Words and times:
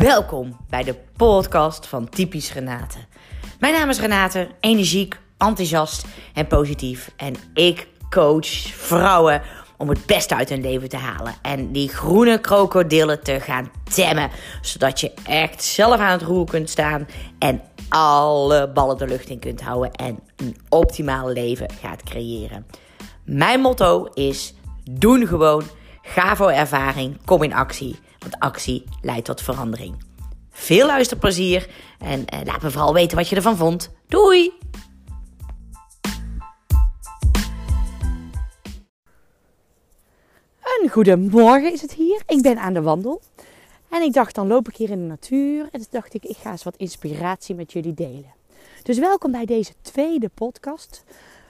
Welkom 0.00 0.56
bij 0.68 0.82
de 0.82 0.94
podcast 1.16 1.86
van 1.86 2.08
Typisch 2.08 2.52
Renate. 2.52 2.98
Mijn 3.58 3.74
naam 3.74 3.88
is 3.88 4.00
Renate, 4.00 4.48
energiek, 4.60 5.20
enthousiast 5.38 6.06
en 6.34 6.46
positief. 6.46 7.12
En 7.16 7.34
ik 7.54 7.88
coach 8.10 8.46
vrouwen 8.74 9.42
om 9.76 9.88
het 9.88 10.06
beste 10.06 10.36
uit 10.36 10.48
hun 10.48 10.60
leven 10.60 10.88
te 10.88 10.96
halen. 10.96 11.34
En 11.42 11.72
die 11.72 11.88
groene 11.88 12.40
krokodillen 12.40 13.22
te 13.22 13.40
gaan 13.40 13.70
temmen. 13.94 14.30
Zodat 14.62 15.00
je 15.00 15.12
echt 15.24 15.62
zelf 15.62 16.00
aan 16.00 16.12
het 16.12 16.22
roer 16.22 16.46
kunt 16.46 16.70
staan. 16.70 17.06
En 17.38 17.62
alle 17.88 18.70
ballen 18.72 18.98
de 18.98 19.06
lucht 19.06 19.28
in 19.28 19.38
kunt 19.38 19.60
houden. 19.60 19.92
En 19.92 20.18
een 20.36 20.56
optimaal 20.68 21.28
leven 21.28 21.68
gaat 21.80 22.02
creëren. 22.02 22.66
Mijn 23.24 23.60
motto 23.60 24.04
is: 24.14 24.54
doen 24.90 25.26
gewoon. 25.26 25.62
Ga 26.10 26.36
voor 26.36 26.50
ervaring. 26.50 27.24
Kom 27.24 27.42
in 27.42 27.52
actie. 27.52 27.98
Want 28.18 28.38
actie 28.38 28.84
leidt 29.02 29.24
tot 29.24 29.40
verandering. 29.40 29.94
Veel 30.50 30.86
luisterplezier. 30.86 31.68
En 31.98 32.24
eh, 32.24 32.40
laat 32.44 32.62
me 32.62 32.70
vooral 32.70 32.92
weten 32.92 33.16
wat 33.16 33.28
je 33.28 33.36
ervan 33.36 33.56
vond. 33.56 33.90
Doei! 34.08 34.52
Een 40.82 40.88
goedemorgen 40.90 41.72
is 41.72 41.80
het 41.80 41.92
hier. 41.92 42.22
Ik 42.26 42.42
ben 42.42 42.58
aan 42.58 42.72
de 42.72 42.82
wandel. 42.82 43.22
En 43.88 44.02
ik 44.02 44.12
dacht, 44.12 44.34
dan 44.34 44.46
loop 44.46 44.68
ik 44.68 44.76
hier 44.76 44.90
in 44.90 44.98
de 44.98 45.08
natuur. 45.08 45.68
En 45.72 45.80
toen 45.80 45.88
dacht 45.90 46.14
ik, 46.14 46.24
ik 46.24 46.36
ga 46.36 46.50
eens 46.50 46.64
wat 46.64 46.76
inspiratie 46.76 47.54
met 47.54 47.72
jullie 47.72 47.94
delen. 47.94 48.34
Dus 48.82 48.98
welkom 48.98 49.32
bij 49.32 49.44
deze 49.44 49.72
tweede 49.80 50.30
podcast 50.34 51.04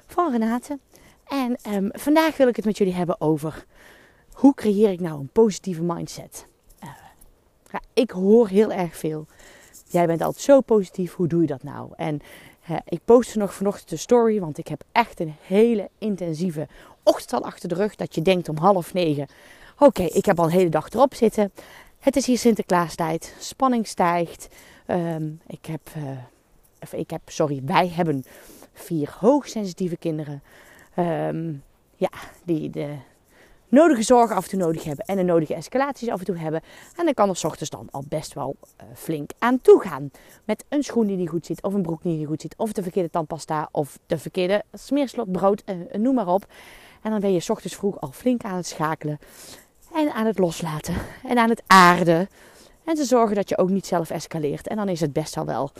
van 0.06 0.30
Renate. 0.30 0.78
En 1.26 1.56
ehm, 1.62 1.88
vandaag 1.92 2.36
wil 2.36 2.48
ik 2.48 2.56
het 2.56 2.64
met 2.64 2.78
jullie 2.78 2.94
hebben 2.94 3.20
over 3.20 3.64
hoe 4.40 4.54
creëer 4.54 4.90
ik 4.90 5.00
nou 5.00 5.20
een 5.20 5.28
positieve 5.32 5.82
mindset. 5.82 6.46
Uh, 6.82 6.90
ja, 7.72 7.80
ik 7.94 8.10
hoor 8.10 8.48
heel 8.48 8.72
erg 8.72 8.96
veel. 8.96 9.26
Jij 9.86 10.06
bent 10.06 10.22
altijd 10.22 10.44
zo 10.44 10.60
positief, 10.60 11.14
hoe 11.14 11.26
doe 11.26 11.40
je 11.40 11.46
dat 11.46 11.62
nou? 11.62 11.90
En 11.96 12.20
uh, 12.70 12.76
ik 12.84 13.00
postte 13.04 13.38
nog 13.38 13.54
vanochtend 13.54 13.88
de 13.88 13.96
story, 13.96 14.40
want 14.40 14.58
ik 14.58 14.68
heb 14.68 14.82
echt 14.92 15.20
een 15.20 15.34
hele 15.42 15.88
intensieve 15.98 16.68
ochtend 17.02 17.32
al 17.32 17.44
achter 17.44 17.68
de 17.68 17.74
rug. 17.74 17.96
Dat 17.96 18.14
je 18.14 18.22
denkt 18.22 18.48
om 18.48 18.56
half 18.56 18.92
negen, 18.92 19.26
oké, 19.78 20.02
ik 20.02 20.24
heb 20.24 20.38
al 20.38 20.44
een 20.44 20.50
hele 20.50 20.68
dag 20.68 20.90
erop 20.90 21.14
zitten. 21.14 21.52
Het 21.98 22.16
is 22.16 22.26
hier 22.26 22.38
Sinterklaastijd, 22.38 23.34
spanning 23.38 23.86
stijgt. 23.86 24.48
Um, 24.86 25.40
ik 25.46 25.66
heb, 25.66 25.80
uh, 25.96 27.00
ik 27.00 27.10
heb, 27.10 27.20
sorry, 27.26 27.62
wij 27.64 27.88
hebben 27.88 28.24
vier 28.72 29.16
hoogsensitieve 29.18 29.96
kinderen. 29.96 30.42
Um, 30.96 31.62
ja, 31.96 32.10
die 32.44 32.70
de 32.70 32.96
nodige 33.70 34.02
zorgen 34.02 34.36
af 34.36 34.44
en 34.44 34.50
toe 34.50 34.58
nodig 34.58 34.84
hebben 34.84 35.04
en 35.04 35.16
de 35.16 35.22
nodige 35.22 35.54
escalaties 35.54 36.08
af 36.08 36.18
en 36.18 36.24
toe 36.24 36.36
hebben. 36.36 36.60
En 36.96 37.04
dan 37.04 37.14
kan 37.14 37.28
er 37.28 37.40
ochtends 37.44 37.70
dan 37.70 37.88
al 37.90 38.04
best 38.08 38.34
wel 38.34 38.56
uh, 38.60 38.86
flink 38.94 39.30
aan 39.38 39.60
toe 39.60 39.80
gaan. 39.80 40.10
Met 40.44 40.64
een 40.68 40.82
schoen 40.82 41.06
die 41.06 41.16
niet 41.16 41.28
goed 41.28 41.46
zit, 41.46 41.62
of 41.62 41.74
een 41.74 41.82
broek 41.82 42.02
die 42.02 42.16
niet 42.16 42.26
goed 42.26 42.40
zit, 42.40 42.54
of 42.56 42.72
de 42.72 42.82
verkeerde 42.82 43.10
tandpasta, 43.10 43.68
of 43.72 43.98
de 44.06 44.18
verkeerde 44.18 44.62
smeerslot 44.72 45.32
brood, 45.32 45.62
uh, 45.66 46.00
noem 46.00 46.14
maar 46.14 46.28
op. 46.28 46.46
En 47.02 47.10
dan 47.10 47.20
ben 47.20 47.32
je 47.32 47.44
ochtends 47.48 47.76
vroeg 47.76 48.00
al 48.00 48.12
flink 48.12 48.42
aan 48.42 48.56
het 48.56 48.66
schakelen 48.66 49.18
en 49.94 50.12
aan 50.12 50.26
het 50.26 50.38
loslaten 50.38 50.94
en 51.24 51.38
aan 51.38 51.48
het 51.48 51.62
aarden. 51.66 52.28
En 52.84 52.94
te 52.94 53.04
zorgen 53.04 53.36
dat 53.36 53.48
je 53.48 53.58
ook 53.58 53.70
niet 53.70 53.86
zelf 53.86 54.10
escaleert. 54.10 54.68
En 54.68 54.76
dan 54.76 54.88
is 54.88 55.00
het 55.00 55.12
best 55.12 55.34
wel 55.34 55.44
wel, 55.44 55.70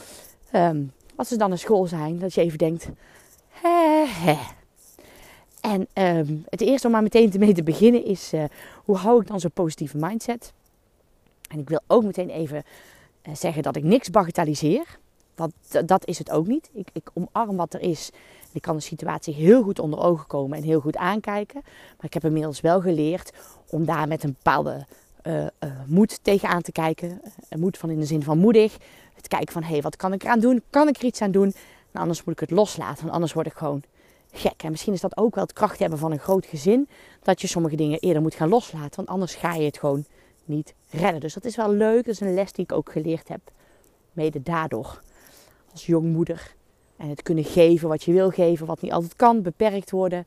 um, 0.55 0.93
als 1.17 1.29
ze 1.29 1.37
dan 1.37 1.49
naar 1.49 1.59
school 1.59 1.87
zijn, 1.87 2.19
dat 2.19 2.35
je 2.35 2.41
even 2.41 2.59
denkt. 2.59 2.89
En 5.61 5.89
um, 5.95 6.45
het 6.49 6.61
eerste 6.61 6.87
om 6.87 6.93
maar 6.93 7.03
meteen 7.03 7.33
mee 7.39 7.55
te 7.55 7.63
beginnen 7.63 8.05
is, 8.05 8.35
uh, 8.35 8.45
hoe 8.85 8.97
hou 8.97 9.21
ik 9.21 9.27
dan 9.27 9.41
zo'n 9.41 9.51
positieve 9.51 9.97
mindset? 9.97 10.53
En 11.49 11.59
ik 11.59 11.69
wil 11.69 11.81
ook 11.87 12.05
meteen 12.05 12.31
even 12.31 12.65
uh, 13.29 13.35
zeggen 13.35 13.63
dat 13.63 13.77
ik 13.77 13.83
niks 13.83 14.11
bagatelliseer. 14.11 14.99
Want 15.35 15.53
dat 15.87 16.07
is 16.07 16.19
het 16.19 16.31
ook 16.31 16.47
niet. 16.47 16.71
Ik, 16.73 16.89
ik 16.93 17.11
omarm 17.13 17.57
wat 17.57 17.75
er 17.75 17.81
is. 17.81 18.11
Ik 18.53 18.63
kan 18.63 18.77
de 18.77 18.83
situatie 18.83 19.35
heel 19.35 19.63
goed 19.63 19.79
onder 19.79 19.99
ogen 19.99 20.27
komen 20.27 20.59
en 20.59 20.65
heel 20.65 20.81
goed 20.81 20.97
aankijken. 20.97 21.61
Maar 21.65 22.07
ik 22.07 22.15
heb 22.15 22.25
inmiddels 22.25 22.61
wel 22.61 22.81
geleerd 22.81 23.33
om 23.71 23.85
daar 23.85 24.09
met 24.09 24.23
een 24.25 24.33
bepaalde 24.43 24.87
uh, 25.23 25.41
uh, 25.43 25.49
moed 25.87 26.19
tegenaan 26.23 26.63
te 26.63 26.73
kijken. 26.73 27.21
Een 27.49 27.61
moed 27.61 27.79
van 27.79 27.91
in 27.91 27.99
de 27.99 28.07
zin 28.07 28.23
van 28.23 28.39
moedig. 28.39 28.77
Het 29.15 29.29
kijken 29.29 29.53
van, 29.53 29.63
hé, 29.63 29.73
hey, 29.73 29.83
wat 29.83 29.97
kan 29.97 30.13
ik 30.13 30.23
eraan 30.23 30.41
doen? 30.41 30.63
Kan 30.71 30.89
ik 30.89 30.97
er 30.97 31.05
iets 31.05 31.23
aan 31.23 31.31
doen? 31.31 31.53
Nou, 31.91 32.05
anders 32.05 32.25
moet 32.25 32.35
ik 32.35 32.41
het 32.41 32.51
loslaten, 32.51 33.03
want 33.03 33.15
anders 33.15 33.33
word 33.33 33.47
ik 33.47 33.53
gewoon 33.53 33.83
gek. 34.33 34.63
En 34.63 34.71
misschien 34.71 34.93
is 34.93 35.01
dat 35.01 35.17
ook 35.17 35.35
wel 35.35 35.45
het 35.45 35.53
kracht 35.53 35.79
hebben 35.79 35.99
van 35.99 36.13
een 36.13 36.19
groot 36.19 36.47
gezin. 36.47 36.89
Dat 37.23 37.41
je 37.41 37.47
sommige 37.47 37.77
dingen 37.77 37.99
eerder 37.99 38.23
moet 38.23 38.35
gaan 38.35 38.49
loslaten, 38.49 38.97
want 38.97 39.09
anders 39.09 39.35
ga 39.35 39.55
je 39.55 39.65
het 39.65 39.79
gewoon 39.79 40.05
niet 40.45 40.75
redden. 40.91 41.21
Dus 41.21 41.35
dat 41.35 41.45
is 41.45 41.57
wel 41.57 41.73
leuk. 41.73 42.05
Dat 42.05 42.15
is 42.15 42.21
een 42.21 42.35
les 42.35 42.53
die 42.53 42.65
ik 42.65 42.73
ook 42.73 42.93
geleerd 42.93 43.29
heb. 43.29 43.41
Mede 44.13 44.43
daardoor. 44.43 45.01
Als 45.73 45.87
jongmoeder. 45.87 46.55
En 46.97 47.09
het 47.09 47.23
kunnen 47.23 47.45
geven 47.45 47.89
wat 47.89 48.05
je 48.05 48.13
wil 48.13 48.31
geven, 48.31 48.67
wat 48.67 48.81
niet 48.81 48.93
altijd 48.93 49.17
kan, 49.17 49.43
beperkt 49.43 49.91
worden. 49.91 50.27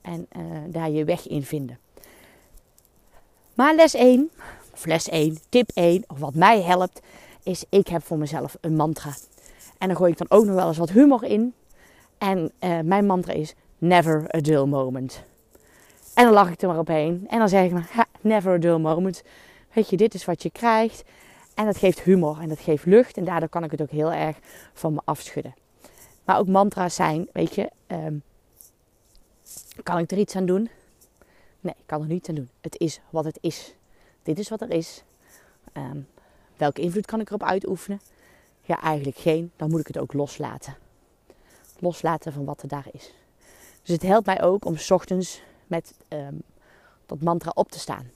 En 0.00 0.26
uh, 0.36 0.42
daar 0.68 0.90
je 0.90 1.04
weg 1.04 1.28
in 1.28 1.42
vinden. 1.42 1.78
Maar 3.54 3.74
les 3.74 3.94
1, 3.94 4.30
of 4.72 4.86
les 4.86 5.08
1, 5.08 5.38
tip 5.48 5.70
1, 5.74 6.04
of 6.06 6.18
wat 6.18 6.34
mij 6.34 6.62
helpt, 6.62 7.00
is 7.42 7.64
ik 7.68 7.86
heb 7.88 8.04
voor 8.04 8.18
mezelf 8.18 8.56
een 8.60 8.76
mantra. 8.76 9.14
En 9.78 9.88
dan 9.88 9.96
gooi 9.96 10.12
ik 10.12 10.18
dan 10.18 10.30
ook 10.30 10.44
nog 10.44 10.54
wel 10.54 10.68
eens 10.68 10.78
wat 10.78 10.90
humor 10.90 11.24
in. 11.24 11.54
En 12.20 12.52
uh, 12.60 12.80
mijn 12.80 13.06
mantra 13.06 13.32
is 13.32 13.54
never 13.78 14.34
a 14.36 14.40
dull 14.40 14.64
moment. 14.64 15.22
En 16.14 16.24
dan 16.24 16.32
lach 16.32 16.50
ik 16.50 16.62
er 16.62 16.68
maar 16.68 16.78
op 16.78 16.86
heen. 16.86 17.26
En 17.28 17.38
dan 17.38 17.48
zeg 17.48 17.64
ik 17.64 17.72
maar, 17.72 18.06
never 18.20 18.52
a 18.52 18.58
dull 18.58 18.78
moment. 18.78 19.22
Weet 19.72 19.90
je, 19.90 19.96
dit 19.96 20.14
is 20.14 20.24
wat 20.24 20.42
je 20.42 20.50
krijgt. 20.50 21.04
En 21.54 21.64
dat 21.64 21.76
geeft 21.76 22.00
humor 22.00 22.38
en 22.40 22.48
dat 22.48 22.58
geeft 22.58 22.84
lucht. 22.84 23.16
En 23.16 23.24
daardoor 23.24 23.48
kan 23.48 23.64
ik 23.64 23.70
het 23.70 23.82
ook 23.82 23.90
heel 23.90 24.12
erg 24.12 24.38
van 24.72 24.92
me 24.92 25.00
afschudden. 25.04 25.54
Maar 26.24 26.38
ook 26.38 26.46
mantra's 26.46 26.94
zijn, 26.94 27.28
weet 27.32 27.54
je, 27.54 27.70
um, 27.86 28.22
kan 29.82 29.98
ik 29.98 30.10
er 30.10 30.18
iets 30.18 30.36
aan 30.36 30.46
doen? 30.46 30.70
Nee, 31.60 31.74
ik 31.76 31.86
kan 31.86 32.00
er 32.00 32.06
niets 32.06 32.28
aan 32.28 32.34
doen. 32.34 32.50
Het 32.60 32.78
is 32.78 33.00
wat 33.10 33.24
het 33.24 33.38
is. 33.40 33.74
Dit 34.22 34.38
is 34.38 34.48
wat 34.48 34.60
er 34.60 34.70
is. 34.70 35.02
Um, 35.72 36.06
welke 36.56 36.80
invloed 36.80 37.06
kan 37.06 37.20
ik 37.20 37.28
erop 37.28 37.42
uitoefenen? 37.42 38.00
Ja, 38.62 38.82
eigenlijk 38.82 39.16
geen. 39.16 39.52
Dan 39.56 39.70
moet 39.70 39.80
ik 39.80 39.86
het 39.86 39.98
ook 39.98 40.12
loslaten. 40.12 40.76
Loslaten 41.80 42.32
van 42.32 42.44
wat 42.44 42.62
er 42.62 42.68
daar 42.68 42.86
is. 42.92 43.14
Dus 43.82 43.94
het 43.94 44.02
helpt 44.02 44.26
mij 44.26 44.42
ook 44.42 44.64
om 44.64 44.76
s 44.76 44.90
ochtends 44.90 45.42
met 45.66 45.94
um, 46.08 46.42
dat 47.06 47.20
mantra 47.20 47.50
op 47.54 47.70
te 47.70 47.78
staan. 47.78 48.10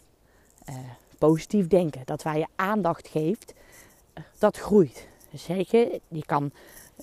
Uh, 0.69 0.77
positief 1.19 1.67
denken. 1.67 2.03
Dat 2.05 2.23
waar 2.23 2.39
je 2.39 2.47
aandacht 2.57 3.09
geeft, 3.09 3.55
uh, 4.15 4.25
dat 4.39 4.57
groeit. 4.57 5.09
Weet 5.47 5.71
je, 5.71 6.01
kan 6.27 6.51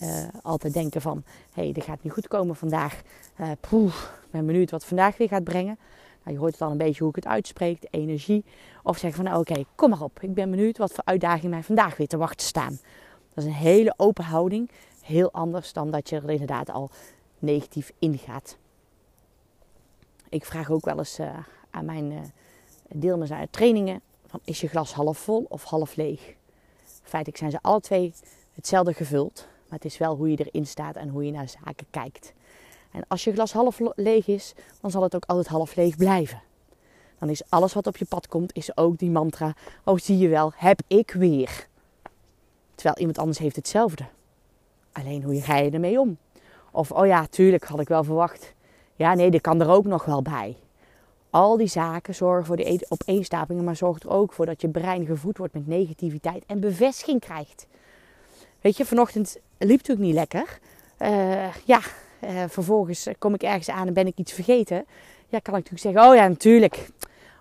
uh, 0.01 0.23
altijd 0.41 0.73
denken 0.73 1.01
van... 1.01 1.23
hé, 1.53 1.63
hey, 1.63 1.71
dit 1.71 1.83
gaat 1.83 2.03
niet 2.03 2.13
goed 2.13 2.27
komen 2.27 2.55
vandaag. 2.55 3.01
Uh, 3.39 3.51
poeh, 3.59 3.93
ik 3.95 4.31
ben 4.31 4.45
benieuwd 4.45 4.71
wat 4.71 4.85
vandaag 4.85 5.17
weer 5.17 5.27
gaat 5.27 5.43
brengen. 5.43 5.77
Nou, 6.23 6.35
je 6.35 6.41
hoort 6.41 6.53
het 6.53 6.61
al 6.61 6.71
een 6.71 6.77
beetje 6.77 6.99
hoe 6.99 7.09
ik 7.09 7.15
het 7.15 7.27
uitspreek, 7.27 7.87
energie. 7.89 8.45
Of 8.83 8.97
zeg 8.97 9.15
van, 9.15 9.23
nou, 9.23 9.39
oké, 9.39 9.63
kom 9.75 9.89
maar 9.89 10.01
op. 10.01 10.19
Ik 10.21 10.33
ben 10.33 10.49
benieuwd 10.49 10.77
wat 10.77 10.91
voor 10.91 11.03
uitdagingen 11.05 11.49
mij 11.49 11.63
vandaag 11.63 11.97
weer 11.97 12.07
te 12.07 12.17
wachten 12.17 12.47
staan. 12.47 12.79
Dat 13.33 13.43
is 13.43 13.45
een 13.45 13.55
hele 13.57 13.93
open 13.97 14.23
houding. 14.23 14.69
Heel 15.01 15.31
anders 15.31 15.73
dan 15.73 15.91
dat 15.91 16.09
je 16.09 16.15
er 16.15 16.29
inderdaad 16.29 16.69
al 16.69 16.89
negatief 17.39 17.91
ingaat. 17.99 18.57
Ik 20.29 20.45
vraag 20.45 20.69
ook 20.69 20.85
wel 20.85 20.97
eens 20.97 21.19
uh, 21.19 21.37
aan 21.69 21.85
mijn 21.85 22.11
uh, 22.11 22.19
deelnemers 22.87 23.31
uit 23.31 23.51
trainingen... 23.51 24.01
Van, 24.27 24.39
is 24.43 24.61
je 24.61 24.67
glas 24.67 24.93
half 24.93 25.17
vol 25.17 25.45
of 25.49 25.63
half 25.63 25.95
leeg? 25.95 26.35
Feitelijk 27.03 27.37
zijn 27.37 27.51
ze 27.51 27.59
alle 27.61 27.79
twee 27.79 28.13
hetzelfde 28.53 28.93
gevuld. 28.93 29.47
Maar 29.67 29.79
het 29.79 29.85
is 29.85 29.97
wel 29.97 30.15
hoe 30.15 30.31
je 30.31 30.37
erin 30.37 30.67
staat 30.67 30.95
en 30.95 31.09
hoe 31.09 31.25
je 31.25 31.31
naar 31.31 31.49
zaken 31.49 31.87
kijkt. 31.89 32.33
En 32.91 33.03
als 33.07 33.23
je 33.23 33.33
glas 33.33 33.53
half 33.53 33.79
leeg 33.95 34.27
is, 34.27 34.53
dan 34.81 34.91
zal 34.91 35.03
het 35.03 35.15
ook 35.15 35.25
altijd 35.25 35.47
half 35.47 35.75
leeg 35.75 35.95
blijven. 35.97 36.41
Dan 37.19 37.29
is 37.29 37.49
alles 37.49 37.73
wat 37.73 37.87
op 37.87 37.97
je 37.97 38.05
pad 38.05 38.27
komt, 38.27 38.55
is 38.55 38.77
ook 38.77 38.97
die 38.97 39.09
mantra. 39.09 39.55
Oh, 39.83 39.97
zie 39.97 40.17
je 40.17 40.27
wel, 40.27 40.51
heb 40.55 40.81
ik 40.87 41.11
weer. 41.11 41.67
Terwijl 42.75 42.97
iemand 42.97 43.17
anders 43.17 43.37
heeft 43.37 43.55
hetzelfde. 43.55 44.05
Alleen 44.91 45.23
hoe 45.23 45.41
ga 45.41 45.57
je 45.57 45.71
ermee 45.71 45.99
om? 45.99 46.17
Of, 46.71 46.91
oh 46.91 47.05
ja, 47.05 47.25
tuurlijk, 47.25 47.63
had 47.63 47.79
ik 47.79 47.87
wel 47.87 48.03
verwacht. 48.03 48.53
Ja, 48.95 49.13
nee, 49.13 49.31
dat 49.31 49.41
kan 49.41 49.61
er 49.61 49.69
ook 49.69 49.85
nog 49.85 50.05
wel 50.05 50.21
bij. 50.21 50.55
Al 51.29 51.57
die 51.57 51.67
zaken 51.67 52.15
zorgen 52.15 52.45
voor 52.45 52.55
de 52.55 52.85
opeenstapelingen, 52.89 53.65
maar 53.65 53.75
zorgt 53.75 54.03
er 54.03 54.09
ook 54.09 54.33
voor 54.33 54.45
dat 54.45 54.61
je 54.61 54.69
brein 54.69 55.05
gevoed 55.05 55.37
wordt 55.37 55.53
met 55.53 55.67
negativiteit 55.67 56.43
en 56.45 56.59
bevestiging 56.59 57.19
krijgt. 57.19 57.67
Weet 58.61 58.77
je, 58.77 58.85
vanochtend 58.85 59.37
liep 59.57 59.87
het 59.87 59.99
niet 59.99 60.13
lekker. 60.13 60.59
Uh, 60.99 61.55
ja, 61.55 61.79
uh, 62.23 62.43
vervolgens 62.47 63.07
kom 63.17 63.33
ik 63.33 63.43
ergens 63.43 63.69
aan 63.69 63.87
en 63.87 63.93
ben 63.93 64.07
ik 64.07 64.17
iets 64.17 64.33
vergeten. 64.33 64.85
Ja, 65.27 65.39
kan 65.39 65.57
ik 65.57 65.69
natuurlijk 65.69 65.79
zeggen, 65.79 66.11
oh 66.11 66.15
ja, 66.15 66.27
natuurlijk. 66.27 66.89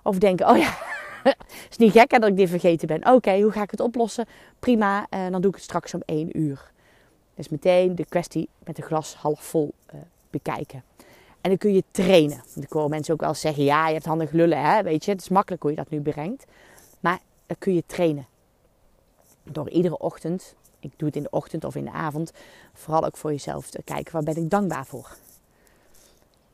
Of 0.03 0.19
denken, 0.19 0.49
oh 0.49 0.57
ja, 0.57 0.79
is 1.71 1.77
niet 1.77 1.93
gek 1.93 2.11
dat 2.11 2.27
ik 2.27 2.37
dit 2.37 2.49
vergeten 2.49 2.89
ben. 2.89 3.13
Oké, 3.13 3.41
hoe 3.41 3.53
ga 3.53 3.63
ik 3.63 3.71
het 3.71 3.81
oplossen? 3.81 4.27
Prima, 4.59 5.07
uh, 5.11 5.21
dan 5.31 5.41
doe 5.41 5.51
ik 5.51 5.57
het 5.57 5.65
straks 5.65 5.95
om 5.95 6.03
één 6.05 6.39
uur. 6.39 6.71
Dus 7.41 7.49
meteen 7.49 7.95
de 7.95 8.05
kwestie 8.05 8.49
met 8.65 8.77
de 8.77 8.83
glas 8.83 9.15
half 9.15 9.41
vol 9.41 9.75
bekijken. 10.31 10.83
En 11.41 11.51
dan 11.51 11.59
kun 11.59 11.75
je 11.75 11.85
trainen. 11.91 12.43
Want 12.55 12.67
ik 12.67 12.73
hoor 12.73 12.89
mensen 12.89 13.15
ook 13.15 13.21
wel 13.21 13.35
zeggen, 13.35 13.65
ja, 13.65 13.87
je 13.87 13.93
hebt 13.93 14.05
handig 14.05 14.31
lullen, 14.31 14.63
hè? 14.63 14.83
weet 14.83 15.05
je. 15.05 15.11
Het 15.11 15.21
is 15.21 15.29
makkelijk 15.29 15.63
hoe 15.63 15.71
je 15.71 15.77
dat 15.77 15.91
nu 15.91 16.01
brengt. 16.01 16.45
Maar 17.01 17.19
dan 17.47 17.57
kun 17.59 17.75
je 17.75 17.83
trainen. 17.87 18.27
Door 19.43 19.71
iedere 19.71 19.99
ochtend, 19.99 20.55
ik 20.81 20.93
doe 20.97 21.09
het 21.09 21.17
in 21.17 21.23
de 21.23 21.31
ochtend 21.31 21.65
of 21.65 21.75
in 21.75 21.85
de 21.85 21.91
avond, 21.91 22.33
vooral 22.73 23.05
ook 23.05 23.17
voor 23.17 23.31
jezelf 23.31 23.71
te 23.71 23.83
kijken 23.83 24.13
waar 24.13 24.23
ben 24.23 24.37
ik 24.37 24.51
dankbaar 24.51 24.87
voor. 24.87 25.17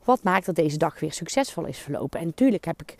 Wat 0.05 0.23
maakt 0.23 0.47
dat 0.47 0.55
deze 0.55 0.77
dag 0.77 1.01
weer 1.01 1.13
succesvol 1.13 1.65
is 1.65 1.79
verlopen? 1.79 2.21
En 2.21 2.27
natuurlijk 2.27 2.65
heb, 2.65 2.83
ik, 2.83 2.97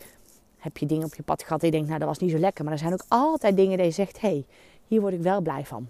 heb 0.57 0.77
je 0.77 0.85
dingen 0.85 1.05
op 1.05 1.15
je 1.15 1.23
pad 1.23 1.43
gehad 1.43 1.59
die 1.59 1.69
je 1.69 1.75
denkt, 1.75 1.87
nou 1.87 1.99
dat 1.99 2.09
was 2.09 2.19
niet 2.19 2.31
zo 2.31 2.37
lekker. 2.37 2.63
Maar 2.63 2.73
er 2.73 2.79
zijn 2.79 2.93
ook 2.93 3.05
altijd 3.07 3.55
dingen 3.55 3.77
die 3.77 3.85
je 3.85 3.91
zegt, 3.91 4.21
hé, 4.21 4.29
hey, 4.29 4.45
hier 4.87 5.01
word 5.01 5.13
ik 5.13 5.21
wel 5.21 5.41
blij 5.41 5.65
van. 5.65 5.89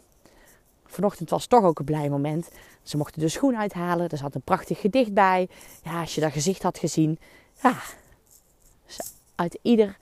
Vanochtend 0.88 1.30
was 1.30 1.46
toch 1.46 1.64
ook 1.64 1.80
een 1.80 1.86
blij 1.86 2.10
moment. 2.10 2.50
Ze 2.84 2.98
mochten 2.98 3.22
de 3.22 3.30
schoen 3.30 3.58
uithalen. 3.58 4.10
Er 4.10 4.18
zat 4.18 4.36
een 4.36 4.42
prachtig 4.42 4.80
gedicht 4.80 5.14
bij. 5.14 5.50
Ja, 5.84 6.00
als 6.02 6.16
je 6.16 6.22
dat 6.22 6.32
gezicht 6.32 6.64
had 6.64 6.78
gezien. 6.78 7.20
Ja, 7.62 7.82
uit 9.36 9.60
ieder 9.62 9.98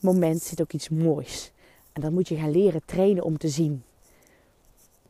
moment 0.00 0.42
zit 0.42 0.60
ook 0.60 0.72
iets 0.72 0.88
moois. 0.88 1.52
En 1.92 2.00
dat 2.00 2.10
moet 2.10 2.28
je 2.28 2.36
gaan 2.36 2.50
leren 2.50 2.82
trainen 2.84 3.24
om 3.24 3.38
te 3.38 3.48
zien. 3.48 3.84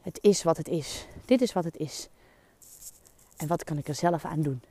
Het 0.00 0.18
is 0.22 0.42
wat 0.42 0.56
het 0.56 0.68
is. 0.68 1.06
Dit 1.24 1.40
is 1.40 1.52
wat 1.52 1.64
het 1.64 1.76
is. 1.76 2.08
En 3.36 3.46
wat 3.46 3.64
kan 3.64 3.78
ik 3.78 3.88
er 3.88 3.94
zelf 3.94 4.24
aan 4.24 4.42
doen? 4.42 4.62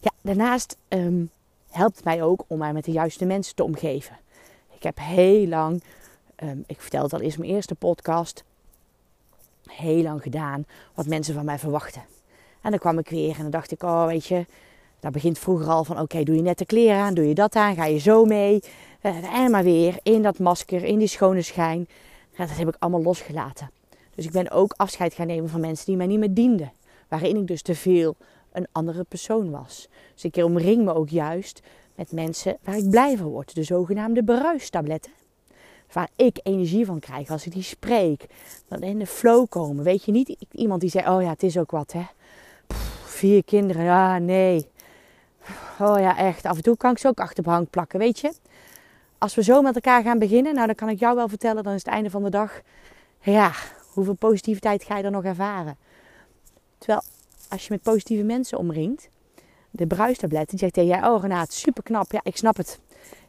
Ja, 0.00 0.10
daarnaast 0.20 0.76
um, 0.88 1.30
helpt 1.70 2.04
mij 2.04 2.22
ook 2.22 2.44
om 2.46 2.58
mij 2.58 2.72
met 2.72 2.84
de 2.84 2.92
juiste 2.92 3.24
mensen 3.24 3.54
te 3.54 3.64
omgeven. 3.64 4.18
Ik 4.70 4.82
heb 4.82 4.98
heel 4.98 5.46
lang, 5.46 5.82
um, 6.42 6.64
ik 6.66 6.80
vertelde 6.80 7.16
al 7.16 7.22
eens 7.22 7.36
mijn 7.36 7.50
eerste 7.50 7.74
podcast, 7.74 8.44
heel 9.76 10.02
lang 10.02 10.22
gedaan 10.22 10.64
wat 10.94 11.06
mensen 11.06 11.34
van 11.34 11.44
mij 11.44 11.58
verwachten. 11.58 12.02
En 12.62 12.70
dan 12.70 12.78
kwam 12.78 12.98
ik 12.98 13.08
weer 13.08 13.36
en 13.36 13.42
dan 13.42 13.50
dacht 13.50 13.72
ik, 13.72 13.82
oh 13.82 14.06
weet 14.06 14.26
je, 14.26 14.46
dat 15.00 15.12
begint 15.12 15.38
vroeger 15.38 15.66
al 15.66 15.84
van 15.84 16.00
oké, 16.00 16.22
doe 16.22 16.36
je 16.36 16.42
net 16.42 16.58
de 16.58 16.66
kleren 16.66 16.96
aan, 16.96 17.14
doe 17.14 17.28
je 17.28 17.34
dat 17.34 17.56
aan, 17.56 17.74
ga 17.74 17.84
je 17.84 17.98
zo 17.98 18.24
mee. 18.24 18.62
Uh, 19.02 19.34
en 19.34 19.50
maar 19.50 19.64
weer 19.64 19.98
in 20.02 20.22
dat 20.22 20.38
masker, 20.38 20.84
in 20.84 20.98
die 20.98 21.08
schone 21.08 21.42
schijn. 21.42 21.88
Dat 22.36 22.56
heb 22.56 22.68
ik 22.68 22.76
allemaal 22.78 23.02
losgelaten. 23.02 23.70
Dus 24.14 24.24
ik 24.24 24.32
ben 24.32 24.50
ook 24.50 24.74
afscheid 24.76 25.14
gaan 25.14 25.26
nemen 25.26 25.50
van 25.50 25.60
mensen 25.60 25.86
die 25.86 25.96
mij 25.96 26.06
niet 26.06 26.18
meer 26.18 26.34
dienden. 26.34 26.72
Waarin 27.08 27.36
ik 27.36 27.46
dus 27.46 27.62
te 27.62 27.74
veel 27.74 28.16
een 28.52 28.66
andere 28.72 29.04
persoon 29.04 29.50
was. 29.50 29.88
Dus 30.14 30.24
ik 30.24 30.44
omring 30.44 30.84
me 30.84 30.94
ook 30.94 31.08
juist 31.08 31.62
met 31.94 32.12
mensen 32.12 32.58
waar 32.62 32.76
ik 32.76 32.90
blij 32.90 33.16
van 33.16 33.26
word. 33.26 33.54
De 33.54 33.62
zogenaamde 33.62 34.24
bruistabletten. 34.24 35.12
Waar 35.92 36.08
ik 36.16 36.40
energie 36.42 36.86
van 36.86 36.98
krijg 36.98 37.30
als 37.30 37.46
ik 37.46 37.52
die 37.52 37.62
spreek. 37.62 38.26
Dan 38.68 38.82
in 38.82 38.98
de 38.98 39.06
flow 39.06 39.48
komen. 39.48 39.84
Weet 39.84 40.04
je 40.04 40.12
niet 40.12 40.36
iemand 40.52 40.80
die 40.80 40.90
zegt: 40.90 41.08
Oh 41.08 41.22
ja, 41.22 41.28
het 41.28 41.42
is 41.42 41.58
ook 41.58 41.70
wat 41.70 41.92
hè. 41.92 42.02
vier 43.04 43.44
kinderen, 43.44 43.84
ja, 43.84 44.18
nee. 44.18 44.70
Oh 45.78 45.98
ja, 45.98 46.18
echt. 46.18 46.44
Af 46.44 46.56
en 46.56 46.62
toe 46.62 46.76
kan 46.76 46.90
ik 46.90 46.98
ze 46.98 47.08
ook 47.08 47.20
achter 47.20 47.44
de 47.44 47.66
plakken, 47.70 47.98
weet 47.98 48.18
je. 48.18 48.32
Als 49.18 49.34
we 49.34 49.42
zo 49.42 49.62
met 49.62 49.74
elkaar 49.74 50.02
gaan 50.02 50.18
beginnen, 50.18 50.54
nou 50.54 50.66
dan 50.66 50.74
kan 50.74 50.88
ik 50.88 50.98
jou 50.98 51.16
wel 51.16 51.28
vertellen, 51.28 51.62
dan 51.62 51.74
is 51.74 51.84
het 51.84 51.94
einde 51.94 52.10
van 52.10 52.22
de 52.22 52.30
dag. 52.30 52.60
Ja, 53.20 53.52
hoeveel 53.92 54.14
positiviteit 54.14 54.84
ga 54.84 54.96
je 54.96 55.04
er 55.04 55.10
nog 55.10 55.24
ervaren? 55.24 55.76
Terwijl 56.78 57.02
als 57.48 57.62
je 57.62 57.72
met 57.72 57.82
positieve 57.82 58.24
mensen 58.24 58.58
omringt, 58.58 59.08
de 59.70 59.86
bruistabletten, 59.86 60.50
die 60.50 60.58
zegt 60.58 60.72
tegen 60.72 60.88
jij, 60.88 61.08
oh 61.08 61.22
Renaat, 61.22 61.52
super 61.52 61.82
knap. 61.82 62.12
Ja, 62.12 62.20
ik 62.22 62.36
snap 62.36 62.56
het. 62.56 62.80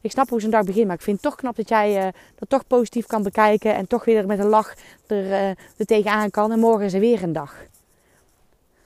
Ik 0.03 0.11
snap 0.11 0.29
hoe 0.29 0.41
zo'n 0.41 0.49
dag 0.49 0.63
begint, 0.63 0.87
maar 0.87 0.95
ik 0.95 1.01
vind 1.01 1.21
het 1.21 1.25
toch 1.25 1.35
knap 1.35 1.55
dat 1.55 1.69
jij 1.69 2.05
uh, 2.05 2.11
dat 2.35 2.49
toch 2.49 2.67
positief 2.67 3.05
kan 3.05 3.23
bekijken 3.23 3.75
en 3.75 3.87
toch 3.87 4.05
weer 4.05 4.25
met 4.25 4.39
een 4.39 4.47
lach 4.47 4.73
er, 5.07 5.23
uh, 5.23 5.49
er 5.49 5.85
tegenaan 5.85 6.29
kan. 6.29 6.51
En 6.51 6.59
morgen 6.59 6.85
is 6.85 6.93
er 6.93 6.99
weer 6.99 7.23
een 7.23 7.33
dag. 7.33 7.55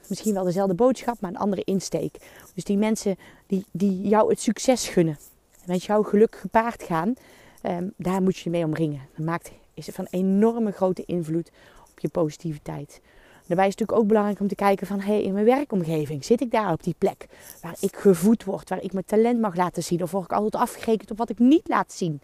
Misschien 0.07 0.33
wel 0.33 0.43
dezelfde 0.43 0.73
boodschap, 0.73 1.19
maar 1.19 1.29
een 1.29 1.37
andere 1.37 1.63
insteek. 1.63 2.17
Dus 2.53 2.63
die 2.63 2.77
mensen 2.77 3.15
die, 3.47 3.65
die 3.71 4.07
jou 4.07 4.29
het 4.29 4.41
succes 4.41 4.87
gunnen, 4.87 5.17
met 5.65 5.83
jouw 5.83 6.03
geluk 6.03 6.35
gepaard 6.35 6.83
gaan, 6.83 7.13
um, 7.63 7.93
daar 7.95 8.21
moet 8.21 8.37
je 8.37 8.49
mee 8.49 8.65
omringen. 8.65 9.01
Dat 9.15 9.25
maakt, 9.25 9.51
is 9.73 9.85
van 9.85 10.07
enorme 10.09 10.71
grote 10.71 11.03
invloed 11.05 11.51
op 11.91 11.99
je 11.99 12.07
positiviteit. 12.07 13.01
Daarbij 13.47 13.67
is 13.67 13.71
het 13.71 13.79
natuurlijk 13.79 13.99
ook 13.99 14.07
belangrijk 14.07 14.39
om 14.39 14.47
te 14.47 14.55
kijken 14.55 14.88
van... 14.88 14.99
hey, 14.99 15.23
in 15.23 15.33
mijn 15.33 15.45
werkomgeving 15.45 16.25
zit 16.25 16.41
ik 16.41 16.51
daar 16.51 16.71
op 16.71 16.83
die 16.83 16.95
plek 16.97 17.27
waar 17.61 17.75
ik 17.79 17.95
gevoed 17.95 18.44
word... 18.44 18.69
waar 18.69 18.83
ik 18.83 18.94
mijn 18.94 19.05
talent 19.05 19.39
mag 19.39 19.55
laten 19.55 19.83
zien... 19.83 20.03
of 20.03 20.11
word 20.11 20.23
ik 20.23 20.31
altijd 20.31 20.61
afgerekend 20.61 21.11
op 21.11 21.17
wat 21.17 21.29
ik 21.29 21.39
niet 21.39 21.67
laat 21.67 21.94
zien... 21.94 22.21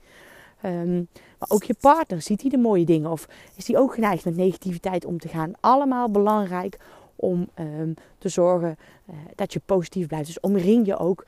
Um, 0.65 1.07
maar 1.39 1.49
ook 1.49 1.63
je 1.63 1.75
partner, 1.79 2.21
ziet 2.21 2.41
hij 2.41 2.49
de 2.49 2.57
mooie 2.57 2.85
dingen? 2.85 3.11
Of 3.11 3.27
is 3.55 3.67
hij 3.67 3.77
ook 3.77 3.93
geneigd 3.93 4.25
met 4.25 4.35
negativiteit 4.35 5.05
om 5.05 5.19
te 5.19 5.27
gaan? 5.27 5.51
Allemaal 5.59 6.09
belangrijk 6.09 6.77
om 7.15 7.49
um, 7.59 7.93
te 8.17 8.29
zorgen 8.29 8.77
uh, 9.09 9.15
dat 9.35 9.53
je 9.53 9.61
positief 9.65 10.07
blijft. 10.07 10.25
Dus 10.25 10.39
omring 10.39 10.85
je 10.85 10.97
ook 10.97 11.25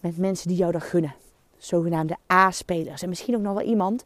met 0.00 0.16
mensen 0.16 0.48
die 0.48 0.56
jou 0.56 0.72
dat 0.72 0.82
gunnen. 0.82 1.14
Zogenaamde 1.56 2.16
A-spelers. 2.32 3.02
En 3.02 3.08
misschien 3.08 3.36
ook 3.36 3.42
nog 3.42 3.54
wel 3.54 3.66
iemand 3.66 4.04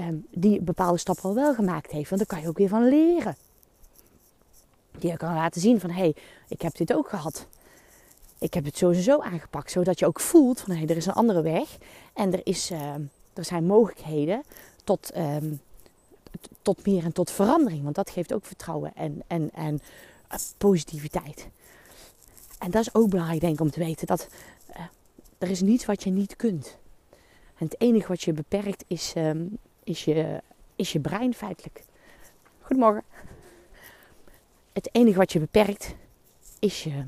um, 0.00 0.26
die 0.30 0.60
bepaalde 0.60 0.98
stappen 0.98 1.24
al 1.24 1.34
wel 1.34 1.54
gemaakt 1.54 1.90
heeft. 1.90 2.10
Want 2.10 2.20
daar 2.20 2.30
kan 2.30 2.40
je 2.40 2.48
ook 2.48 2.58
weer 2.58 2.68
van 2.68 2.88
leren 2.88 3.36
die 5.04 5.12
je 5.12 5.18
kan 5.18 5.34
laten 5.34 5.60
zien 5.60 5.80
van 5.80 5.90
hé, 5.90 6.00
hey, 6.00 6.14
ik 6.48 6.62
heb 6.62 6.76
dit 6.76 6.94
ook 6.94 7.08
gehad. 7.08 7.46
Ik 8.38 8.54
heb 8.54 8.64
het 8.64 8.76
zo 8.76 8.92
zo 8.92 9.20
aangepakt, 9.20 9.70
zodat 9.70 9.98
je 9.98 10.06
ook 10.06 10.20
voelt 10.20 10.60
van 10.60 10.70
hé, 10.70 10.78
hey, 10.78 10.88
er 10.88 10.96
is 10.96 11.06
een 11.06 11.12
andere 11.12 11.42
weg 11.42 11.78
en 12.14 12.32
er, 12.32 12.40
is, 12.46 12.70
uh, 12.70 12.94
er 13.34 13.44
zijn 13.44 13.66
mogelijkheden 13.66 14.42
tot, 14.84 15.16
um, 15.16 15.60
tot 16.62 16.86
meer 16.86 17.04
en 17.04 17.12
tot 17.12 17.30
verandering. 17.30 17.82
Want 17.82 17.94
dat 17.94 18.10
geeft 18.10 18.34
ook 18.34 18.44
vertrouwen 18.44 18.92
en, 18.94 19.22
en, 19.26 19.50
en 19.52 19.80
uh, 20.32 20.38
positiviteit. 20.58 21.48
En 22.58 22.70
dat 22.70 22.82
is 22.82 22.94
ook 22.94 23.08
belangrijk 23.08 23.40
denk 23.40 23.54
ik 23.54 23.60
om 23.60 23.70
te 23.70 23.84
weten 23.84 24.06
dat 24.06 24.28
uh, 24.70 24.76
er 25.38 25.50
is 25.50 25.60
niets 25.60 25.84
wat 25.84 26.02
je 26.02 26.10
niet 26.10 26.36
kunt. 26.36 26.76
En 27.58 27.66
het 27.66 27.80
enige 27.80 28.08
wat 28.08 28.22
je 28.22 28.32
beperkt 28.32 28.84
is, 28.86 29.12
um, 29.16 29.58
is, 29.82 30.04
je, 30.04 30.42
is 30.76 30.92
je 30.92 31.00
brein 31.00 31.34
feitelijk. 31.34 31.82
Goedemorgen 32.60 33.04
het 34.74 34.88
enige 34.92 35.18
wat 35.18 35.32
je 35.32 35.38
beperkt 35.38 35.94
is 36.58 36.84
je, 36.84 37.04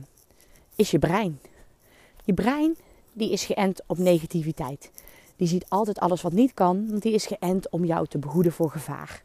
is 0.76 0.90
je 0.90 0.98
brein. 0.98 1.40
Je 2.24 2.34
brein 2.34 2.76
die 3.12 3.30
is 3.30 3.44
geënt 3.44 3.82
op 3.86 3.98
negativiteit. 3.98 4.90
Die 5.36 5.48
ziet 5.48 5.64
altijd 5.68 5.98
alles 5.98 6.22
wat 6.22 6.32
niet 6.32 6.54
kan, 6.54 6.86
want 6.90 7.02
die 7.02 7.12
is 7.12 7.26
geënt 7.26 7.70
om 7.70 7.84
jou 7.84 8.06
te 8.06 8.18
behoeden 8.18 8.52
voor 8.52 8.70
gevaar. 8.70 9.22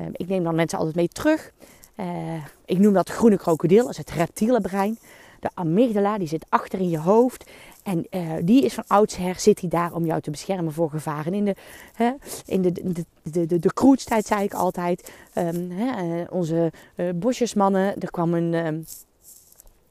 Um, 0.00 0.10
ik 0.12 0.28
neem 0.28 0.44
dan 0.44 0.54
mensen 0.54 0.78
altijd 0.78 0.96
mee 0.96 1.08
terug. 1.08 1.52
Uh, 1.96 2.44
ik 2.64 2.78
noem 2.78 2.92
dat 2.92 3.08
groene 3.08 3.36
krokodil, 3.36 3.82
dat 3.82 3.90
is 3.90 3.96
het 3.96 4.10
reptiele 4.10 4.60
brein. 4.60 4.98
De 5.40 5.50
amygdala 5.54 6.18
die 6.18 6.28
zit 6.28 6.46
achter 6.48 6.78
in 6.78 6.88
je 6.88 6.98
hoofd 6.98 7.50
en 7.82 8.06
uh, 8.10 8.32
die 8.42 8.64
is 8.64 8.74
van 8.74 8.84
oudsher, 8.86 9.40
zit 9.40 9.60
hij 9.60 9.68
daar 9.68 9.94
om 9.94 10.04
jou 10.04 10.20
te 10.20 10.30
beschermen 10.30 10.72
voor 10.72 10.90
gevaren. 10.90 11.34
In 11.34 11.44
de, 11.44 11.54
hè, 11.94 12.10
in 12.46 12.62
de, 12.62 12.72
de, 12.72 13.04
de, 13.22 13.46
de, 13.46 13.58
de 13.58 13.72
kroetstijd 13.72 14.26
zei 14.26 14.44
ik 14.44 14.54
altijd, 14.54 15.12
um, 15.34 15.70
hè, 15.70 16.02
uh, 16.02 16.26
onze 16.30 16.72
uh, 16.96 17.10
bosjesmannen, 17.14 18.00
er 18.00 18.10
kwam 18.10 18.34
een, 18.34 18.54
um, 18.54 18.84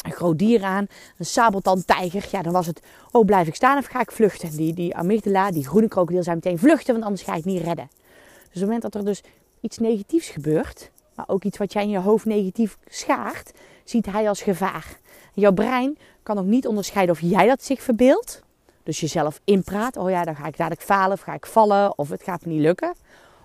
een 0.06 0.12
groot 0.12 0.40
dier 0.40 0.64
aan, 0.64 0.88
een 1.18 1.26
sabeltandtijger. 1.26 2.28
Ja, 2.32 2.42
dan 2.42 2.54
was 2.54 2.68
het, 2.68 2.82
oh 3.12 3.26
blijf 3.26 3.48
ik 3.48 3.56
staan 3.56 3.78
of 3.78 3.86
ga 3.86 4.02
ik 4.02 4.12
vluchten? 4.12 4.56
Die, 4.56 4.74
die 4.74 4.96
amygdala, 4.96 5.52
die 5.52 5.68
groene 5.68 5.88
krokodil, 5.88 6.24
zei 6.24 6.36
meteen 6.36 6.60
vluchten, 6.60 6.94
want 6.94 7.06
anders 7.06 7.24
ga 7.24 7.36
ik 7.36 7.46
niet 7.46 7.64
redden. 7.64 7.90
Dus 7.92 8.46
op 8.46 8.52
het 8.52 8.62
moment 8.62 8.82
dat 8.82 8.96
er 8.96 9.06
dus 9.06 9.24
iets 9.60 9.78
negatiefs 9.78 10.30
gebeurt, 10.30 10.92
maar 11.16 11.26
ook 11.28 11.44
iets 11.44 11.58
wat 11.58 11.74
jij 11.74 11.84
in 11.84 11.90
je 11.90 12.00
hoofd 12.00 12.26
negatief 12.26 12.78
schaart, 12.90 13.52
ziet 13.92 14.06
hij 14.06 14.30
als 14.30 14.42
gevaar. 14.42 14.98
Jouw 15.34 15.52
brein 15.52 15.98
kan 16.24 16.38
ook 16.38 16.46
niet 16.46 16.68
onderscheiden 16.68 17.16
of 17.16 17.22
jij 17.22 17.48
dat 17.48 17.64
zich 17.64 17.82
verbeeldt. 17.82 18.44
Dus 18.84 19.00
jezelf 19.00 19.42
inpraat. 19.44 19.98
Oh 19.98 20.10
ja, 20.10 20.24
dan 20.24 20.36
ga 20.36 20.48
ik 20.48 20.58
dadelijk 20.58 20.82
falen 20.82 21.12
of 21.12 21.22
ga 21.22 21.34
ik 21.34 21.46
vallen 21.46 21.98
of 21.98 22.10
het 22.10 22.24
gaat 22.24 22.46
me 22.46 22.52
niet 22.52 22.62
lukken. 22.62 22.94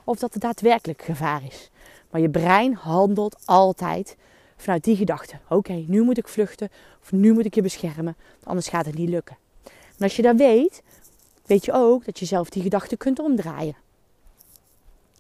Of 0.05 0.19
dat 0.19 0.33
het 0.33 0.43
daadwerkelijk 0.43 1.03
gevaar 1.03 1.43
is. 1.45 1.71
Maar 2.11 2.21
je 2.21 2.31
brein 2.31 2.75
handelt 2.75 3.37
altijd 3.45 4.17
vanuit 4.57 4.85
die 4.85 4.97
gedachte. 4.97 5.39
Oké, 5.49 5.85
nu 5.87 6.03
moet 6.03 6.19
ik 6.19 6.29
vluchten 6.29 6.69
of 7.03 7.13
nu 7.13 7.33
moet 7.33 7.45
ik 7.45 7.55
je 7.55 7.63
beschermen. 7.63 8.17
Anders 8.43 8.69
gaat 8.69 8.87
het 8.87 8.95
niet 8.95 9.09
lukken. 9.09 9.37
En 9.65 10.03
als 10.03 10.17
je 10.17 10.23
dat 10.23 10.37
weet, 10.37 10.83
weet 11.47 11.65
je 11.65 11.73
ook 11.73 12.05
dat 12.05 12.19
je 12.19 12.25
zelf 12.25 12.51
die 12.51 12.63
gedachte 12.63 12.97
kunt 12.97 13.19
omdraaien. 13.19 13.77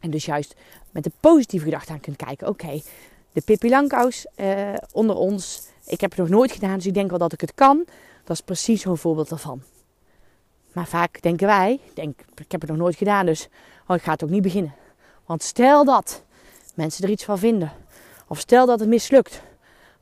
En 0.00 0.10
dus 0.10 0.24
juist 0.24 0.54
met 0.90 1.06
een 1.06 1.12
positieve 1.20 1.64
gedachte 1.64 1.92
aan 1.92 2.00
kunt 2.00 2.16
kijken. 2.16 2.48
Oké, 2.48 2.80
de 3.36 3.42
Pippi 3.44 3.68
Langkous 3.68 4.26
uh, 4.36 4.74
onder 4.92 5.16
ons 5.16 5.68
ik 5.86 6.00
heb 6.00 6.10
het 6.10 6.18
nog 6.18 6.28
nooit 6.28 6.52
gedaan, 6.52 6.74
dus 6.74 6.86
ik 6.86 6.94
denk 6.94 7.10
wel 7.10 7.18
dat 7.18 7.32
ik 7.32 7.40
het 7.40 7.54
kan. 7.54 7.84
Dat 8.24 8.36
is 8.36 8.42
precies 8.42 8.82
zo'n 8.82 8.96
voorbeeld 8.96 9.28
daarvan. 9.28 9.62
Maar 10.72 10.86
vaak 10.86 11.22
denken 11.22 11.46
wij, 11.46 11.80
denk, 11.94 12.20
ik 12.34 12.52
heb 12.52 12.60
het 12.60 12.70
nog 12.70 12.78
nooit 12.78 12.96
gedaan, 12.96 13.26
dus 13.26 13.48
oh, 13.86 13.96
ik 13.96 14.02
ga 14.02 14.12
het 14.12 14.24
ook 14.24 14.30
niet 14.30 14.42
beginnen. 14.42 14.74
Want 15.26 15.42
stel 15.42 15.84
dat 15.84 16.22
mensen 16.74 17.04
er 17.04 17.10
iets 17.10 17.24
van 17.24 17.38
vinden. 17.38 17.72
Of 18.26 18.38
stel 18.38 18.66
dat 18.66 18.80
het 18.80 18.88
mislukt. 18.88 19.42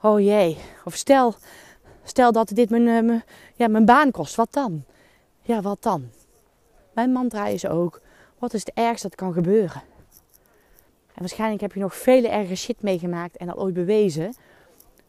Oh 0.01 0.21
jee. 0.21 0.59
Of 0.85 0.95
stel, 0.95 1.35
stel 2.05 2.33
dat 2.33 2.49
dit 2.49 2.71
mijn, 2.71 2.85
mijn, 2.85 3.25
ja, 3.55 3.69
mijn 3.69 3.85
baan 3.85 4.11
kost. 4.11 4.35
Wat 4.35 4.53
dan? 4.53 4.85
Ja, 5.43 5.61
wat 5.61 5.83
dan? 5.83 6.11
Mijn 6.93 7.13
mantra 7.13 7.47
is 7.47 7.67
ook, 7.67 8.01
wat 8.39 8.55
is 8.55 8.61
het 8.61 8.75
ergste 8.75 9.09
dat 9.09 9.17
kan 9.17 9.33
gebeuren? 9.33 9.83
En 11.15 11.21
waarschijnlijk 11.21 11.61
heb 11.61 11.73
je 11.73 11.81
nog 11.81 11.97
vele 11.97 12.29
erge 12.29 12.55
shit 12.55 12.83
meegemaakt 12.83 13.37
en 13.37 13.49
al 13.49 13.63
ooit 13.63 13.75
bewezen 13.75 14.35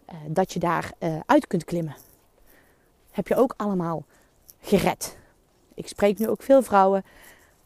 uh, 0.09 0.15
dat 0.27 0.53
je 0.53 0.59
daar 0.59 0.91
uh, 0.99 1.19
uit 1.25 1.47
kunt 1.47 1.63
klimmen. 1.63 1.95
Heb 3.11 3.27
je 3.27 3.35
ook 3.35 3.53
allemaal 3.57 4.05
gered. 4.61 5.17
Ik 5.73 5.87
spreek 5.87 6.19
nu 6.19 6.27
ook 6.27 6.41
veel 6.41 6.61
vrouwen. 6.61 7.03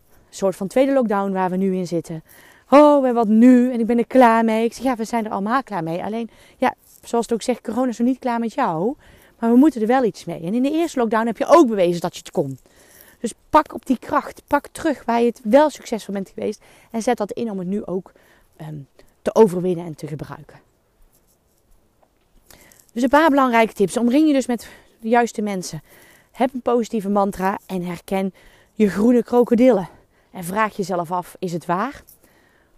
Een 0.10 0.36
soort 0.36 0.55
van 0.55 0.67
tweede 0.67 0.93
lockdown 0.93 1.31
waar 1.31 1.50
we 1.50 1.58
nu 1.58 1.75
in 1.75 1.88
zitten. 1.88 2.24
Oh, 2.69 3.08
en 3.08 3.13
wat 3.13 3.27
nu? 3.27 3.72
En 3.74 3.79
ik 3.79 3.86
ben 3.86 3.98
er 3.98 4.08
klaar 4.08 4.46
mee. 4.46 4.63
Ik 4.63 4.74
zeg, 4.74 4.84
ja, 4.84 4.96
we 4.96 5.03
zijn 5.03 5.25
er 5.25 5.31
allemaal 5.31 5.63
klaar 5.63 5.84
mee. 5.84 6.03
Alleen, 6.03 6.29
ja, 6.58 6.74
zoals 7.03 7.25
het 7.25 7.34
ook 7.34 7.41
zegt, 7.41 7.62
corona 7.62 7.88
is 7.88 7.98
nog 7.98 8.08
niet 8.08 8.19
klaar 8.19 8.39
met 8.39 8.53
jou. 8.53 8.96
Maar 9.39 9.51
we 9.51 9.58
moeten 9.58 9.81
er 9.81 9.88
wel 9.88 10.03
iets 10.03 10.25
mee. 10.25 10.41
En 10.41 10.53
in 10.53 10.63
de 10.63 10.72
eerste 10.72 11.00
lockdown 11.00 11.25
heb 11.25 11.38
je 11.38 11.46
ook 11.46 11.67
bewezen 11.67 12.01
dat 12.01 12.13
je 12.13 12.19
het 12.19 12.31
kon. 12.31 12.60
Dus 13.19 13.34
pak 13.50 13.74
op 13.74 13.86
die 13.86 14.00
kracht. 14.00 14.41
Pak 14.48 14.67
terug 14.67 15.05
waar 15.05 15.19
je 15.19 15.25
het 15.25 15.41
wel 15.43 15.69
succesvol 15.69 16.13
bent 16.13 16.31
geweest. 16.34 16.62
En 16.91 17.01
zet 17.01 17.17
dat 17.17 17.31
in 17.31 17.51
om 17.51 17.60
het 17.60 17.67
nu 17.67 17.86
ook 17.86 18.12
ehm, 18.59 18.79
te 19.21 19.35
overwinnen 19.35 19.85
en 19.85 19.95
te 19.95 20.07
gebruiken. 20.07 20.59
Dus 22.93 23.03
een 23.03 23.09
paar 23.09 23.29
belangrijke 23.29 23.73
tips. 23.73 23.97
Omring 23.97 24.27
je 24.27 24.33
dus 24.33 24.47
met 24.47 24.69
de 24.99 25.09
juiste 25.09 25.41
mensen. 25.41 25.81
Heb 26.31 26.53
een 26.53 26.61
positieve 26.61 27.09
mantra 27.09 27.59
en 27.65 27.83
herken 27.83 28.33
je 28.73 28.89
groene 28.89 29.23
krokodillen. 29.23 29.89
En 30.31 30.43
vraag 30.43 30.75
jezelf 30.75 31.11
af, 31.11 31.35
is 31.39 31.53
het 31.53 31.65
waar? 31.65 32.03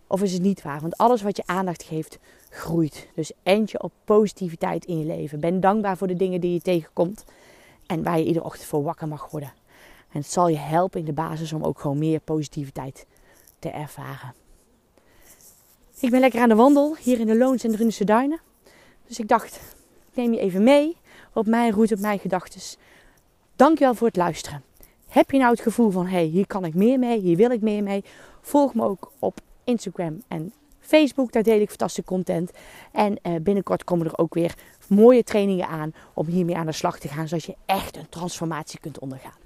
Of 0.08 0.22
is 0.22 0.34
het 0.34 0.42
niet 0.42 0.62
waar? 0.62 0.82
Want 0.82 0.98
alles 0.98 1.22
wat 1.22 1.38
je 1.38 1.44
aandacht 1.46 1.84
geeft, 1.84 2.20
groeit. 2.50 3.08
Dus 3.16 3.32
end 3.44 3.72
je 3.72 3.84
op 3.84 3.92
positiviteit 4.06 4.86
in 4.86 5.00
je 5.00 5.06
leven. 5.06 5.40
Ben 5.40 5.60
dankbaar 5.60 5.98
voor 5.98 6.08
de 6.08 6.16
dingen 6.16 6.42
die 6.42 6.54
je 6.54 6.62
tegenkomt. 6.62 7.26
En 7.86 8.04
waar 8.04 8.18
je 8.18 8.26
iedere 8.26 8.46
ochtend 8.46 8.68
voor 8.68 8.84
wakker 8.84 9.08
mag 9.08 9.30
worden. 9.30 9.54
En 10.12 10.20
het 10.20 10.32
zal 10.32 10.48
je 10.48 10.58
helpen 10.58 11.00
in 11.00 11.06
de 11.06 11.14
basis 11.14 11.54
om 11.54 11.64
ook 11.64 11.80
gewoon 11.80 11.98
meer 11.98 12.20
positiviteit 12.20 13.06
te 13.60 13.70
ervaren. 13.70 14.41
Ik 16.02 16.10
ben 16.10 16.20
lekker 16.20 16.42
aan 16.42 16.50
de 16.50 16.56
wandel 16.56 16.96
hier 16.96 17.20
in 17.20 17.28
de 17.28 17.38
Loons 17.38 17.64
en 17.64 17.72
Drunense 17.72 18.04
Duinen. 18.04 18.40
Dus 19.08 19.20
ik 19.20 19.28
dacht, 19.28 19.56
ik 20.10 20.16
neem 20.16 20.34
je 20.34 20.40
even 20.40 20.64
mee 20.64 20.98
op 21.34 21.46
mijn 21.46 21.72
route, 21.72 21.94
op 21.94 22.00
mijn 22.00 22.20
gedachten. 22.20 22.62
Dankjewel 23.56 23.96
voor 23.96 24.08
het 24.08 24.16
luisteren. 24.16 24.64
Heb 25.08 25.32
je 25.32 25.38
nou 25.38 25.52
het 25.52 25.62
gevoel 25.62 25.92
van, 25.92 26.06
hé, 26.06 26.12
hey, 26.12 26.26
hier 26.26 26.48
kan 26.48 26.66
ik 26.66 26.74
meer 26.74 27.00
mee, 27.00 27.20
hier 27.20 27.38
wil 27.38 27.52
ik 27.52 27.62
meer 27.62 27.84
mee? 27.84 28.04
Volg 28.42 28.74
me 28.74 28.84
ook 28.84 29.12
op 29.20 29.40
Instagram 29.64 30.24
en 30.28 30.54
Facebook. 30.80 31.32
Daar 31.32 31.44
deel 31.44 31.60
ik 31.60 31.70
fantastische 31.70 32.10
content. 32.10 32.52
En 32.92 33.20
uh, 33.24 33.36
binnenkort 33.42 33.84
komen 33.84 34.06
er 34.06 34.18
ook 34.18 34.34
weer 34.34 34.56
mooie 34.88 35.24
trainingen 35.24 35.68
aan 35.68 35.94
om 36.14 36.28
hiermee 36.28 36.56
aan 36.56 36.66
de 36.66 36.72
slag 36.72 37.00
te 37.00 37.08
gaan. 37.08 37.28
Zodat 37.28 37.46
je 37.46 37.56
echt 37.66 37.98
een 37.98 38.10
transformatie 38.10 38.80
kunt 38.80 39.00
ondergaan. 39.00 39.40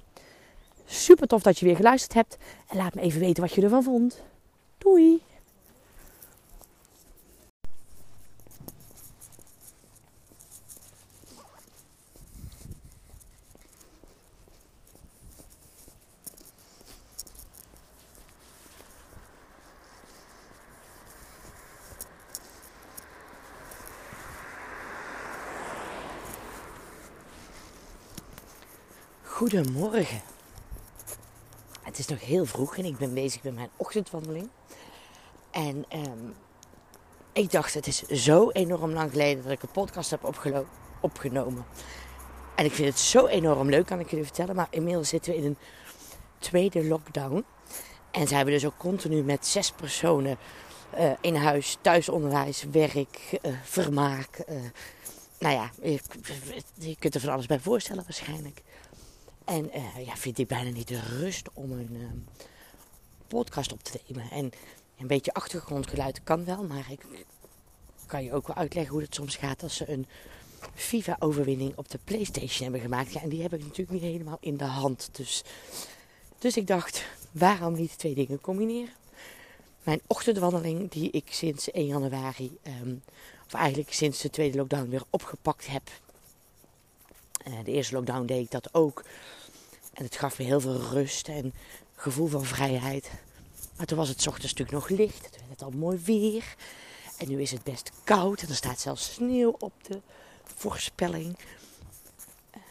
Super 0.85 1.27
tof 1.27 1.41
dat 1.41 1.59
je 1.59 1.65
weer 1.65 1.75
geluisterd 1.75 2.13
hebt. 2.13 2.37
En 2.67 2.77
laat 2.77 2.95
me 2.95 3.01
even 3.01 3.19
weten 3.19 3.43
wat 3.43 3.53
je 3.53 3.61
ervan 3.61 3.83
vond. 3.83 4.23
Doei! 4.77 5.21
Goedemorgen. 29.35 30.21
Het 31.81 31.97
is 31.97 32.07
nog 32.07 32.21
heel 32.21 32.45
vroeg 32.45 32.77
en 32.77 32.85
ik 32.85 32.97
ben 32.97 33.13
bezig 33.13 33.43
met 33.43 33.55
mijn 33.55 33.69
ochtendwandeling. 33.75 34.49
En 35.51 35.85
um, 35.93 36.33
ik 37.33 37.51
dacht, 37.51 37.73
het 37.73 37.87
is 37.87 38.01
zo 38.01 38.49
enorm 38.49 38.91
lang 38.91 39.11
geleden 39.11 39.43
dat 39.43 39.51
ik 39.51 39.61
een 39.61 39.71
podcast 39.71 40.09
heb 40.09 40.23
opgenomen. 41.01 41.65
En 42.55 42.65
ik 42.65 42.71
vind 42.71 42.87
het 42.87 42.99
zo 42.99 43.25
enorm 43.25 43.69
leuk, 43.69 43.85
kan 43.85 43.99
ik 43.99 44.09
jullie 44.09 44.25
vertellen. 44.25 44.55
Maar 44.55 44.67
inmiddels 44.69 45.09
zitten 45.09 45.31
we 45.31 45.37
in 45.37 45.45
een 45.45 45.57
tweede 46.39 46.83
lockdown. 46.83 47.45
En 48.11 48.27
zijn 48.27 48.45
we 48.45 48.51
dus 48.51 48.65
ook 48.65 48.77
continu 48.77 49.23
met 49.23 49.47
zes 49.47 49.71
personen 49.71 50.37
uh, 50.97 51.11
in 51.21 51.35
huis, 51.35 51.77
thuisonderwijs, 51.81 52.65
werk, 52.71 53.39
uh, 53.41 53.53
vermaak. 53.63 54.43
Uh, 54.49 54.55
nou 55.39 55.55
ja, 55.55 55.71
je, 55.81 55.99
je, 56.73 56.95
kunt 56.99 57.15
er 57.15 57.21
van 57.21 57.29
alles 57.33 57.45
bij 57.45 57.59
voorstellen 57.59 58.03
waarschijnlijk. 58.03 58.61
En 59.45 59.69
uh, 59.75 60.05
ja, 60.05 60.15
vind 60.15 60.37
ik 60.37 60.47
bijna 60.47 60.69
niet 60.69 60.87
de 60.87 60.99
rust 60.99 61.49
om 61.53 61.71
een 61.71 61.93
uh, 61.93 62.05
podcast 63.27 63.73
op 63.73 63.83
te 63.83 63.99
nemen. 64.07 64.31
En 64.31 64.51
een 64.97 65.07
beetje 65.07 65.33
achtergrondgeluid 65.33 66.23
kan 66.23 66.45
wel, 66.45 66.63
maar 66.63 66.91
ik 66.91 67.05
kan 68.05 68.23
je 68.23 68.33
ook 68.33 68.47
wel 68.47 68.55
uitleggen 68.55 68.93
hoe 68.93 69.01
het 69.01 69.15
soms 69.15 69.35
gaat 69.35 69.63
als 69.63 69.75
ze 69.75 69.89
een 69.89 70.05
FIFA-overwinning 70.73 71.77
op 71.77 71.89
de 71.89 71.99
PlayStation 72.03 72.63
hebben 72.63 72.81
gemaakt. 72.81 73.13
Ja, 73.13 73.21
en 73.21 73.29
die 73.29 73.41
heb 73.41 73.53
ik 73.53 73.59
natuurlijk 73.59 73.91
niet 73.91 74.01
helemaal 74.01 74.37
in 74.39 74.57
de 74.57 74.63
hand. 74.63 75.09
Dus, 75.11 75.43
dus 76.37 76.57
ik 76.57 76.67
dacht, 76.67 77.05
waarom 77.31 77.73
niet 77.73 77.97
twee 77.97 78.15
dingen 78.15 78.41
combineren? 78.41 78.93
Mijn 79.83 80.01
ochtendwandeling, 80.07 80.91
die 80.91 81.11
ik 81.11 81.27
sinds 81.29 81.71
1 81.71 81.85
januari, 81.85 82.57
um, 82.81 83.03
of 83.45 83.53
eigenlijk 83.53 83.93
sinds 83.93 84.21
de 84.21 84.29
tweede 84.29 84.57
lockdown 84.57 84.89
weer 84.89 85.03
opgepakt 85.09 85.67
heb. 85.67 85.83
Uh, 87.47 87.53
de 87.63 87.71
eerste 87.71 87.93
lockdown 87.93 88.25
deed 88.25 88.43
ik 88.43 88.51
dat 88.51 88.73
ook. 88.73 89.03
En 89.95 90.03
het 90.03 90.15
gaf 90.15 90.37
me 90.37 90.45
heel 90.45 90.59
veel 90.59 90.79
rust 90.79 91.27
en 91.27 91.53
gevoel 91.95 92.27
van 92.27 92.45
vrijheid. 92.45 93.11
Maar 93.77 93.85
toen 93.85 93.97
was 93.97 94.09
het 94.09 94.27
ochtends 94.27 94.53
natuurlijk 94.53 94.89
nog 94.89 94.99
licht. 94.99 95.21
Toen 95.21 95.47
werd 95.47 95.49
het 95.49 95.61
al 95.61 95.71
mooi 95.71 95.97
weer. 96.03 96.55
En 97.17 97.29
nu 97.29 97.41
is 97.41 97.51
het 97.51 97.63
best 97.63 97.91
koud. 98.03 98.41
En 98.41 98.49
er 98.49 98.55
staat 98.55 98.79
zelfs 98.79 99.13
sneeuw 99.13 99.55
op 99.59 99.73
de 99.81 100.01
voorspelling. 100.43 101.37
Uh, 102.57 102.61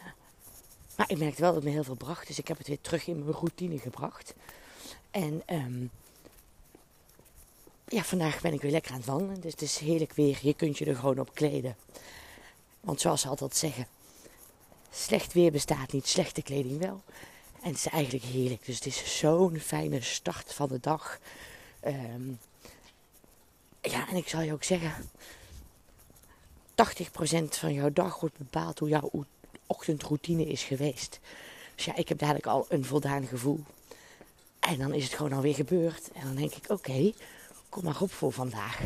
maar 0.95 1.11
ik 1.11 1.17
merkte 1.17 1.41
wel 1.41 1.53
dat 1.53 1.61
het 1.61 1.69
me 1.69 1.75
heel 1.75 1.83
veel 1.83 1.95
bracht. 1.95 2.27
Dus 2.27 2.39
ik 2.39 2.47
heb 2.47 2.57
het 2.57 2.67
weer 2.67 2.81
terug 2.81 3.07
in 3.07 3.19
mijn 3.19 3.37
routine 3.37 3.79
gebracht. 3.79 4.33
En 5.11 5.41
um, 5.49 5.91
ja, 7.87 8.03
vandaag 8.03 8.41
ben 8.41 8.53
ik 8.53 8.61
weer 8.61 8.71
lekker 8.71 8.91
aan 8.91 8.97
het 8.97 9.05
wandelen. 9.05 9.41
Dus 9.41 9.51
het 9.51 9.61
is 9.61 9.77
heerlijk 9.77 10.13
weer. 10.13 10.39
Je 10.41 10.53
kunt 10.53 10.77
je 10.77 10.85
er 10.85 10.95
gewoon 10.95 11.19
op 11.19 11.33
kleden. 11.33 11.75
Want 12.79 13.01
zoals 13.01 13.21
ze 13.21 13.27
altijd 13.27 13.55
zeggen, 13.55 13.87
Slecht 14.95 15.33
weer 15.33 15.51
bestaat 15.51 15.91
niet, 15.91 16.07
slechte 16.07 16.41
kleding 16.41 16.79
wel. 16.79 17.01
En 17.61 17.69
het 17.69 17.77
is 17.77 17.87
eigenlijk 17.87 18.23
heerlijk. 18.23 18.65
Dus 18.65 18.75
het 18.75 18.85
is 18.85 19.19
zo'n 19.19 19.59
fijne 19.59 20.01
start 20.01 20.53
van 20.53 20.67
de 20.67 20.79
dag. 20.79 21.19
Um, 21.87 22.39
ja, 23.81 24.09
en 24.09 24.15
ik 24.15 24.27
zal 24.27 24.41
je 24.41 24.53
ook 24.53 24.63
zeggen: 24.63 24.93
80% 24.93 24.97
van 27.49 27.73
jouw 27.73 27.91
dag 27.93 28.19
wordt 28.19 28.37
bepaald 28.37 28.79
hoe 28.79 28.89
jouw 28.89 29.11
ochtendroutine 29.67 30.45
is 30.45 30.63
geweest. 30.63 31.19
Dus 31.75 31.85
ja, 31.85 31.95
ik 31.95 32.09
heb 32.09 32.17
dadelijk 32.17 32.47
al 32.47 32.65
een 32.69 32.85
voldaan 32.85 33.27
gevoel. 33.27 33.63
En 34.59 34.77
dan 34.77 34.93
is 34.93 35.03
het 35.03 35.13
gewoon 35.13 35.33
alweer 35.33 35.55
gebeurd. 35.55 36.11
En 36.11 36.25
dan 36.25 36.35
denk 36.35 36.53
ik: 36.53 36.69
oké, 36.69 37.13
kom 37.69 37.83
maar 37.83 38.01
op 38.01 38.11
voor 38.11 38.31
vandaag. 38.31 38.79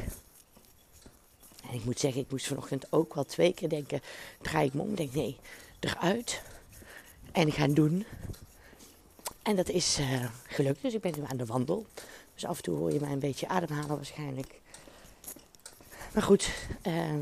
En 1.70 1.76
ik 1.76 1.86
moet 1.86 2.00
zeggen, 2.00 2.22
ik 2.22 2.32
moest 2.32 2.48
vanochtend 2.48 2.92
ook 2.92 3.14
wel 3.14 3.26
twee 3.26 3.54
keer 3.54 3.70
denken: 3.70 4.02
draai 4.42 4.68
ik 4.68 4.74
me 4.74 4.82
om? 4.82 4.96
Denk 4.96 5.14
nee, 5.14 5.38
eruit 5.80 6.42
en 7.32 7.52
gaan 7.52 7.74
doen. 7.74 8.06
En 9.42 9.56
dat 9.56 9.70
is 9.70 10.00
uh, 10.00 10.26
gelukt, 10.48 10.82
dus 10.82 10.94
ik 10.94 11.02
ben 11.02 11.14
nu 11.18 11.24
aan 11.28 11.38
de 11.38 11.46
wandel. 11.46 11.86
Dus 12.34 12.46
af 12.46 12.58
en 12.58 12.64
toe 12.64 12.78
hoor 12.78 12.94
je 12.94 13.00
mij 13.00 13.12
een 13.12 13.20
beetje 13.20 13.48
ademhalen 13.48 13.96
waarschijnlijk. 13.96 14.62
Maar 16.14 16.24
goed, 16.24 16.50
uh, 16.88 17.14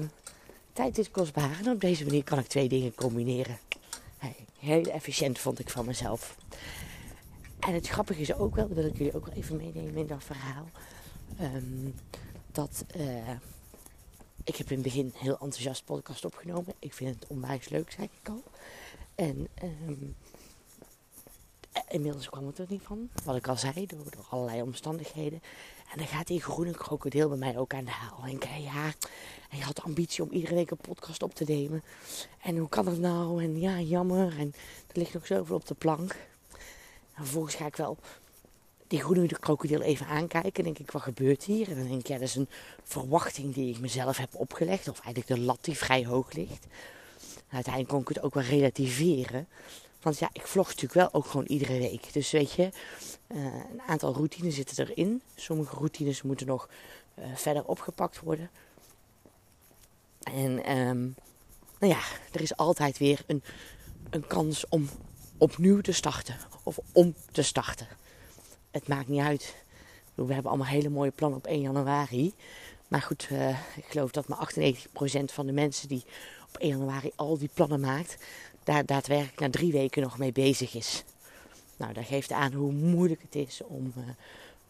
tijd 0.73 0.97
is 0.97 1.11
kostbaar 1.11 1.59
en 1.59 1.71
op 1.71 1.81
deze 1.81 2.03
manier 2.03 2.23
kan 2.23 2.39
ik 2.39 2.47
twee 2.47 2.67
dingen 2.69 2.95
combineren. 2.95 3.57
Heel 4.59 4.83
efficiënt 4.83 5.39
vond 5.39 5.59
ik 5.59 5.69
van 5.69 5.85
mezelf. 5.85 6.37
En 7.59 7.73
het 7.73 7.87
grappige 7.87 8.21
is 8.21 8.33
ook 8.33 8.55
wel, 8.55 8.67
dat 8.67 8.77
wil 8.77 8.85
ik 8.85 8.97
jullie 8.97 9.15
ook 9.15 9.25
wel 9.25 9.35
even 9.35 9.55
meenemen 9.55 9.95
in 9.95 10.07
dat 10.07 10.23
verhaal. 10.23 10.69
Um, 11.41 11.95
dat 12.51 12.85
uh, 12.95 13.29
ik 14.47 14.55
heb 14.55 14.69
in 14.69 14.73
het 14.73 14.83
begin 14.83 15.11
heel 15.15 15.37
enthousiast 15.39 15.85
podcast 15.85 16.25
opgenomen. 16.25 16.73
Ik 16.79 16.93
vind 16.93 17.15
het 17.15 17.29
onwijs 17.29 17.69
leuk, 17.69 17.91
zei 17.91 18.09
ik 18.21 18.29
al. 18.29 18.43
En 19.15 19.47
um, 19.63 20.15
inmiddels 21.89 22.29
kwam 22.29 22.47
het 22.47 22.57
er 22.57 22.65
niet 22.69 22.83
van. 22.83 23.09
Wat 23.23 23.35
ik 23.35 23.47
al 23.47 23.57
zei, 23.57 23.85
door, 23.85 24.05
allerlei 24.29 24.61
omstandigheden. 24.61 25.41
En 25.91 25.97
dan 25.97 26.07
gaat 26.07 26.27
die 26.27 26.41
groene 26.41 26.71
krokodil 26.71 27.29
bij 27.29 27.37
mij 27.37 27.57
ook 27.57 27.73
aan 27.73 27.85
de 27.85 27.91
haal. 27.91 28.23
En 28.23 28.29
ik 28.29 28.45
ja, 28.45 28.93
en 29.49 29.57
je 29.57 29.63
had 29.63 29.75
de 29.75 29.81
ambitie 29.81 30.23
om 30.23 30.31
iedere 30.31 30.55
week 30.55 30.71
een 30.71 30.77
podcast 30.77 31.23
op 31.23 31.35
te 31.35 31.43
nemen. 31.47 31.83
En 32.41 32.57
hoe 32.57 32.69
kan 32.69 32.85
dat 32.85 32.97
nou? 32.97 33.43
En 33.43 33.59
ja, 33.59 33.79
jammer. 33.79 34.39
En 34.39 34.53
er 34.87 34.97
ligt 34.97 35.13
nog 35.13 35.27
zoveel 35.27 35.55
op 35.55 35.67
de 35.67 35.75
plank. 35.75 36.11
En 37.13 37.23
vervolgens 37.23 37.55
ga 37.55 37.65
ik 37.65 37.75
wel 37.75 37.97
die 38.87 39.01
groene 39.01 39.39
krokodil 39.39 39.81
even 39.81 40.07
aankijken. 40.07 40.53
En 40.53 40.63
denk 40.63 40.79
ik, 40.79 40.91
wat 40.91 41.01
gebeurt 41.01 41.43
hier? 41.43 41.69
En 41.69 41.75
dan 41.75 41.87
denk 41.87 41.99
ik, 41.99 42.07
ja, 42.07 42.17
dat 42.17 42.27
is 42.27 42.35
een 42.35 42.49
verwachting 42.83 43.53
die 43.53 43.73
ik 43.73 43.79
mezelf 43.79 44.17
heb 44.17 44.35
opgelegd. 44.35 44.87
Of 44.87 44.99
eigenlijk 44.99 45.27
de 45.27 45.45
lat 45.45 45.59
die 45.61 45.77
vrij 45.77 46.05
hoog 46.05 46.33
ligt. 46.33 46.65
Uiteindelijk 47.49 47.93
kon 47.93 48.01
ik 48.01 48.07
het 48.07 48.21
ook 48.21 48.33
wel 48.33 48.43
relativeren. 48.43 49.47
Want 50.01 50.19
ja, 50.19 50.29
ik 50.33 50.47
vlog 50.47 50.65
natuurlijk 50.65 50.93
wel 50.93 51.13
ook 51.13 51.25
gewoon 51.25 51.45
iedere 51.45 51.77
week. 51.77 52.13
Dus 52.13 52.31
weet 52.31 52.51
je, 52.51 52.69
uh, 53.27 53.43
een 53.45 53.81
aantal 53.87 54.13
routines 54.13 54.55
zitten 54.55 54.87
erin. 54.87 55.21
Sommige 55.35 55.75
routines 55.75 56.21
moeten 56.21 56.47
nog 56.47 56.69
uh, 57.19 57.25
verder 57.35 57.65
opgepakt 57.65 58.19
worden. 58.19 58.49
En 60.23 60.77
um, 60.77 61.15
nou 61.79 61.93
ja, 61.93 61.99
er 62.31 62.41
is 62.41 62.57
altijd 62.57 62.97
weer 62.97 63.23
een, 63.27 63.43
een 64.09 64.27
kans 64.27 64.67
om 64.67 64.89
opnieuw 65.37 65.81
te 65.81 65.91
starten. 65.91 66.37
Of 66.63 66.79
om 66.91 67.15
te 67.31 67.41
starten 67.41 67.87
het 68.77 68.87
maakt 68.87 69.07
niet 69.07 69.21
uit 69.21 69.55
We 70.15 70.33
hebben 70.33 70.51
allemaal 70.51 70.67
hele 70.67 70.89
mooie 70.89 71.11
plannen 71.11 71.37
op 71.39 71.45
1 71.45 71.61
januari. 71.61 72.33
Maar 72.87 73.01
goed, 73.01 73.27
uh, 73.31 73.49
ik 73.49 73.85
geloof 73.87 74.11
dat 74.11 74.27
maar 74.27 74.37
98% 74.37 75.33
van 75.33 75.45
de 75.45 75.51
mensen 75.51 75.87
die 75.87 76.03
op 76.47 76.57
1 76.57 76.69
januari 76.69 77.11
al 77.15 77.37
die 77.37 77.49
plannen 77.53 77.79
maakt, 77.79 78.17
daar 78.63 78.85
daadwerkelijk 78.85 79.39
na 79.39 79.49
drie 79.49 79.71
weken 79.71 80.01
nog 80.01 80.17
mee 80.17 80.31
bezig 80.31 80.73
is. 80.73 81.03
Nou, 81.77 81.93
dat 81.93 82.05
geeft 82.05 82.31
aan 82.31 82.53
hoe 82.53 82.71
moeilijk 82.71 83.21
het 83.21 83.35
is 83.35 83.61
om 83.63 83.93
uh, 83.97 84.03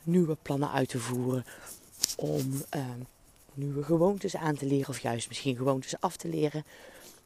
nieuwe 0.04 0.38
plannen 0.42 0.72
uit 0.72 0.90
te 0.90 1.00
voeren. 1.00 1.46
Om 2.16 2.64
uh, 2.76 2.86
nieuwe 3.54 3.84
gewoontes 3.84 4.36
aan 4.36 4.56
te 4.56 4.66
leren 4.66 4.90
of 4.90 5.00
juist 5.00 5.28
misschien 5.28 5.56
gewoontes 5.56 6.00
af 6.00 6.18
te 6.18 6.28
leren. 6.28 6.66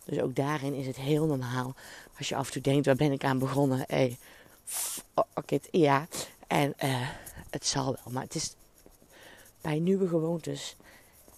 Dus 0.05 0.19
ook 0.19 0.35
daarin 0.35 0.73
is 0.73 0.87
het 0.87 0.95
heel 0.95 1.25
normaal 1.25 1.75
als 2.17 2.29
je 2.29 2.35
af 2.35 2.45
en 2.45 2.51
toe 2.53 2.61
denkt, 2.61 2.85
waar 2.85 2.95
ben 2.95 3.11
ik 3.11 3.23
aan 3.23 3.39
begonnen? 3.39 3.83
Hey, 3.87 4.17
oké, 5.33 5.59
ja. 5.71 6.07
En 6.51 6.73
uh, 6.83 7.09
het 7.49 7.65
zal 7.65 7.85
wel, 7.85 8.13
maar 8.13 8.23
het 8.23 8.35
is 8.35 8.55
bij 9.61 9.79
nieuwe 9.79 10.07
gewoontes 10.07 10.75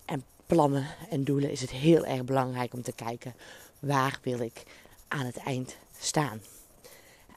en 0.06 0.24
plannen 0.46 0.88
en 1.10 1.24
doelen 1.24 1.52
is 1.52 1.62
het 1.62 1.70
heel 1.70 2.06
erg 2.06 2.24
belangrijk 2.24 2.74
om 2.74 2.82
te 2.82 2.92
kijken 2.92 3.36
waar 3.80 4.20
wil 4.22 4.40
ik 4.40 4.64
aan 5.08 5.26
het 5.26 5.38
eind 5.38 5.76
staan. 6.00 6.42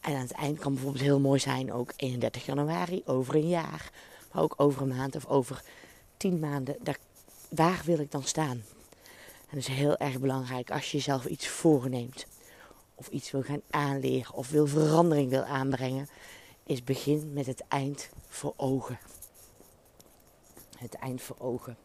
En 0.01 0.15
aan 0.15 0.21
het 0.21 0.33
eind 0.33 0.59
kan 0.59 0.73
bijvoorbeeld 0.73 1.05
heel 1.05 1.21
mooi 1.21 1.41
zijn, 1.41 1.73
ook 1.73 1.93
31 1.97 2.47
januari, 2.47 3.03
over 3.05 3.35
een 3.35 3.49
jaar, 3.49 3.91
maar 4.33 4.43
ook 4.43 4.55
over 4.57 4.83
een 4.83 4.97
maand 4.97 5.17
of 5.17 5.27
over 5.27 5.63
tien 6.17 6.39
maanden. 6.39 6.77
Daar, 6.83 6.99
waar 7.49 7.83
wil 7.85 7.99
ik 7.99 8.11
dan 8.11 8.25
staan? 8.25 8.63
En 9.49 9.51
dat 9.51 9.59
is 9.59 9.67
heel 9.67 9.97
erg 9.97 10.19
belangrijk 10.19 10.71
als 10.71 10.91
je 10.91 10.97
jezelf 10.97 11.25
iets 11.27 11.49
voorneemt, 11.49 12.27
of 12.95 13.09
iets 13.09 13.31
wil 13.31 13.43
gaan 13.43 13.63
aanleren, 13.71 14.35
of 14.35 14.51
wil 14.51 14.67
verandering 14.67 15.31
wil 15.31 15.45
aanbrengen, 15.45 16.09
is 16.67 16.85
begin 16.85 17.33
met 17.33 17.47
het 17.47 17.65
eind 17.69 18.09
voor 18.29 18.55
ogen. 18.57 18.99
Het 20.77 20.95
eind 20.95 21.23
voor 21.23 21.37
ogen. 21.39 21.77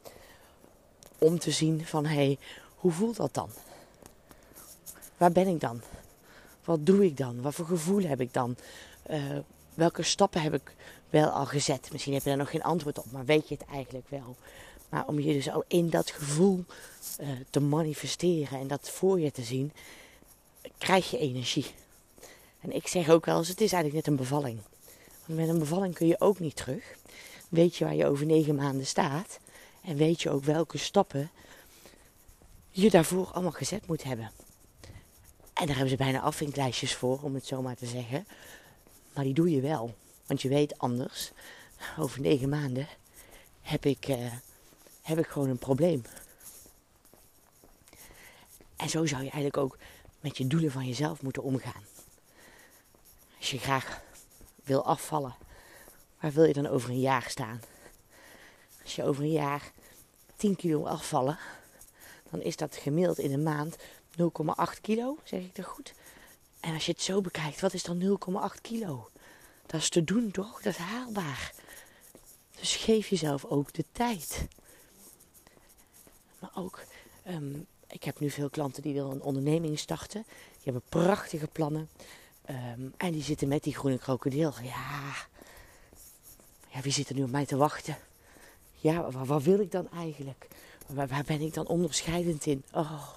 Om 1.17 1.39
te 1.39 1.51
zien 1.51 1.85
van 1.85 2.05
hé, 2.05 2.15
hey, 2.15 2.37
hoe 2.75 2.91
voelt 2.91 3.15
dat 3.15 3.33
dan? 3.33 3.49
Waar 5.17 5.31
ben 5.31 5.47
ik 5.47 5.59
dan? 5.59 5.81
Wat 6.63 6.85
doe 6.85 7.05
ik 7.05 7.17
dan? 7.17 7.41
Wat 7.41 7.53
voor 7.53 7.65
gevoel 7.65 8.01
heb 8.01 8.21
ik 8.21 8.33
dan? 8.33 8.55
Uh, 9.09 9.37
welke 9.73 10.03
stappen 10.03 10.41
heb 10.41 10.53
ik 10.53 10.75
wel 11.09 11.29
al 11.29 11.45
gezet? 11.45 11.89
Misschien 11.91 12.13
heb 12.13 12.23
je 12.23 12.29
daar 12.29 12.37
nog 12.37 12.49
geen 12.49 12.63
antwoord 12.63 12.97
op, 12.97 13.11
maar 13.11 13.25
weet 13.25 13.49
je 13.49 13.55
het 13.55 13.65
eigenlijk 13.65 14.09
wel? 14.09 14.35
Maar 14.89 15.07
om 15.07 15.19
je 15.19 15.33
dus 15.33 15.49
al 15.49 15.63
in 15.67 15.89
dat 15.89 16.11
gevoel 16.11 16.65
uh, 17.19 17.29
te 17.49 17.59
manifesteren 17.59 18.59
en 18.59 18.67
dat 18.67 18.89
voor 18.89 19.19
je 19.19 19.31
te 19.31 19.43
zien, 19.43 19.71
krijg 20.77 21.11
je 21.11 21.17
energie. 21.17 21.65
En 22.59 22.71
ik 22.75 22.87
zeg 22.87 23.09
ook 23.09 23.25
wel 23.25 23.37
eens, 23.37 23.47
het 23.47 23.61
is 23.61 23.73
eigenlijk 23.73 24.05
net 24.05 24.07
een 24.07 24.23
bevalling. 24.23 24.59
Met 25.25 25.47
een 25.47 25.59
bevalling 25.59 25.93
kun 25.93 26.07
je 26.07 26.19
ook 26.19 26.39
niet 26.39 26.55
terug. 26.55 26.95
Weet 27.49 27.75
je 27.75 27.85
waar 27.85 27.95
je 27.95 28.05
over 28.05 28.25
negen 28.25 28.55
maanden 28.55 28.85
staat. 28.85 29.39
En 29.83 29.95
weet 29.95 30.21
je 30.21 30.29
ook 30.29 30.43
welke 30.43 30.77
stappen 30.77 31.31
je 32.69 32.89
daarvoor 32.89 33.31
allemaal 33.31 33.51
gezet 33.51 33.87
moet 33.87 34.03
hebben. 34.03 34.31
En 35.53 35.67
daar 35.67 35.75
hebben 35.75 35.89
ze 35.89 35.95
bijna 35.95 36.19
afvinklijstjes 36.19 36.95
voor, 36.95 37.19
om 37.21 37.33
het 37.33 37.45
zo 37.45 37.61
maar 37.61 37.75
te 37.75 37.85
zeggen. 37.85 38.27
Maar 39.13 39.23
die 39.23 39.33
doe 39.33 39.51
je 39.51 39.61
wel. 39.61 39.95
Want 40.25 40.41
je 40.41 40.49
weet 40.49 40.79
anders, 40.79 41.31
over 41.97 42.21
negen 42.21 42.49
maanden 42.49 42.87
heb 43.61 43.85
ik, 43.85 44.07
uh, 44.07 44.33
heb 45.01 45.17
ik 45.17 45.27
gewoon 45.27 45.49
een 45.49 45.57
probleem. 45.57 46.01
En 48.75 48.89
zo 48.89 49.05
zou 49.05 49.23
je 49.23 49.29
eigenlijk 49.29 49.57
ook 49.57 49.77
met 50.19 50.37
je 50.37 50.47
doelen 50.47 50.71
van 50.71 50.87
jezelf 50.87 51.21
moeten 51.21 51.43
omgaan. 51.43 51.83
Als 53.37 53.51
je 53.51 53.57
graag 53.57 54.01
wil 54.71 54.85
afvallen, 54.85 55.35
waar 56.19 56.31
wil 56.31 56.43
je 56.43 56.53
dan 56.53 56.67
over 56.67 56.89
een 56.89 56.99
jaar 56.99 57.29
staan? 57.29 57.61
Als 58.83 58.95
je 58.95 59.03
over 59.03 59.23
een 59.23 59.31
jaar 59.31 59.71
10 60.35 60.55
kilo 60.55 60.85
afvallen, 60.85 61.37
dan 62.29 62.41
is 62.41 62.55
dat 62.55 62.75
gemiddeld 62.75 63.17
in 63.17 63.33
een 63.33 63.43
maand 63.43 63.77
0,8 63.77 64.81
kilo, 64.81 65.17
zeg 65.23 65.41
ik 65.41 65.55
dat 65.55 65.65
goed? 65.65 65.93
En 66.59 66.73
als 66.73 66.85
je 66.85 66.91
het 66.91 67.01
zo 67.01 67.21
bekijkt, 67.21 67.61
wat 67.61 67.73
is 67.73 67.83
dan 67.83 68.19
0,8 68.55 68.61
kilo? 68.61 69.09
Dat 69.65 69.81
is 69.81 69.89
te 69.89 70.03
doen 70.03 70.31
toch? 70.31 70.61
Dat 70.61 70.73
is 70.73 70.79
haalbaar. 70.79 71.53
Dus 72.59 72.75
geef 72.75 73.07
jezelf 73.07 73.45
ook 73.45 73.73
de 73.73 73.85
tijd. 73.91 74.47
Maar 76.39 76.51
ook, 76.55 76.83
um, 77.27 77.67
ik 77.87 78.03
heb 78.03 78.19
nu 78.19 78.29
veel 78.29 78.49
klanten 78.49 78.81
die 78.81 78.93
willen 78.93 79.11
een 79.11 79.21
onderneming 79.21 79.79
starten. 79.79 80.23
Die 80.51 80.63
hebben 80.63 80.83
prachtige 80.89 81.47
plannen. 81.47 81.89
Um, 82.51 82.93
en 82.97 83.11
die 83.11 83.23
zitten 83.23 83.47
met 83.47 83.63
die 83.63 83.75
groene 83.75 83.97
krokodil. 83.97 84.53
Ja, 84.63 85.13
ja, 86.67 86.81
wie 86.81 86.91
zit 86.91 87.09
er 87.09 87.15
nu 87.15 87.23
op 87.23 87.29
mij 87.31 87.45
te 87.45 87.55
wachten? 87.55 87.97
Ja, 88.73 89.11
wat, 89.11 89.43
wil 89.43 89.59
ik 89.59 89.71
dan 89.71 89.91
eigenlijk? 89.91 90.47
Waar, 90.87 91.23
ben 91.25 91.41
ik 91.41 91.53
dan 91.53 91.67
onderscheidend 91.67 92.45
in? 92.45 92.63
Oh. 92.73 93.07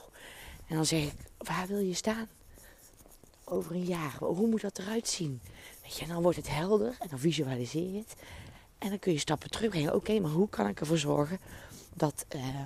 En 0.66 0.76
dan 0.76 0.86
zeg 0.86 1.02
ik, 1.02 1.12
waar 1.38 1.66
wil 1.66 1.78
je 1.78 1.94
staan? 1.94 2.28
Over 3.44 3.74
een 3.74 3.84
jaar. 3.84 4.16
Hoe 4.18 4.46
moet 4.46 4.60
dat 4.60 4.78
eruit 4.78 5.08
zien? 5.08 5.40
Weet 5.82 5.96
je, 5.96 6.02
en 6.02 6.08
dan 6.08 6.22
wordt 6.22 6.36
het 6.36 6.48
helder 6.48 6.96
en 6.98 7.08
dan 7.08 7.18
visualiseer 7.18 7.90
je 7.90 7.98
het. 7.98 8.14
En 8.78 8.88
dan 8.88 8.98
kun 8.98 9.12
je 9.12 9.18
stappen 9.18 9.50
terugbrengen. 9.50 9.94
Oké, 9.94 10.20
maar 10.20 10.30
hoe 10.30 10.48
kan 10.48 10.68
ik 10.68 10.80
ervoor 10.80 10.98
zorgen 10.98 11.38
dat, 11.94 12.26
uh, 12.36 12.60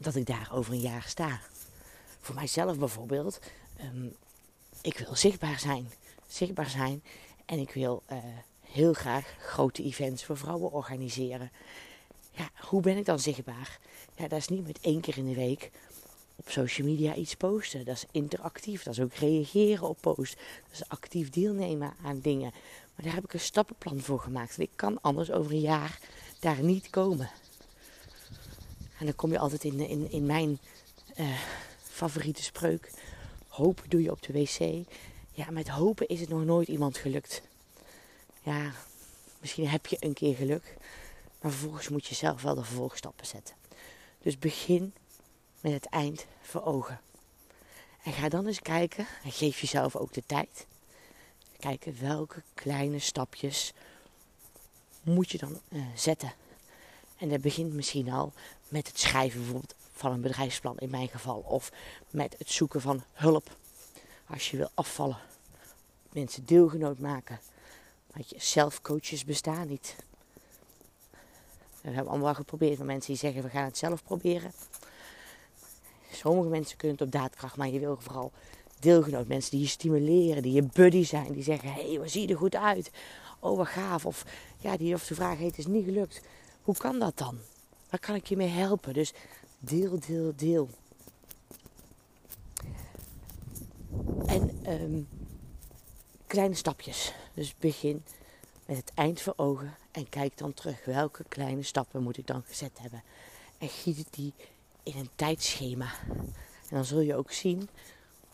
dat 0.00 0.14
ik 0.14 0.26
daar 0.26 0.48
over 0.52 0.72
een 0.72 0.80
jaar 0.80 1.04
sta? 1.06 1.40
Voor 2.20 2.34
mijzelf 2.34 2.78
bijvoorbeeld. 2.78 3.40
Um, 3.80 4.16
ik 4.82 4.98
wil 4.98 5.16
zichtbaar 5.16 5.58
zijn. 5.58 5.90
Zichtbaar 6.26 6.70
zijn. 6.70 7.02
En 7.44 7.58
ik 7.58 7.70
wil 7.70 8.02
uh, 8.12 8.18
heel 8.60 8.92
graag 8.92 9.34
grote 9.38 9.82
events 9.82 10.24
voor 10.24 10.36
vrouwen 10.36 10.72
organiseren. 10.72 11.50
Ja, 12.30 12.50
hoe 12.54 12.80
ben 12.80 12.96
ik 12.96 13.04
dan 13.04 13.18
zichtbaar? 13.18 13.78
Ja, 14.16 14.28
dat 14.28 14.38
is 14.38 14.48
niet 14.48 14.66
met 14.66 14.80
één 14.80 15.00
keer 15.00 15.16
in 15.16 15.28
de 15.28 15.34
week 15.34 15.70
op 16.36 16.50
social 16.50 16.86
media 16.86 17.14
iets 17.14 17.34
posten. 17.34 17.84
Dat 17.84 17.96
is 17.96 18.04
interactief. 18.10 18.82
Dat 18.82 18.94
is 18.94 19.00
ook 19.00 19.14
reageren 19.14 19.88
op 19.88 19.98
posts. 20.00 20.34
Dat 20.34 20.72
is 20.72 20.88
actief 20.88 21.30
deelnemen 21.30 21.94
aan 22.04 22.20
dingen. 22.20 22.50
Maar 22.94 23.04
daar 23.04 23.14
heb 23.14 23.24
ik 23.24 23.32
een 23.32 23.40
stappenplan 23.40 24.00
voor 24.00 24.20
gemaakt. 24.20 24.58
Ik 24.58 24.70
kan 24.74 25.00
anders 25.00 25.30
over 25.30 25.52
een 25.52 25.60
jaar 25.60 25.98
daar 26.40 26.62
niet 26.62 26.90
komen. 26.90 27.30
En 28.98 29.04
dan 29.06 29.14
kom 29.14 29.30
je 29.30 29.38
altijd 29.38 29.64
in, 29.64 29.80
in, 29.80 30.10
in 30.10 30.26
mijn 30.26 30.58
uh, 31.16 31.38
favoriete 31.82 32.42
spreuk. 32.42 32.90
Hopen 33.58 33.90
doe 33.90 34.02
je 34.02 34.10
op 34.10 34.22
de 34.22 34.32
wc. 34.32 34.86
Ja, 35.32 35.50
met 35.50 35.68
hopen 35.68 36.08
is 36.08 36.20
het 36.20 36.28
nog 36.28 36.44
nooit 36.44 36.68
iemand 36.68 36.96
gelukt. 36.96 37.42
Ja, 38.42 38.72
misschien 39.40 39.68
heb 39.68 39.86
je 39.86 39.96
een 40.00 40.12
keer 40.12 40.34
geluk. 40.34 40.76
Maar 41.40 41.50
vervolgens 41.50 41.88
moet 41.88 42.06
je 42.06 42.14
zelf 42.14 42.42
wel 42.42 42.54
de 42.54 42.64
vervolgstappen 42.64 43.26
zetten. 43.26 43.54
Dus 44.22 44.38
begin 44.38 44.94
met 45.60 45.72
het 45.72 45.86
eind 45.86 46.26
voor 46.40 46.64
ogen. 46.64 47.00
En 48.02 48.12
ga 48.12 48.28
dan 48.28 48.46
eens 48.46 48.60
kijken 48.60 49.06
en 49.24 49.32
geef 49.32 49.60
jezelf 49.60 49.96
ook 49.96 50.12
de 50.12 50.22
tijd. 50.26 50.66
Kijken 51.58 52.00
welke 52.00 52.42
kleine 52.54 52.98
stapjes 52.98 53.72
moet 55.02 55.30
je 55.30 55.38
dan 55.38 55.60
uh, 55.68 55.86
zetten. 55.94 56.32
En 57.16 57.28
dat 57.28 57.40
begint 57.40 57.72
misschien 57.72 58.10
al 58.10 58.32
met 58.68 58.86
het 58.86 58.98
schrijven 58.98 59.40
bijvoorbeeld 59.40 59.74
van 59.98 60.12
een 60.12 60.20
bedrijfsplan 60.20 60.78
in 60.78 60.90
mijn 60.90 61.08
geval. 61.08 61.38
Of 61.38 61.72
met 62.10 62.34
het 62.38 62.50
zoeken 62.50 62.80
van 62.80 63.02
hulp 63.12 63.56
als 64.26 64.50
je 64.50 64.56
wil 64.56 64.70
afvallen. 64.74 65.18
Mensen 66.12 66.46
deelgenoot 66.46 66.98
maken. 66.98 67.40
Want 68.12 68.32
zelfcoaches 68.36 69.24
bestaan 69.24 69.68
niet. 69.68 69.96
We 71.80 71.90
hebben 71.90 72.12
allemaal 72.12 72.34
geprobeerd 72.34 72.76
van 72.76 72.86
mensen 72.86 73.12
die 73.12 73.20
zeggen 73.20 73.42
we 73.42 73.48
gaan 73.48 73.64
het 73.64 73.78
zelf 73.78 74.02
proberen. 74.02 74.52
Sommige 76.12 76.48
mensen 76.48 76.76
kunnen 76.76 76.96
het 76.96 77.06
op 77.06 77.12
daadkracht, 77.12 77.56
maar 77.56 77.68
je 77.68 77.78
wil 77.78 77.96
vooral 78.00 78.32
deelgenoot. 78.78 79.28
Mensen 79.28 79.50
die 79.50 79.60
je 79.60 79.66
stimuleren, 79.66 80.42
die 80.42 80.52
je 80.52 80.68
buddy 80.72 81.04
zijn. 81.04 81.32
Die 81.32 81.42
zeggen, 81.42 81.72
hé, 81.72 81.88
hey, 81.88 81.98
wat 81.98 82.10
zie 82.10 82.26
je 82.26 82.32
er 82.32 82.38
goed 82.38 82.56
uit? 82.56 82.90
Oh, 83.38 83.56
wat 83.56 83.66
gaaf. 83.66 84.06
Of 84.06 84.24
ja, 84.58 84.76
die 84.76 84.94
of 84.94 85.06
de 85.06 85.14
vraag, 85.14 85.38
het 85.38 85.58
is 85.58 85.66
niet 85.66 85.84
gelukt. 85.84 86.20
Hoe 86.62 86.76
kan 86.76 86.98
dat 86.98 87.18
dan? 87.18 87.38
Waar 87.90 88.00
kan 88.00 88.14
ik 88.14 88.26
je 88.26 88.36
mee 88.36 88.48
helpen? 88.48 88.94
Dus 88.94 89.12
deel, 89.58 89.98
deel, 90.06 90.32
deel. 90.36 90.68
En 94.26 94.72
um, 94.82 95.08
kleine 96.26 96.54
stapjes. 96.54 97.12
Dus 97.34 97.54
begin 97.58 98.02
met 98.66 98.76
het 98.76 98.92
eind 98.94 99.20
voor 99.20 99.34
ogen 99.36 99.74
en 99.90 100.08
kijk 100.08 100.38
dan 100.38 100.54
terug. 100.54 100.84
Welke 100.84 101.24
kleine 101.28 101.62
stappen 101.62 102.02
moet 102.02 102.18
ik 102.18 102.26
dan 102.26 102.42
gezet 102.46 102.78
hebben? 102.80 103.02
En 103.58 103.68
giet 103.68 104.06
die 104.10 104.32
in 104.82 104.96
een 104.96 105.10
tijdschema. 105.14 105.92
En 106.68 106.76
dan 106.76 106.84
zul 106.84 107.00
je 107.00 107.16
ook 107.16 107.32
zien 107.32 107.68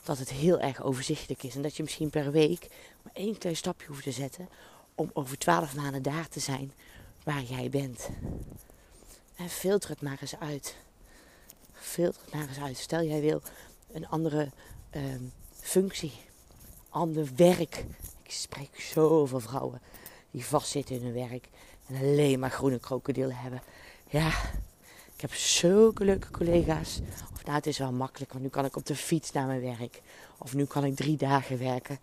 dat 0.04 0.18
het 0.18 0.30
heel 0.30 0.60
erg 0.60 0.82
overzichtelijk 0.82 1.42
is. 1.42 1.54
En 1.54 1.62
dat 1.62 1.76
je 1.76 1.82
misschien 1.82 2.10
per 2.10 2.30
week 2.30 2.68
maar 3.02 3.12
één 3.12 3.38
klein 3.38 3.56
stapje 3.56 3.86
hoeft 3.86 4.02
te 4.02 4.12
zetten 4.12 4.48
om 4.94 5.10
over 5.12 5.38
twaalf 5.38 5.76
maanden 5.76 6.02
daar 6.02 6.28
te 6.28 6.40
zijn 6.40 6.72
waar 7.24 7.42
jij 7.42 7.70
bent. 7.70 8.08
En 9.36 9.48
filter 9.48 9.90
het 9.90 10.02
maar 10.02 10.18
eens 10.20 10.36
uit. 10.36 10.76
Filter 11.84 12.22
maar 12.32 12.48
eens 12.48 12.60
uit. 12.60 12.76
Stel 12.76 13.02
jij 13.02 13.20
wil 13.20 13.42
een 13.92 14.08
andere 14.08 14.50
um, 14.96 15.32
functie, 15.52 16.12
ander 16.88 17.28
werk. 17.36 17.84
Ik 18.22 18.30
spreek 18.30 18.80
zoveel 18.80 19.40
vrouwen 19.40 19.80
die 20.30 20.44
vastzitten 20.44 20.96
in 20.96 21.02
hun 21.02 21.28
werk 21.28 21.48
en 21.86 21.96
alleen 21.96 22.38
maar 22.38 22.50
groene 22.50 22.78
krokodillen 22.78 23.36
hebben. 23.36 23.62
Ja, 24.08 24.28
ik 25.14 25.20
heb 25.20 25.34
zulke 25.34 26.04
leuke 26.04 26.30
collega's. 26.30 27.00
Of 27.32 27.44
nou, 27.44 27.56
het 27.56 27.66
is 27.66 27.78
wel 27.78 27.92
makkelijk, 27.92 28.32
want 28.32 28.44
nu 28.44 28.50
kan 28.50 28.64
ik 28.64 28.76
op 28.76 28.86
de 28.86 28.96
fiets 28.96 29.32
naar 29.32 29.46
mijn 29.46 29.60
werk. 29.60 30.02
Of 30.38 30.54
nu 30.54 30.64
kan 30.64 30.84
ik 30.84 30.96
drie 30.96 31.16
dagen 31.16 31.58
werken. 31.58 31.98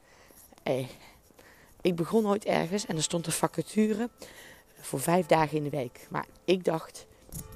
Ik 1.82 1.96
begon 1.96 2.28
ooit 2.28 2.46
ergens 2.46 2.86
en 2.86 2.96
er 2.96 3.04
stond 3.04 3.26
een 3.26 3.32
vacature 3.32 4.10
voor 4.80 5.00
vijf 5.00 5.26
dagen 5.26 5.58
in 5.58 5.63
de 5.63 5.70
week. 5.70 6.08
Maar 6.10 6.26
ik 6.46 6.63
dacht, 6.63 7.06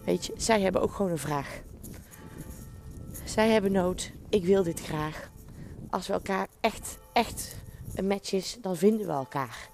weet 0.03 0.25
je, 0.25 0.33
zij 0.37 0.61
hebben 0.61 0.81
ook 0.81 0.93
gewoon 0.93 1.11
een 1.11 1.17
vraag. 1.17 1.61
Zij 3.25 3.49
hebben 3.49 3.71
nood, 3.71 4.11
ik 4.29 4.45
wil 4.45 4.63
dit 4.63 4.79
graag. 4.81 5.29
Als 5.89 6.07
we 6.07 6.13
elkaar 6.13 6.47
echt, 6.59 6.97
echt 7.13 7.55
een 7.95 8.07
match 8.07 8.31
is, 8.31 8.57
dan 8.61 8.77
vinden 8.77 9.07
we 9.07 9.13
elkaar. 9.13 9.69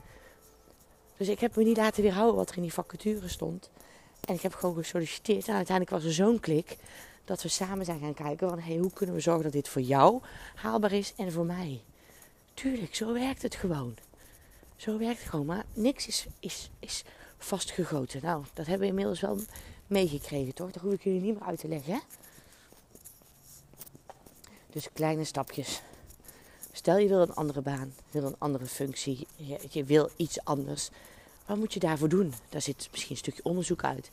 Dus 1.17 1.27
ik 1.27 1.39
heb 1.39 1.55
me 1.55 1.63
niet 1.63 1.77
laten 1.77 2.03
weerhouden 2.03 2.35
wat 2.35 2.49
er 2.49 2.55
in 2.55 2.61
die 2.61 2.73
vacature 2.73 3.27
stond. 3.27 3.69
En 4.21 4.33
ik 4.33 4.41
heb 4.41 4.53
gewoon 4.53 4.75
gesolliciteerd. 4.75 5.47
En 5.47 5.55
uiteindelijk 5.55 5.95
was 5.95 6.05
er 6.05 6.13
zo'n 6.13 6.39
klik 6.39 6.77
dat 7.25 7.41
we 7.41 7.49
samen 7.49 7.85
zijn 7.85 7.99
gaan 7.99 8.13
kijken 8.13 8.49
van 8.49 8.59
hey, 8.59 8.77
hoe 8.77 8.93
kunnen 8.93 9.15
we 9.15 9.21
zorgen 9.21 9.43
dat 9.43 9.51
dit 9.51 9.67
voor 9.67 9.81
jou 9.81 10.21
haalbaar 10.55 10.91
is 10.91 11.13
en 11.17 11.31
voor 11.31 11.45
mij. 11.45 11.81
Tuurlijk, 12.53 12.95
zo 12.95 13.13
werkt 13.13 13.41
het 13.41 13.55
gewoon. 13.55 13.95
Zo 14.75 14.97
werkt 14.97 15.19
het 15.19 15.29
gewoon. 15.29 15.45
Maar 15.45 15.65
niks 15.73 16.07
is, 16.07 16.25
is, 16.39 16.69
is 16.79 17.03
vastgegoten. 17.37 18.21
Nou, 18.23 18.43
dat 18.53 18.65
hebben 18.65 18.83
we 18.83 18.93
inmiddels 18.93 19.19
wel 19.19 19.37
meegekregen, 19.87 20.53
toch? 20.53 20.71
Dat 20.71 20.81
hoef 20.81 20.93
ik 20.93 21.03
jullie 21.03 21.21
niet 21.21 21.39
meer 21.39 21.47
uit 21.47 21.59
te 21.59 21.67
leggen, 21.67 21.93
hè? 21.93 21.99
Dus 24.71 24.87
kleine 24.93 25.23
stapjes. 25.23 25.81
Stel 26.71 26.97
je 26.97 27.07
wil 27.07 27.21
een 27.21 27.33
andere 27.33 27.61
baan, 27.61 27.93
wil 28.11 28.23
een 28.23 28.35
andere 28.37 28.65
functie, 28.65 29.27
je, 29.69 29.83
wil 29.83 30.09
iets 30.15 30.43
anders. 30.43 30.89
Wat 31.45 31.57
moet 31.57 31.73
je 31.73 31.79
daarvoor 31.79 32.09
doen? 32.09 32.33
Daar 32.49 32.61
zit 32.61 32.87
misschien 32.91 33.11
een 33.11 33.17
stukje 33.17 33.43
onderzoek 33.43 33.83
uit. 33.83 34.09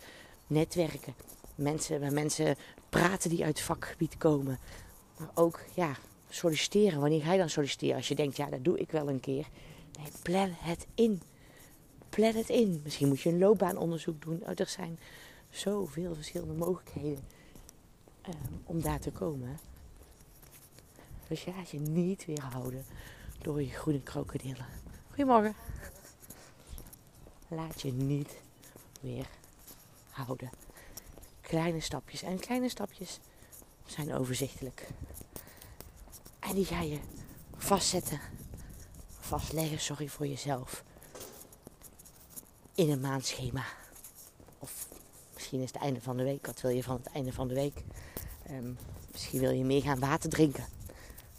Netwerken. 0.47 1.15
Mensen, 1.55 2.01
met 2.01 2.13
mensen 2.13 2.57
praten 2.89 3.31
die 3.31 3.45
uit 3.45 3.57
het 3.57 3.67
vakgebied 3.67 4.17
komen. 4.17 4.59
Maar 5.19 5.31
ook 5.35 5.61
ja, 5.75 5.97
solliciteren. 6.29 7.01
Wanneer 7.01 7.23
ga 7.23 7.33
je 7.33 7.39
dan 7.39 7.51
solliciteren? 7.51 7.97
Als 7.97 8.09
je 8.09 8.15
denkt, 8.15 8.37
ja, 8.37 8.47
dat 8.47 8.65
doe 8.65 8.79
ik 8.79 8.91
wel 8.91 9.09
een 9.09 9.21
keer. 9.21 9.49
Nee, 9.99 10.11
plan 10.23 10.51
het 10.53 10.87
in. 10.95 11.23
Plan 12.09 12.35
het 12.35 12.49
in. 12.49 12.81
Misschien 12.85 13.09
moet 13.09 13.21
je 13.21 13.29
een 13.29 13.39
loopbaanonderzoek 13.39 14.23
doen. 14.23 14.43
Oh, 14.43 14.53
er 14.55 14.69
zijn 14.69 14.99
zoveel 15.51 16.15
verschillende 16.15 16.55
mogelijkheden 16.55 17.25
um, 18.29 18.63
om 18.65 18.81
daar 18.83 19.01
te 19.01 19.11
komen. 19.11 19.59
Dus 21.29 21.45
ja, 21.45 21.55
je 21.71 21.79
niet 21.79 22.25
weerhouden 22.25 22.85
door 23.39 23.63
je 23.63 23.71
groene 23.71 24.03
krokodillen. 24.03 24.67
Goedemorgen. 25.09 25.55
Laat 27.49 27.81
je 27.81 27.93
niet 27.93 28.37
weer 29.01 29.27
houden. 30.11 30.51
Kleine 31.41 31.81
stapjes. 31.81 32.23
En 32.23 32.39
kleine 32.39 32.69
stapjes 32.69 33.21
zijn 33.87 34.15
overzichtelijk. 34.15 34.89
En 36.39 36.55
die 36.55 36.65
ga 36.65 36.81
je 36.81 36.99
vastzetten. 37.57 38.21
Vastleggen, 39.21 39.81
sorry 39.81 40.09
voor 40.09 40.27
jezelf. 40.27 40.85
In 42.75 42.91
een 42.91 43.01
maandschema. 43.01 43.65
Of 44.59 44.89
misschien 45.35 45.61
is 45.61 45.73
het 45.73 45.83
einde 45.83 46.01
van 46.01 46.17
de 46.17 46.23
week. 46.23 46.47
Wat 46.47 46.61
wil 46.61 46.71
je 46.71 46.83
van 46.83 46.97
het 46.97 47.13
einde 47.13 47.33
van 47.33 47.49
de 47.49 47.55
week? 47.55 47.83
Um, 48.51 48.79
misschien 49.13 49.41
wil 49.41 49.51
je 49.51 49.65
meer 49.65 49.83
gaan 49.83 49.99
water 49.99 50.31
drinken 50.31 50.78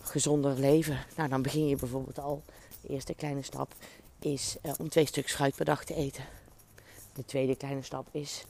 gezonder 0.10 0.60
leven. 0.60 1.06
Nou, 1.15 1.30
dan 1.30 1.41
begin 1.41 1.67
je 1.67 1.76
bijvoorbeeld 1.76 2.19
al. 2.19 2.43
De 2.82 2.88
eerste 2.88 3.13
kleine 3.13 3.41
stap 3.41 3.74
is 4.19 4.56
uh, 4.65 4.72
om 4.78 4.89
twee 4.89 5.06
stuks 5.06 5.34
fruit 5.34 5.56
per 5.56 5.65
dag 5.65 5.84
te 5.84 5.93
eten. 5.93 6.24
De 7.13 7.26
tweede 7.26 7.56
kleine 7.56 7.82
stap 7.82 8.08
is 8.12 8.45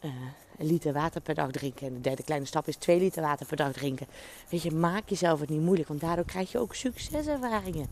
uh, 0.00 0.10
een 0.58 0.66
liter 0.66 0.92
water 0.92 1.20
per 1.20 1.34
dag 1.34 1.50
drinken. 1.50 1.86
En 1.86 1.94
de 1.94 2.00
derde 2.00 2.22
kleine 2.22 2.46
stap 2.46 2.68
is 2.68 2.76
twee 2.76 2.98
liter 2.98 3.22
water 3.22 3.46
per 3.46 3.56
dag 3.56 3.72
drinken. 3.72 4.06
Weet 4.48 4.62
je, 4.62 4.70
maak 4.70 5.08
jezelf 5.08 5.40
het 5.40 5.48
niet 5.48 5.60
moeilijk, 5.60 5.88
want 5.88 6.00
daardoor 6.00 6.24
krijg 6.24 6.52
je 6.52 6.58
ook 6.58 6.74
succeservaringen. 6.74 7.88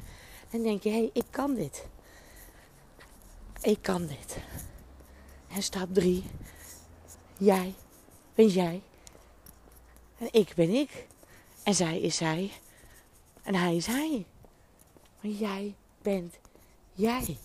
En 0.50 0.62
denk 0.62 0.82
je, 0.82 0.90
hé, 0.90 0.96
hey, 0.96 1.10
ik 1.12 1.24
kan 1.30 1.54
dit. 1.54 1.86
Ik 3.60 3.78
kan 3.82 4.06
dit. 4.06 4.36
En 5.54 5.62
stap 5.62 5.94
drie, 5.94 6.24
jij 7.38 7.74
ben 8.34 8.46
jij. 8.46 8.82
En 10.18 10.28
ik 10.30 10.52
ben 10.54 10.70
ik. 10.70 11.06
En 11.62 11.74
zij 11.74 12.00
is 12.00 12.16
zij. 12.16 12.50
En 13.42 13.54
hij 13.54 13.76
is 13.76 13.86
hij. 13.86 14.26
Maar 15.20 15.32
jij 15.32 15.74
bent 16.02 16.34
jij. 16.92 17.38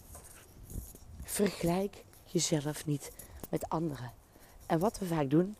Vergelijk 1.23 2.03
jezelf 2.25 2.86
niet 2.86 3.12
met 3.49 3.69
anderen. 3.69 4.12
En 4.65 4.79
wat 4.79 4.99
we 4.99 5.05
vaak 5.05 5.29
doen, 5.29 5.55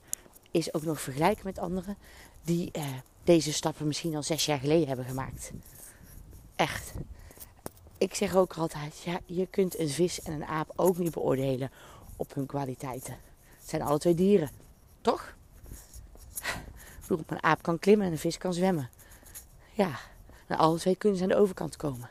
is 0.52 0.74
ook 0.74 0.84
nog 0.84 1.02
vergelijken 1.02 1.46
met 1.46 1.60
anderen 1.60 1.98
die 2.44 2.72
eh, 2.72 2.86
deze 3.24 3.54
stappen 3.54 3.88
misschien 3.88 4.16
al 4.16 4.24
zes 4.24 4.46
jaar 4.46 4.60
geleden 4.60 4.88
hebben 4.88 5.06
gemaakt. 5.06 5.52
Echt. 6.56 6.94
Ik 7.98 8.16
zeg 8.16 8.36
ook 8.36 8.54
altijd, 8.54 9.02
ja, 9.02 9.20
je 9.26 9.48
kunt 9.48 9.80
een 9.80 9.90
vis 9.90 10.22
en 10.22 10.34
een 10.34 10.46
aap 10.46 10.72
ook 10.76 10.98
niet 10.98 11.12
beoordelen 11.12 11.72
op 12.16 12.34
hun 12.34 12.46
kwaliteiten. 12.46 13.18
Het 13.60 13.70
zijn 13.70 13.82
alle 13.82 14.00
twee 14.00 14.16
dieren, 14.16 14.50
toch? 15.02 15.36
Ik 17.02 17.08
bedoel, 17.08 17.24
een 17.28 17.44
aap 17.44 17.62
kan 17.62 17.80
klimmen 17.80 18.06
en 18.06 18.12
een 18.12 18.18
vis 18.18 18.38
kan 18.38 18.54
zwemmen. 18.54 18.90
Ja, 19.74 20.00
en 20.48 20.58
alle 20.58 20.78
twee 20.78 20.96
kunnen 20.96 21.18
ze 21.18 21.24
aan 21.24 21.30
de 21.30 21.36
overkant 21.36 21.76
komen. 21.76 22.10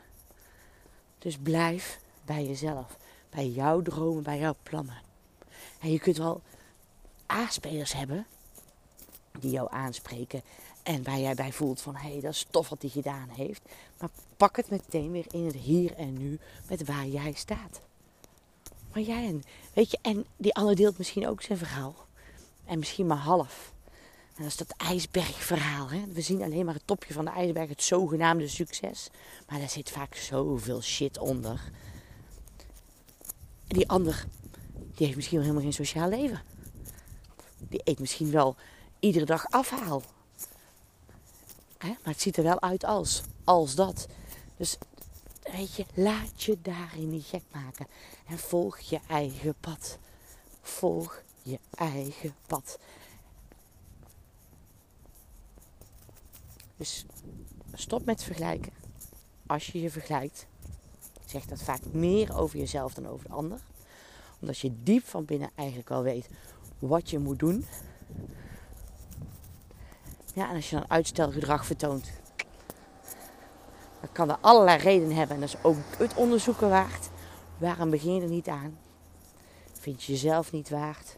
Dus 1.19 1.37
blijf 1.37 1.99
bij 2.25 2.45
jezelf. 2.45 2.97
Bij 3.29 3.47
jouw 3.47 3.81
dromen, 3.81 4.23
bij 4.23 4.39
jouw 4.39 4.55
plannen. 4.63 5.01
En 5.79 5.91
je 5.91 5.99
kunt 5.99 6.17
wel 6.17 6.41
A-spelers 7.33 7.93
hebben 7.93 8.25
die 9.39 9.51
jou 9.51 9.67
aanspreken 9.71 10.41
en 10.83 11.03
waar 11.03 11.19
jij 11.19 11.35
bij 11.35 11.51
voelt 11.51 11.81
van 11.81 11.95
hé, 11.95 12.11
hey, 12.11 12.21
dat 12.21 12.33
is 12.33 12.45
tof 12.49 12.69
wat 12.69 12.81
hij 12.81 12.89
gedaan 12.91 13.29
heeft. 13.29 13.61
Maar 13.99 14.09
pak 14.37 14.55
het 14.55 14.69
meteen 14.69 15.11
weer 15.11 15.25
in 15.29 15.45
het 15.45 15.55
hier 15.55 15.93
en 15.95 16.17
nu 16.17 16.39
met 16.69 16.85
waar 16.85 17.07
jij 17.07 17.33
staat. 17.33 17.81
Maar 18.93 19.01
jij 19.01 19.27
en, 19.27 19.43
weet 19.73 19.91
je, 19.91 19.97
en 20.01 20.25
die 20.37 20.55
ander 20.55 20.75
deelt 20.75 20.97
misschien 20.97 21.27
ook 21.27 21.41
zijn 21.41 21.57
verhaal. 21.57 21.95
En 22.65 22.79
misschien 22.79 23.07
maar 23.07 23.17
half. 23.17 23.73
En 24.35 24.43
dat 24.43 24.51
is 24.51 24.57
dat 24.57 24.73
ijsbergverhaal. 24.77 25.89
Hè? 25.89 26.05
We 26.07 26.21
zien 26.21 26.43
alleen 26.43 26.65
maar 26.65 26.73
het 26.73 26.87
topje 26.87 27.13
van 27.13 27.25
de 27.25 27.31
ijsberg, 27.31 27.69
het 27.69 27.83
zogenaamde 27.83 28.47
succes. 28.47 29.09
Maar 29.47 29.59
daar 29.59 29.69
zit 29.69 29.91
vaak 29.91 30.15
zoveel 30.15 30.81
shit 30.81 31.17
onder. 31.17 31.71
En 33.67 33.77
die 33.77 33.89
ander, 33.89 34.25
die 34.73 35.05
heeft 35.05 35.15
misschien 35.15 35.37
wel 35.37 35.47
helemaal 35.47 35.69
geen 35.71 35.85
sociaal 35.85 36.09
leven. 36.09 36.41
Die 37.57 37.81
eet 37.83 37.99
misschien 37.99 38.31
wel 38.31 38.55
iedere 38.99 39.25
dag 39.25 39.45
afhaal. 39.49 40.01
Hè? 41.77 41.87
Maar 41.87 42.13
het 42.13 42.21
ziet 42.21 42.37
er 42.37 42.43
wel 42.43 42.61
uit 42.61 42.83
als, 42.83 43.23
als 43.43 43.75
dat. 43.75 44.07
Dus 44.57 44.77
weet 45.51 45.75
je, 45.75 45.85
laat 45.93 46.43
je 46.43 46.57
daarin 46.61 47.09
niet 47.09 47.25
gek 47.25 47.43
maken. 47.51 47.87
En 48.27 48.37
volg 48.37 48.79
je 48.79 48.99
eigen 49.07 49.55
pad. 49.59 49.97
Volg 50.61 51.21
je 51.41 51.59
eigen 51.75 52.35
pad. 52.47 52.79
Dus 56.77 57.05
stop 57.73 58.05
met 58.05 58.23
vergelijken. 58.23 58.71
Als 59.45 59.67
je 59.67 59.81
je 59.81 59.89
vergelijkt, 59.89 60.47
zegt 61.25 61.49
dat 61.49 61.61
vaak 61.61 61.81
meer 61.91 62.37
over 62.37 62.59
jezelf 62.59 62.93
dan 62.93 63.07
over 63.07 63.27
de 63.27 63.33
ander. 63.33 63.59
Omdat 64.39 64.59
je 64.59 64.83
diep 64.83 65.05
van 65.05 65.25
binnen 65.25 65.49
eigenlijk 65.55 65.91
al 65.91 66.03
weet 66.03 66.29
wat 66.79 67.09
je 67.09 67.19
moet 67.19 67.39
doen. 67.39 67.65
Ja, 70.33 70.49
en 70.49 70.55
als 70.55 70.69
je 70.69 70.75
dan 70.75 70.89
uitstelgedrag 70.89 71.65
vertoont, 71.65 72.11
dan 73.99 74.11
kan 74.11 74.29
er 74.29 74.37
allerlei 74.41 74.77
redenen 74.77 75.17
hebben. 75.17 75.35
En 75.35 75.41
dat 75.41 75.49
is 75.49 75.63
ook 75.63 75.77
het 75.97 76.13
onderzoeken 76.15 76.69
waard. 76.69 77.09
Waarom 77.57 77.89
begin 77.89 78.15
je 78.15 78.21
er 78.21 78.27
niet 78.27 78.47
aan? 78.47 78.77
Vind 79.73 80.03
je 80.03 80.11
jezelf 80.11 80.51
niet 80.51 80.69
waard? 80.69 81.15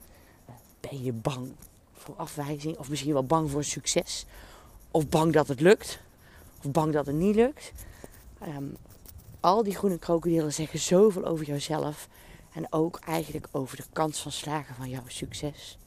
Ben 0.80 1.04
je 1.04 1.14
bang 1.14 1.56
voor 1.94 2.16
afwijzing? 2.16 2.78
Of 2.78 2.90
misschien 2.90 3.14
wel 3.14 3.26
bang 3.26 3.52
voor 3.52 3.64
succes? 3.64 4.26
Of 4.92 5.10
bang 5.10 5.34
dat 5.34 5.48
het 5.48 5.60
lukt. 5.62 6.00
Of 6.64 6.72
bang 6.72 6.94
dat 6.94 7.06
het 7.06 7.16
niet 7.16 7.36
lukt. 7.36 7.72
Ehm, 8.40 8.68
al 9.40 9.64
die 9.64 9.76
groene 9.76 9.98
krokodillen 9.98 10.54
zeggen 10.54 10.80
zoveel 10.80 11.26
over 11.26 11.46
jouzelf. 11.46 12.08
En 12.54 12.68
ook 12.70 13.00
eigenlijk 13.00 13.48
over 13.52 13.78
de 13.78 13.84
kans 13.94 14.22
van 14.22 14.32
slagen 14.32 14.76
van 14.76 14.90
jouw 14.90 15.08
succes. 15.08 15.78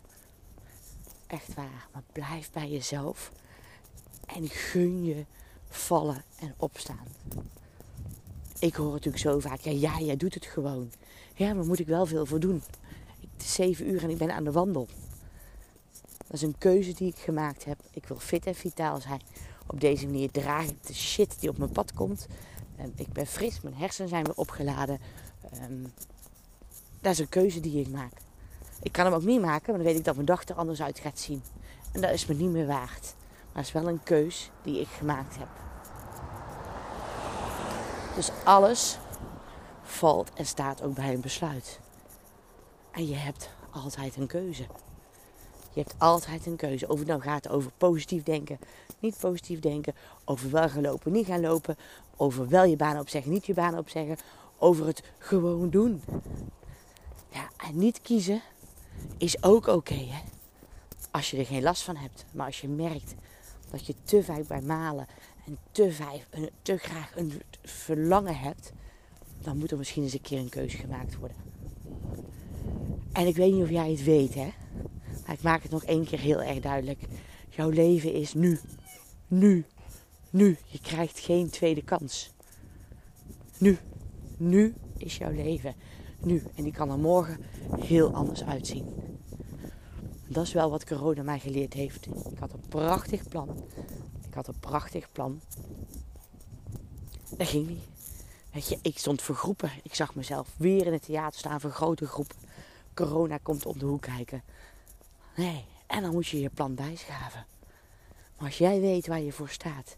Echt 1.27 1.55
waar. 1.55 1.89
Maar 1.93 2.03
blijf 2.13 2.51
bij 2.51 2.71
jezelf. 2.71 3.33
En 4.27 4.49
gun 4.49 5.05
je 5.05 5.25
vallen 5.69 6.25
en 6.41 6.55
opstaan. 6.57 7.07
Ik 8.59 8.75
hoor 8.75 8.93
natuurlijk 8.93 9.23
zo 9.23 9.39
vaak. 9.39 9.61
Ja, 9.61 9.71
ja, 9.71 10.01
jij 10.01 10.17
doet 10.17 10.35
het 10.35 10.47
gewoon. 10.47 10.91
Ja, 11.35 11.55
maar 11.55 11.65
moet 11.65 11.79
ik 11.79 11.87
wel 11.87 12.07
veel 12.07 12.27
voor 12.27 12.41
doen. 12.41 12.63
Het 13.21 13.43
is 13.43 13.55
zeven 13.55 13.91
uur 13.91 14.03
en 14.03 14.11
ik 14.11 14.19
ben 14.19 14.35
aan 14.35 14.45
de 14.45 14.53
wandel. 14.53 14.89
Dat 16.31 16.43
is 16.43 16.47
een 16.47 16.59
keuze 16.59 16.93
die 16.93 17.09
ik 17.09 17.19
gemaakt 17.19 17.65
heb. 17.65 17.79
Ik 17.91 18.07
wil 18.07 18.19
fit 18.19 18.47
en 18.47 18.55
vitaal 18.55 19.01
zijn. 19.01 19.21
Op 19.67 19.81
deze 19.81 20.07
manier 20.07 20.31
draag 20.31 20.65
ik 20.65 20.87
de 20.87 20.95
shit 20.95 21.41
die 21.41 21.51
op 21.51 21.59
mijn 21.59 21.71
pad 21.71 21.93
komt. 21.93 22.27
Um, 22.81 22.93
ik 22.97 23.13
ben 23.13 23.27
fris, 23.27 23.61
mijn 23.61 23.75
hersenen 23.75 24.09
zijn 24.09 24.25
weer 24.25 24.35
opgeladen. 24.35 25.01
Um, 25.63 25.93
dat 27.01 27.13
is 27.13 27.19
een 27.19 27.29
keuze 27.29 27.61
die 27.61 27.81
ik 27.81 27.89
maak. 27.89 28.13
Ik 28.83 28.93
kan 28.93 29.05
hem 29.05 29.15
ook 29.15 29.23
niet 29.23 29.41
maken, 29.41 29.67
maar 29.67 29.77
dan 29.77 29.87
weet 29.87 29.99
ik 29.99 30.05
dat 30.05 30.15
mijn 30.15 30.27
dag 30.27 30.49
er 30.49 30.55
anders 30.55 30.83
uit 30.83 30.99
gaat 30.99 31.19
zien. 31.19 31.43
En 31.93 32.01
dat 32.01 32.11
is 32.11 32.27
me 32.27 32.35
niet 32.35 32.51
meer 32.51 32.67
waard. 32.67 33.15
Maar 33.53 33.63
het 33.63 33.67
is 33.67 33.73
wel 33.73 33.89
een 33.89 34.03
keus 34.03 34.51
die 34.63 34.81
ik 34.81 34.89
gemaakt 34.89 35.37
heb. 35.39 35.49
Dus 38.15 38.31
alles 38.45 38.99
valt 39.83 40.33
en 40.35 40.47
staat 40.47 40.83
ook 40.83 40.95
bij 40.95 41.15
een 41.15 41.21
besluit. 41.21 41.81
En 42.91 43.07
je 43.07 43.17
hebt 43.17 43.51
altijd 43.71 44.17
een 44.17 44.27
keuze. 44.27 44.67
Je 45.73 45.81
hebt 45.81 45.95
altijd 45.99 46.47
een 46.47 46.57
keuze. 46.57 46.89
Of 46.89 46.99
het 46.99 47.09
nou 47.09 47.21
gaat 47.21 47.49
over 47.49 47.71
positief 47.77 48.23
denken, 48.23 48.59
niet 48.99 49.19
positief 49.19 49.61
denken. 49.61 49.95
Over 50.25 50.51
wel 50.51 50.69
gaan 50.69 50.83
lopen, 50.83 51.13
niet 51.13 51.27
gaan 51.27 51.41
lopen. 51.41 51.77
Over 52.17 52.49
wel 52.49 52.65
je 52.65 52.77
baan 52.77 52.99
opzeggen, 52.99 53.33
niet 53.33 53.47
je 53.47 53.55
baan 53.55 53.79
opzeggen. 53.79 54.17
Over 54.59 54.87
het 54.87 55.03
gewoon 55.19 55.71
doen. 55.71 56.03
Ja, 57.29 57.49
en 57.57 57.79
niet 57.79 58.01
kiezen 58.03 58.43
is 59.17 59.43
ook 59.43 59.67
oké, 59.67 59.95
hè. 59.95 60.21
Als 61.11 61.31
je 61.31 61.37
er 61.37 61.47
geen 61.47 61.63
last 61.63 61.83
van 61.83 61.97
hebt. 61.97 62.25
Maar 62.33 62.47
als 62.47 62.61
je 62.61 62.69
merkt 62.69 63.15
dat 63.71 63.87
je 63.87 63.95
te 64.05 64.25
vaak 64.25 64.47
bij 64.47 64.61
malen 64.61 65.07
en 65.47 65.59
te, 65.73 65.93
vaak, 65.93 66.27
te 66.63 66.77
graag 66.77 67.17
een 67.17 67.43
verlangen 67.63 68.39
hebt, 68.39 68.73
dan 69.39 69.59
moet 69.59 69.71
er 69.71 69.79
misschien 69.79 70.03
eens 70.03 70.13
een 70.13 70.21
keer 70.21 70.39
een 70.39 70.49
keuze 70.49 70.77
gemaakt 70.77 71.17
worden. 71.17 71.37
En 73.13 73.27
ik 73.27 73.37
weet 73.37 73.53
niet 73.53 73.63
of 73.63 73.71
jij 73.71 73.91
het 73.91 74.05
weet, 74.05 74.35
hè. 74.35 74.51
Ik 75.31 75.43
maak 75.43 75.63
het 75.63 75.71
nog 75.71 75.85
één 75.85 76.05
keer 76.05 76.19
heel 76.19 76.43
erg 76.43 76.61
duidelijk. 76.61 77.01
Jouw 77.49 77.69
leven 77.69 78.13
is 78.13 78.35
nu. 78.35 78.61
Nu. 79.27 79.65
Nu. 80.31 80.57
Je 80.67 80.81
krijgt 80.81 81.19
geen 81.19 81.51
tweede 81.51 81.83
kans. 81.83 82.31
Nu. 83.59 83.79
Nu 84.37 84.75
is 84.97 85.17
jouw 85.17 85.33
leven. 85.33 85.75
Nu. 86.21 86.43
En 86.55 86.63
die 86.63 86.73
kan 86.73 86.91
er 86.91 86.99
morgen 86.99 87.39
heel 87.81 88.15
anders 88.15 88.45
uitzien. 88.45 88.87
Dat 90.29 90.47
is 90.47 90.53
wel 90.53 90.71
wat 90.71 90.85
corona 90.85 91.23
mij 91.23 91.39
geleerd 91.39 91.73
heeft. 91.73 92.07
Ik 92.07 92.39
had 92.39 92.53
een 92.53 92.69
prachtig 92.69 93.29
plan. 93.29 93.65
Ik 94.29 94.35
had 94.35 94.49
een 94.49 94.61
prachtig 94.61 95.13
plan. 95.13 95.41
Dat 97.37 97.49
ging 97.49 97.69
niet. 97.69 97.83
Weet 98.53 98.69
je, 98.69 98.79
ik 98.83 98.99
stond 98.99 99.23
voor 99.23 99.35
groepen. 99.35 99.71
Ik 99.83 99.95
zag 99.95 100.15
mezelf 100.15 100.55
weer 100.57 100.87
in 100.87 100.93
het 100.93 101.03
theater 101.03 101.39
staan 101.39 101.61
voor 101.61 101.71
grote 101.71 102.07
groepen. 102.07 102.37
Corona 102.95 103.39
komt 103.43 103.67
om 103.67 103.79
de 103.79 103.87
hoek 103.87 104.03
kijken. 104.03 104.43
Nee, 105.41 105.65
en 105.87 106.03
dan 106.03 106.13
moet 106.13 106.27
je 106.27 106.41
je 106.41 106.51
plan 106.51 106.75
bijschaven. 106.75 107.47
Maar 108.37 108.47
als 108.47 108.59
jij 108.59 108.81
weet 108.81 109.07
waar 109.07 109.21
je 109.21 109.33
voor 109.33 109.49
staat 109.49 109.97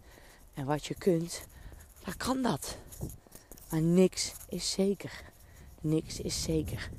en 0.55 0.67
wat 0.67 0.87
je 0.87 0.95
kunt, 0.95 1.43
dan 2.05 2.17
kan 2.17 2.43
dat. 2.43 2.77
Maar 3.71 3.81
niks 3.81 4.33
is 4.49 4.71
zeker. 4.71 5.23
Niks 5.81 6.21
is 6.21 6.43
zeker. 6.43 6.91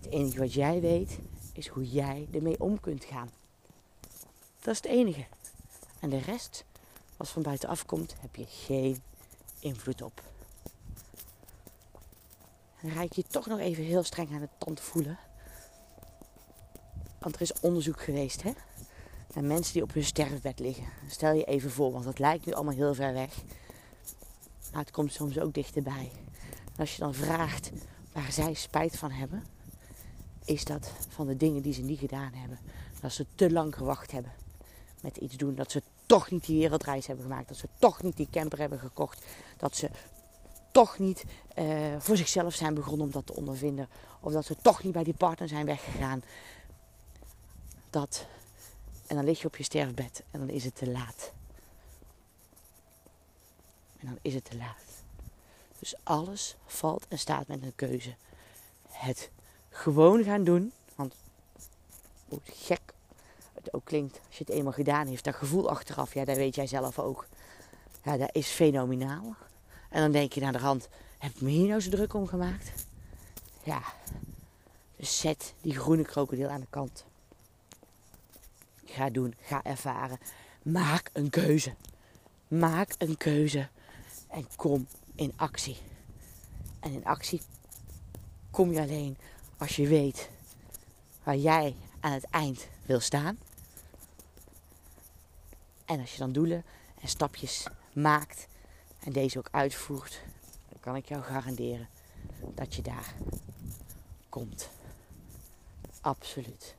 Het 0.00 0.12
enige 0.12 0.38
wat 0.38 0.52
jij 0.52 0.80
weet 0.80 1.18
is 1.52 1.66
hoe 1.66 1.88
jij 1.88 2.28
ermee 2.32 2.60
om 2.60 2.80
kunt 2.80 3.04
gaan. 3.04 3.30
Dat 4.60 4.74
is 4.74 4.76
het 4.76 4.86
enige. 4.86 5.24
En 6.00 6.10
de 6.10 6.18
rest, 6.18 6.64
wat 7.16 7.28
van 7.28 7.42
buitenaf 7.42 7.86
komt, 7.86 8.14
heb 8.20 8.36
je 8.36 8.46
geen 8.48 9.02
invloed 9.58 10.02
op. 10.02 10.22
Dan 12.82 12.90
ga 12.90 13.02
ik 13.02 13.12
je 13.12 13.22
toch 13.22 13.46
nog 13.46 13.58
even 13.58 13.84
heel 13.84 14.02
streng 14.02 14.32
aan 14.32 14.40
de 14.40 14.48
tand 14.58 14.80
voelen. 14.80 15.18
Want 17.18 17.34
er 17.34 17.40
is 17.40 17.60
onderzoek 17.60 18.00
geweest 18.00 18.42
hè, 18.42 18.52
naar 19.34 19.44
mensen 19.44 19.72
die 19.72 19.82
op 19.82 19.92
hun 19.92 20.04
sterfbed 20.04 20.58
liggen. 20.58 20.84
Stel 21.08 21.32
je 21.32 21.44
even 21.44 21.70
voor, 21.70 21.92
want 21.92 22.04
het 22.04 22.18
lijkt 22.18 22.46
nu 22.46 22.52
allemaal 22.52 22.74
heel 22.74 22.94
ver 22.94 23.12
weg. 23.12 23.42
Maar 24.72 24.80
het 24.80 24.90
komt 24.90 25.12
soms 25.12 25.38
ook 25.38 25.54
dichterbij. 25.54 26.10
En 26.72 26.78
als 26.78 26.94
je 26.94 27.02
dan 27.02 27.14
vraagt 27.14 27.70
waar 28.12 28.32
zij 28.32 28.54
spijt 28.54 28.96
van 28.96 29.10
hebben, 29.10 29.44
is 30.44 30.64
dat 30.64 30.92
van 31.08 31.26
de 31.26 31.36
dingen 31.36 31.62
die 31.62 31.72
ze 31.72 31.82
niet 31.82 31.98
gedaan 31.98 32.32
hebben. 32.34 32.58
Dat 33.00 33.12
ze 33.12 33.26
te 33.34 33.52
lang 33.52 33.74
gewacht 33.74 34.10
hebben 34.10 34.32
met 35.00 35.16
iets 35.16 35.36
doen. 35.36 35.54
Dat 35.54 35.70
ze 35.70 35.82
toch 36.06 36.30
niet 36.30 36.46
die 36.46 36.58
wereldreis 36.58 37.06
hebben 37.06 37.24
gemaakt. 37.24 37.48
Dat 37.48 37.56
ze 37.56 37.68
toch 37.78 38.02
niet 38.02 38.16
die 38.16 38.28
camper 38.30 38.58
hebben 38.58 38.78
gekocht. 38.78 39.24
Dat 39.56 39.76
ze 39.76 39.90
toch 40.72 40.98
niet 40.98 41.24
uh, 41.58 41.64
voor 41.98 42.16
zichzelf 42.16 42.54
zijn 42.54 42.74
begonnen 42.74 43.06
om 43.06 43.12
dat 43.12 43.26
te 43.26 43.34
ondervinden. 43.34 43.88
Of 44.20 44.32
dat 44.32 44.44
ze 44.44 44.56
toch 44.62 44.82
niet 44.82 44.92
bij 44.92 45.04
die 45.04 45.14
partner 45.14 45.48
zijn 45.48 45.66
weggegaan. 45.66 46.22
Dat. 47.98 48.26
En 49.06 49.16
dan 49.16 49.24
lig 49.24 49.40
je 49.40 49.46
op 49.46 49.56
je 49.56 49.62
sterfbed 49.62 50.22
en 50.30 50.38
dan 50.38 50.48
is 50.48 50.64
het 50.64 50.74
te 50.74 50.90
laat. 50.90 51.32
En 53.98 54.06
dan 54.06 54.18
is 54.22 54.34
het 54.34 54.44
te 54.44 54.56
laat. 54.56 55.02
Dus 55.78 55.94
alles 56.02 56.56
valt 56.66 57.06
en 57.08 57.18
staat 57.18 57.46
met 57.46 57.62
een 57.62 57.74
keuze. 57.74 58.14
Het 58.88 59.30
gewoon 59.70 60.24
gaan 60.24 60.44
doen. 60.44 60.72
Want 60.94 61.14
hoe 62.28 62.40
gek 62.44 62.80
het 63.54 63.72
ook 63.74 63.84
klinkt, 63.84 64.20
als 64.26 64.38
je 64.38 64.44
het 64.44 64.54
eenmaal 64.54 64.72
gedaan 64.72 65.06
heeft, 65.06 65.24
dat 65.24 65.34
gevoel 65.34 65.70
achteraf, 65.70 66.14
ja, 66.14 66.24
dat 66.24 66.36
weet 66.36 66.54
jij 66.54 66.66
zelf 66.66 66.98
ook. 66.98 67.26
Ja, 68.02 68.16
dat 68.16 68.34
is 68.34 68.48
fenomenaal. 68.48 69.36
En 69.88 70.00
dan 70.00 70.12
denk 70.12 70.32
je 70.32 70.40
naar 70.40 70.52
de 70.52 70.58
hand, 70.58 70.88
heb 71.18 71.34
ik 71.34 71.40
me 71.40 71.50
hier 71.50 71.68
nou 71.68 71.80
zo 71.80 71.90
druk 71.90 72.14
om 72.14 72.26
gemaakt? 72.26 72.86
Ja, 73.62 73.82
dus 74.96 75.20
zet 75.20 75.54
die 75.60 75.78
groene 75.78 76.04
krokodil 76.04 76.48
aan 76.48 76.60
de 76.60 76.66
kant. 76.70 77.07
Ga 78.88 79.10
doen, 79.10 79.34
ga 79.40 79.64
ervaren. 79.64 80.18
Maak 80.62 81.10
een 81.12 81.30
keuze. 81.30 81.74
Maak 82.48 82.94
een 82.98 83.16
keuze 83.16 83.68
en 84.28 84.46
kom 84.56 84.86
in 85.14 85.32
actie. 85.36 85.76
En 86.80 86.92
in 86.92 87.04
actie 87.04 87.42
kom 88.50 88.72
je 88.72 88.80
alleen 88.80 89.16
als 89.56 89.76
je 89.76 89.86
weet 89.86 90.30
waar 91.22 91.36
jij 91.36 91.76
aan 92.00 92.12
het 92.12 92.24
eind 92.24 92.68
wil 92.86 93.00
staan. 93.00 93.38
En 95.84 96.00
als 96.00 96.12
je 96.12 96.18
dan 96.18 96.32
doelen 96.32 96.64
en 97.00 97.08
stapjes 97.08 97.66
maakt 97.92 98.46
en 99.00 99.12
deze 99.12 99.38
ook 99.38 99.48
uitvoert, 99.50 100.20
dan 100.68 100.80
kan 100.80 100.96
ik 100.96 101.08
jou 101.08 101.22
garanderen 101.22 101.88
dat 102.54 102.74
je 102.74 102.82
daar 102.82 103.14
komt. 104.28 104.70
Absoluut. 106.00 106.77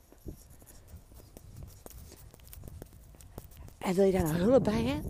En 3.79 3.93
wil 3.93 4.05
je 4.05 4.11
daar 4.11 4.23
nou 4.23 4.35
hulp 4.35 4.63
bij? 4.63 5.01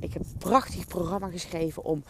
Ik 0.00 0.12
heb 0.12 0.22
een 0.22 0.38
prachtig 0.38 0.86
programma 0.86 1.28
geschreven 1.28 1.84
om 1.84 2.04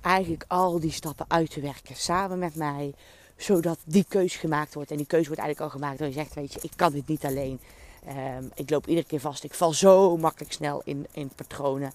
eigenlijk 0.00 0.44
al 0.48 0.80
die 0.80 0.92
stappen 0.92 1.24
uit 1.28 1.50
te 1.50 1.60
werken. 1.60 1.96
Samen 1.96 2.38
met 2.38 2.54
mij. 2.54 2.94
Zodat 3.36 3.78
die 3.84 4.04
keus 4.08 4.36
gemaakt 4.36 4.74
wordt. 4.74 4.90
En 4.90 4.96
die 4.96 5.06
keuze 5.06 5.26
wordt 5.26 5.42
eigenlijk 5.42 5.72
al 5.72 5.80
gemaakt. 5.80 5.98
Dat 5.98 6.08
je 6.08 6.14
zegt, 6.14 6.34
weet 6.34 6.52
je, 6.52 6.58
ik 6.62 6.72
kan 6.76 6.92
dit 6.92 7.08
niet 7.08 7.24
alleen. 7.24 7.60
Um, 8.08 8.50
ik 8.54 8.70
loop 8.70 8.86
iedere 8.86 9.06
keer 9.06 9.20
vast. 9.20 9.44
Ik 9.44 9.54
val 9.54 9.72
zo 9.72 10.16
makkelijk 10.16 10.52
snel 10.52 10.82
in, 10.84 11.06
in 11.12 11.30
patronen. 11.36 11.92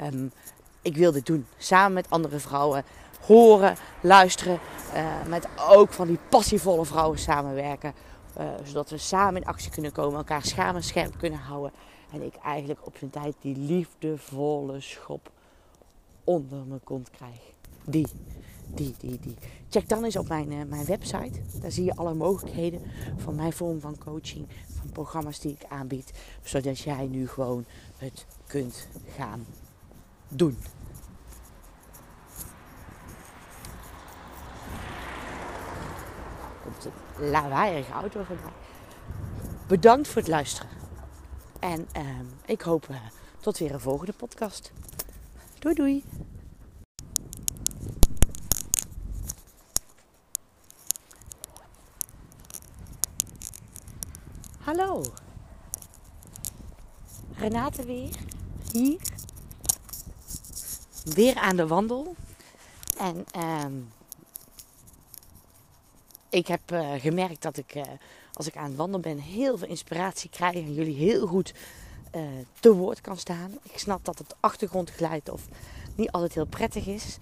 Um, 0.00 0.32
ik 0.82 0.96
wil 0.96 1.12
dit 1.12 1.26
doen. 1.26 1.46
Samen 1.56 1.92
met 1.92 2.10
andere 2.10 2.38
vrouwen. 2.38 2.84
Horen, 3.20 3.76
luisteren. 4.00 4.58
Uh, 4.94 5.26
met 5.28 5.48
ook 5.68 5.92
van 5.92 6.06
die 6.06 6.18
passievolle 6.28 6.84
vrouwen 6.84 7.18
samenwerken. 7.18 7.94
Uh, 8.38 8.46
zodat 8.64 8.90
we 8.90 8.98
samen 8.98 9.42
in 9.42 9.48
actie 9.48 9.70
kunnen 9.70 9.92
komen. 9.92 10.18
Elkaar 10.18 10.44
schamen 10.44 10.82
scherp 10.82 11.18
kunnen 11.18 11.38
houden. 11.38 11.72
En 12.12 12.22
ik 12.22 12.34
eigenlijk 12.34 12.86
op 12.86 12.96
zijn 12.98 13.10
tijd 13.10 13.34
die 13.40 13.56
liefdevolle 13.56 14.80
schop 14.80 15.30
onder 16.24 16.66
mijn 16.66 16.84
kont 16.84 17.10
krijg. 17.10 17.40
Die, 17.84 18.06
die, 18.66 18.94
die, 18.98 19.20
die. 19.20 19.34
Check 19.68 19.88
dan 19.88 20.04
eens 20.04 20.16
op 20.16 20.28
mijn, 20.28 20.52
uh, 20.52 20.64
mijn 20.64 20.84
website. 20.84 21.40
Daar 21.60 21.70
zie 21.70 21.84
je 21.84 21.96
alle 21.96 22.14
mogelijkheden 22.14 22.82
van 23.16 23.34
mijn 23.34 23.52
vorm 23.52 23.80
van 23.80 23.98
coaching. 23.98 24.46
Van 24.78 24.90
programma's 24.90 25.40
die 25.40 25.52
ik 25.52 25.64
aanbied. 25.68 26.12
Zodat 26.42 26.78
jij 26.78 27.06
nu 27.06 27.28
gewoon 27.28 27.64
het 27.96 28.26
kunt 28.46 28.88
gaan 29.16 29.46
doen. 30.28 30.56
Komt 36.62 36.84
een 36.84 37.30
lawaaierige 37.30 37.92
auto 37.92 38.22
voorbij. 38.22 38.52
Bedankt 39.66 40.08
voor 40.08 40.22
het 40.22 40.30
luisteren. 40.30 40.85
En 41.60 41.88
uh, 41.96 42.20
ik 42.46 42.60
hoop 42.60 42.88
uh, 42.90 42.96
tot 43.40 43.58
weer 43.58 43.72
een 43.72 43.80
volgende 43.80 44.12
podcast. 44.12 44.72
Doei 45.58 45.74
doei. 45.74 46.04
Hallo. 54.60 55.02
Renate 57.36 57.84
weer. 57.84 58.16
Hier. 58.72 59.00
Weer 61.04 61.36
aan 61.36 61.56
de 61.56 61.66
wandel. 61.66 62.14
En 62.98 63.24
uh, 63.36 63.64
ik 66.28 66.46
heb 66.46 66.72
uh, 66.72 66.92
gemerkt 67.00 67.42
dat 67.42 67.56
ik, 67.56 67.74
uh, 67.74 67.82
als 68.36 68.46
ik 68.46 68.56
aan 68.56 68.68
het 68.68 68.76
wandelen 68.76 69.00
ben, 69.00 69.18
heel 69.18 69.58
veel 69.58 69.68
inspiratie 69.68 70.30
krijg. 70.30 70.54
En 70.54 70.74
jullie 70.74 70.94
heel 70.96 71.26
goed 71.26 71.54
uh, 72.16 72.22
te 72.60 72.74
woord 72.74 73.00
kan 73.00 73.16
staan. 73.16 73.58
Ik 73.62 73.78
snap 73.78 74.04
dat 74.04 74.18
het 74.18 74.34
achtergrondgeluid 74.40 75.28
of 75.28 75.42
niet 75.94 76.10
altijd 76.10 76.34
heel 76.34 76.46
prettig 76.46 76.86
is. 76.86 77.18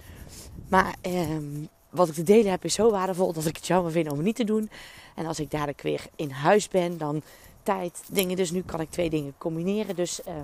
Maar 0.69 0.95
ehm, 1.01 1.65
wat 1.91 2.09
ik 2.09 2.15
te 2.15 2.23
delen 2.23 2.51
heb 2.51 2.65
is 2.65 2.75
zo 2.75 2.91
waardevol 2.91 3.33
dat 3.33 3.47
ik 3.47 3.57
het 3.57 3.67
jammer 3.67 3.93
vind 3.93 4.11
om 4.11 4.17
het 4.17 4.27
niet 4.27 4.37
te 4.37 4.45
doen. 4.45 4.71
En 5.15 5.27
als 5.27 5.41
ik 5.41 5.51
dadelijk 5.51 5.83
weer 5.83 6.07
in 6.17 6.31
huis 6.31 6.69
ben, 6.69 6.99
dan 6.99 7.23
tijd, 7.63 8.03
dingen. 8.11 8.37
Dus 8.37 8.51
nu 8.51 8.63
kan 8.63 8.81
ik 8.81 8.91
twee 8.91 9.11
dingen 9.11 9.35
combineren. 9.39 9.97
Dus 9.97 10.21
uh, 10.29 10.35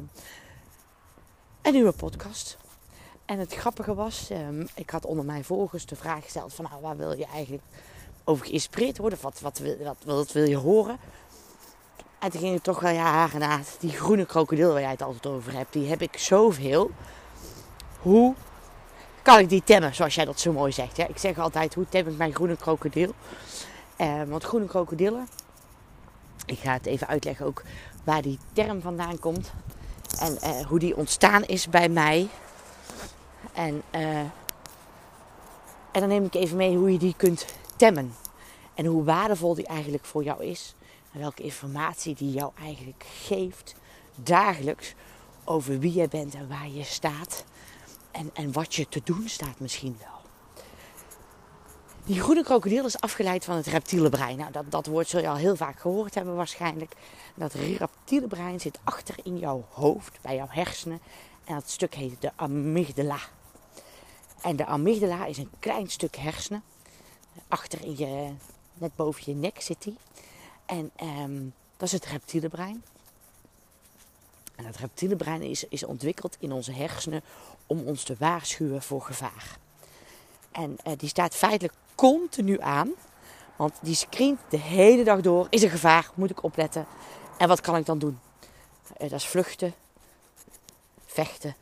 een 1.62 1.72
nieuwe 1.72 1.92
podcast. 1.92 2.58
En 3.24 3.38
het 3.38 3.54
grappige 3.54 3.94
was, 3.94 4.30
um, 4.30 4.66
ik 4.74 4.90
had 4.90 5.04
onder 5.04 5.24
mijn 5.24 5.44
volgers 5.44 5.86
de 5.86 5.96
vraag 5.96 6.22
gesteld 6.22 6.54
van 6.54 6.64
nou, 6.70 6.82
waar 6.82 6.96
wil 6.96 7.18
je 7.18 7.26
eigenlijk 7.26 7.62
over 8.24 8.46
geïnspireerd 8.46 8.98
worden? 8.98 9.18
Wat, 9.22 9.40
wat, 9.40 9.60
wat, 9.82 9.96
wat 10.04 10.32
wil 10.32 10.48
je 10.48 10.56
horen? 10.56 10.98
En 12.18 12.30
toen 12.30 12.40
ging 12.40 12.54
het 12.54 12.62
toch 12.62 12.80
wel, 12.80 12.92
ja, 12.92 13.24
Renaat, 13.24 13.76
die 13.78 13.90
groene 13.90 14.26
krokodil 14.26 14.72
waar 14.72 14.80
jij 14.80 14.90
het 14.90 15.02
altijd 15.02 15.26
over 15.26 15.52
hebt, 15.52 15.72
die 15.72 15.88
heb 15.88 16.02
ik 16.02 16.18
zoveel. 16.18 16.90
Hoe 18.00 18.34
kan 19.22 19.38
ik 19.38 19.48
die 19.48 19.62
temmen, 19.64 19.94
zoals 19.94 20.14
jij 20.14 20.24
dat 20.24 20.40
zo 20.40 20.52
mooi 20.52 20.72
zegt? 20.72 20.96
Hè? 20.96 21.04
Ik 21.04 21.18
zeg 21.18 21.38
altijd, 21.38 21.74
hoe 21.74 21.88
tem 21.88 22.08
ik 22.08 22.16
mijn 22.16 22.34
groene 22.34 22.56
krokodil? 22.56 23.14
Uh, 23.96 24.22
want 24.22 24.44
groene 24.44 24.66
krokodillen, 24.66 25.28
ik 26.46 26.58
ga 26.58 26.72
het 26.72 26.86
even 26.86 27.06
uitleggen 27.06 27.46
ook 27.46 27.62
waar 28.04 28.22
die 28.22 28.38
term 28.52 28.80
vandaan 28.80 29.18
komt. 29.18 29.52
En 30.18 30.38
uh, 30.44 30.66
hoe 30.66 30.78
die 30.78 30.96
ontstaan 30.96 31.44
is 31.44 31.68
bij 31.68 31.88
mij. 31.88 32.28
En, 33.52 33.82
uh, 33.94 34.18
en 35.90 36.00
dan 36.00 36.08
neem 36.08 36.24
ik 36.24 36.34
even 36.34 36.56
mee 36.56 36.76
hoe 36.76 36.92
je 36.92 36.98
die 36.98 37.14
kunt 37.16 37.46
En 38.74 38.86
hoe 38.86 39.04
waardevol 39.04 39.54
die 39.54 39.66
eigenlijk 39.66 40.04
voor 40.04 40.24
jou 40.24 40.44
is. 40.44 40.74
En 41.12 41.20
welke 41.20 41.42
informatie 41.42 42.14
die 42.14 42.32
jou 42.32 42.52
eigenlijk 42.60 43.04
geeft 43.22 43.74
dagelijks 44.14 44.94
over 45.44 45.78
wie 45.78 45.94
je 45.94 46.08
bent 46.08 46.34
en 46.34 46.48
waar 46.48 46.68
je 46.68 46.84
staat. 46.84 47.44
En, 48.10 48.30
en 48.34 48.52
wat 48.52 48.74
je 48.74 48.88
te 48.88 49.00
doen 49.04 49.28
staat 49.28 49.60
misschien 49.60 49.96
wel. 49.98 50.18
Die 52.04 52.20
groene 52.20 52.44
krokodil 52.44 52.84
is 52.84 53.00
afgeleid 53.00 53.44
van 53.44 53.56
het 53.56 53.66
reptiele 53.66 54.08
brein. 54.08 54.36
Nou, 54.36 54.52
dat, 54.52 54.70
dat 54.70 54.86
woord 54.86 55.08
zul 55.08 55.20
je 55.20 55.28
al 55.28 55.36
heel 55.36 55.56
vaak 55.56 55.80
gehoord 55.80 56.14
hebben 56.14 56.36
waarschijnlijk. 56.36 56.92
Dat 57.34 57.52
reptiele 57.52 58.26
brein 58.26 58.60
zit 58.60 58.78
achter 58.84 59.14
in 59.22 59.38
jouw 59.38 59.66
hoofd, 59.70 60.18
bij 60.22 60.34
jouw 60.34 60.48
hersenen. 60.48 61.00
En 61.44 61.54
dat 61.54 61.70
stuk 61.70 61.94
heet 61.94 62.20
de 62.20 62.30
amygdala. 62.36 63.18
En 64.42 64.56
de 64.56 64.66
amygdala 64.66 65.26
is 65.26 65.38
een 65.38 65.50
klein 65.58 65.90
stuk 65.90 66.16
hersenen. 66.16 66.62
Achter 67.48 67.84
in 67.84 67.96
je, 67.96 68.32
net 68.74 68.96
boven 68.96 69.22
je 69.26 69.34
nek 69.34 69.60
zit 69.60 69.82
die. 69.82 69.96
En 70.66 70.90
um, 71.02 71.54
dat 71.76 71.88
is 71.88 71.92
het 71.92 72.04
reptiele 72.04 72.48
brein. 72.48 72.82
En 74.56 74.64
het 74.64 74.76
reptiele 74.76 75.16
brein 75.16 75.42
is, 75.42 75.64
is 75.68 75.84
ontwikkeld 75.84 76.36
in 76.40 76.52
onze 76.52 76.72
hersenen 76.72 77.22
om 77.66 77.82
ons 77.86 78.02
te 78.02 78.16
waarschuwen 78.18 78.82
voor 78.82 79.02
gevaar. 79.02 79.58
En 80.52 80.76
uh, 80.86 80.92
die 80.96 81.08
staat 81.08 81.34
feitelijk 81.34 81.74
continu 81.94 82.60
aan. 82.60 82.90
Want 83.56 83.74
die 83.80 83.94
screent 83.94 84.40
de 84.48 84.58
hele 84.58 85.04
dag 85.04 85.20
door. 85.20 85.46
Is 85.50 85.62
er 85.62 85.70
gevaar? 85.70 86.10
Moet 86.14 86.30
ik 86.30 86.42
opletten? 86.42 86.86
En 87.38 87.48
wat 87.48 87.60
kan 87.60 87.76
ik 87.76 87.86
dan 87.86 87.98
doen? 87.98 88.18
Uh, 88.92 89.10
dat 89.10 89.12
is 89.18 89.26
vluchten, 89.26 89.74
vechten 91.06 91.56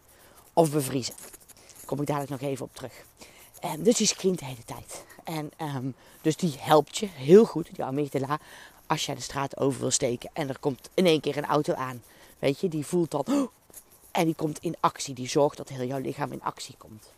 of 0.52 0.70
bevriezen. 0.70 1.14
Daar 1.18 1.84
kom 1.84 2.00
ik 2.00 2.06
dadelijk 2.06 2.30
nog 2.30 2.50
even 2.50 2.64
op 2.64 2.74
terug. 2.74 3.04
Um, 3.64 3.82
dus 3.82 3.96
die 3.96 4.06
screent 4.06 4.38
de 4.38 4.44
hele 4.44 4.64
tijd. 4.64 5.04
En 5.28 5.50
um, 5.60 5.94
dus 6.20 6.36
die 6.36 6.54
helpt 6.58 6.98
je 6.98 7.06
heel 7.06 7.44
goed, 7.44 7.74
die 7.74 7.84
amygdala, 7.84 8.38
als 8.86 9.06
jij 9.06 9.14
de 9.14 9.20
straat 9.20 9.56
over 9.56 9.80
wil 9.80 9.90
steken. 9.90 10.30
En 10.32 10.48
er 10.48 10.58
komt 10.58 10.90
in 10.94 11.06
één 11.06 11.20
keer 11.20 11.36
een 11.36 11.46
auto 11.46 11.74
aan. 11.74 12.02
Weet 12.38 12.60
je, 12.60 12.68
die 12.68 12.86
voelt 12.86 13.10
dat. 13.10 13.28
Oh, 13.28 13.50
en 14.10 14.24
die 14.24 14.34
komt 14.34 14.58
in 14.58 14.76
actie. 14.80 15.14
Die 15.14 15.28
zorgt 15.28 15.56
dat 15.56 15.68
heel 15.68 15.86
jouw 15.86 15.98
lichaam 15.98 16.32
in 16.32 16.42
actie 16.42 16.74
komt. 16.78 17.10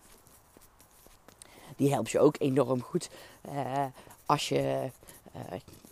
Die 1.76 1.92
helpt 1.92 2.10
je 2.10 2.18
ook 2.18 2.34
enorm 2.38 2.82
goed 2.82 3.10
uh, 3.48 3.84
als 4.26 4.48
je 4.48 4.90
uh, 5.36 5.42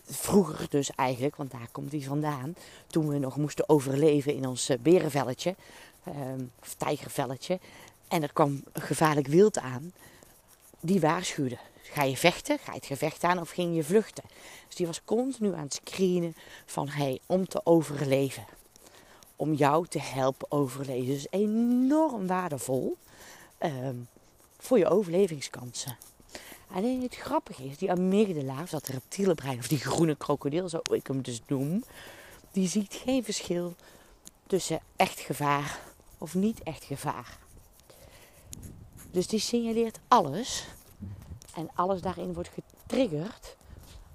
vroeger 0.05 0.67
dus 0.69 0.91
eigenlijk, 0.91 1.37
want 1.37 1.51
daar 1.51 1.69
komt 1.73 1.91
die 1.91 2.07
vandaan, 2.07 2.57
toen 2.87 3.09
we 3.09 3.19
nog 3.19 3.37
moesten 3.37 3.69
overleven 3.69 4.35
in 4.35 4.47
ons 4.47 4.71
berenvelletje, 4.81 5.55
uh, 6.09 6.15
of 6.61 6.75
tijgervelletje, 6.75 7.59
en 8.09 8.23
er 8.23 8.33
kwam 8.33 8.65
gevaarlijk 8.73 9.27
wild 9.27 9.59
aan, 9.59 9.93
die 10.81 11.01
waarschuwde. 11.01 11.59
Ga 11.93 12.03
je 12.03 12.17
vechten? 12.17 12.59
Ga 12.59 12.73
je 12.73 12.79
het 12.79 12.87
gevecht 12.87 13.25
aan 13.25 13.41
of 13.41 13.51
ging 13.51 13.77
je 13.77 13.85
vluchten? 13.85 14.25
Dus 14.67 14.77
die 14.77 14.87
was 14.87 15.05
continu 15.05 15.55
aan 15.55 15.63
het 15.63 15.81
screenen 15.85 16.35
van 16.67 16.89
hey, 16.89 17.21
om 17.27 17.49
te 17.49 17.61
overleven. 17.65 18.47
Om 19.37 19.55
jou 19.55 19.87
te 19.87 20.01
helpen 20.01 20.51
overleven. 20.51 21.07
Dus 21.07 21.27
enorm 21.31 22.27
waardevol 22.27 22.97
um, 23.59 24.09
voor 24.59 24.79
je 24.79 24.89
overlevingskansen. 24.89 25.97
Alleen 26.71 27.03
het 27.03 27.17
grappige 27.17 27.65
is, 27.65 27.79
die 27.79 27.91
amygdala, 27.91 28.65
dat 28.71 28.87
reptiele 28.87 29.35
brein, 29.35 29.59
of 29.59 29.69
die 29.69 29.79
groene 29.79 30.17
krokodil, 30.17 30.69
zo 30.69 30.81
ik 30.93 31.07
hem 31.07 31.23
dus 31.23 31.41
noem, 31.47 31.85
die 32.53 32.69
ziet 32.69 32.95
geen 33.05 33.25
verschil 33.25 33.75
tussen 34.47 34.81
echt 34.97 35.21
gevaar 35.21 35.81
of 36.19 36.35
niet 36.35 36.63
echt 36.63 36.85
gevaar. 36.85 37.39
Dus 39.11 39.27
die 39.27 39.41
signaleert 39.41 39.99
alles 40.09 40.67
en 41.55 41.69
alles 41.75 42.01
daarin 42.01 42.35
wordt 42.35 42.51
getriggerd 42.55 43.57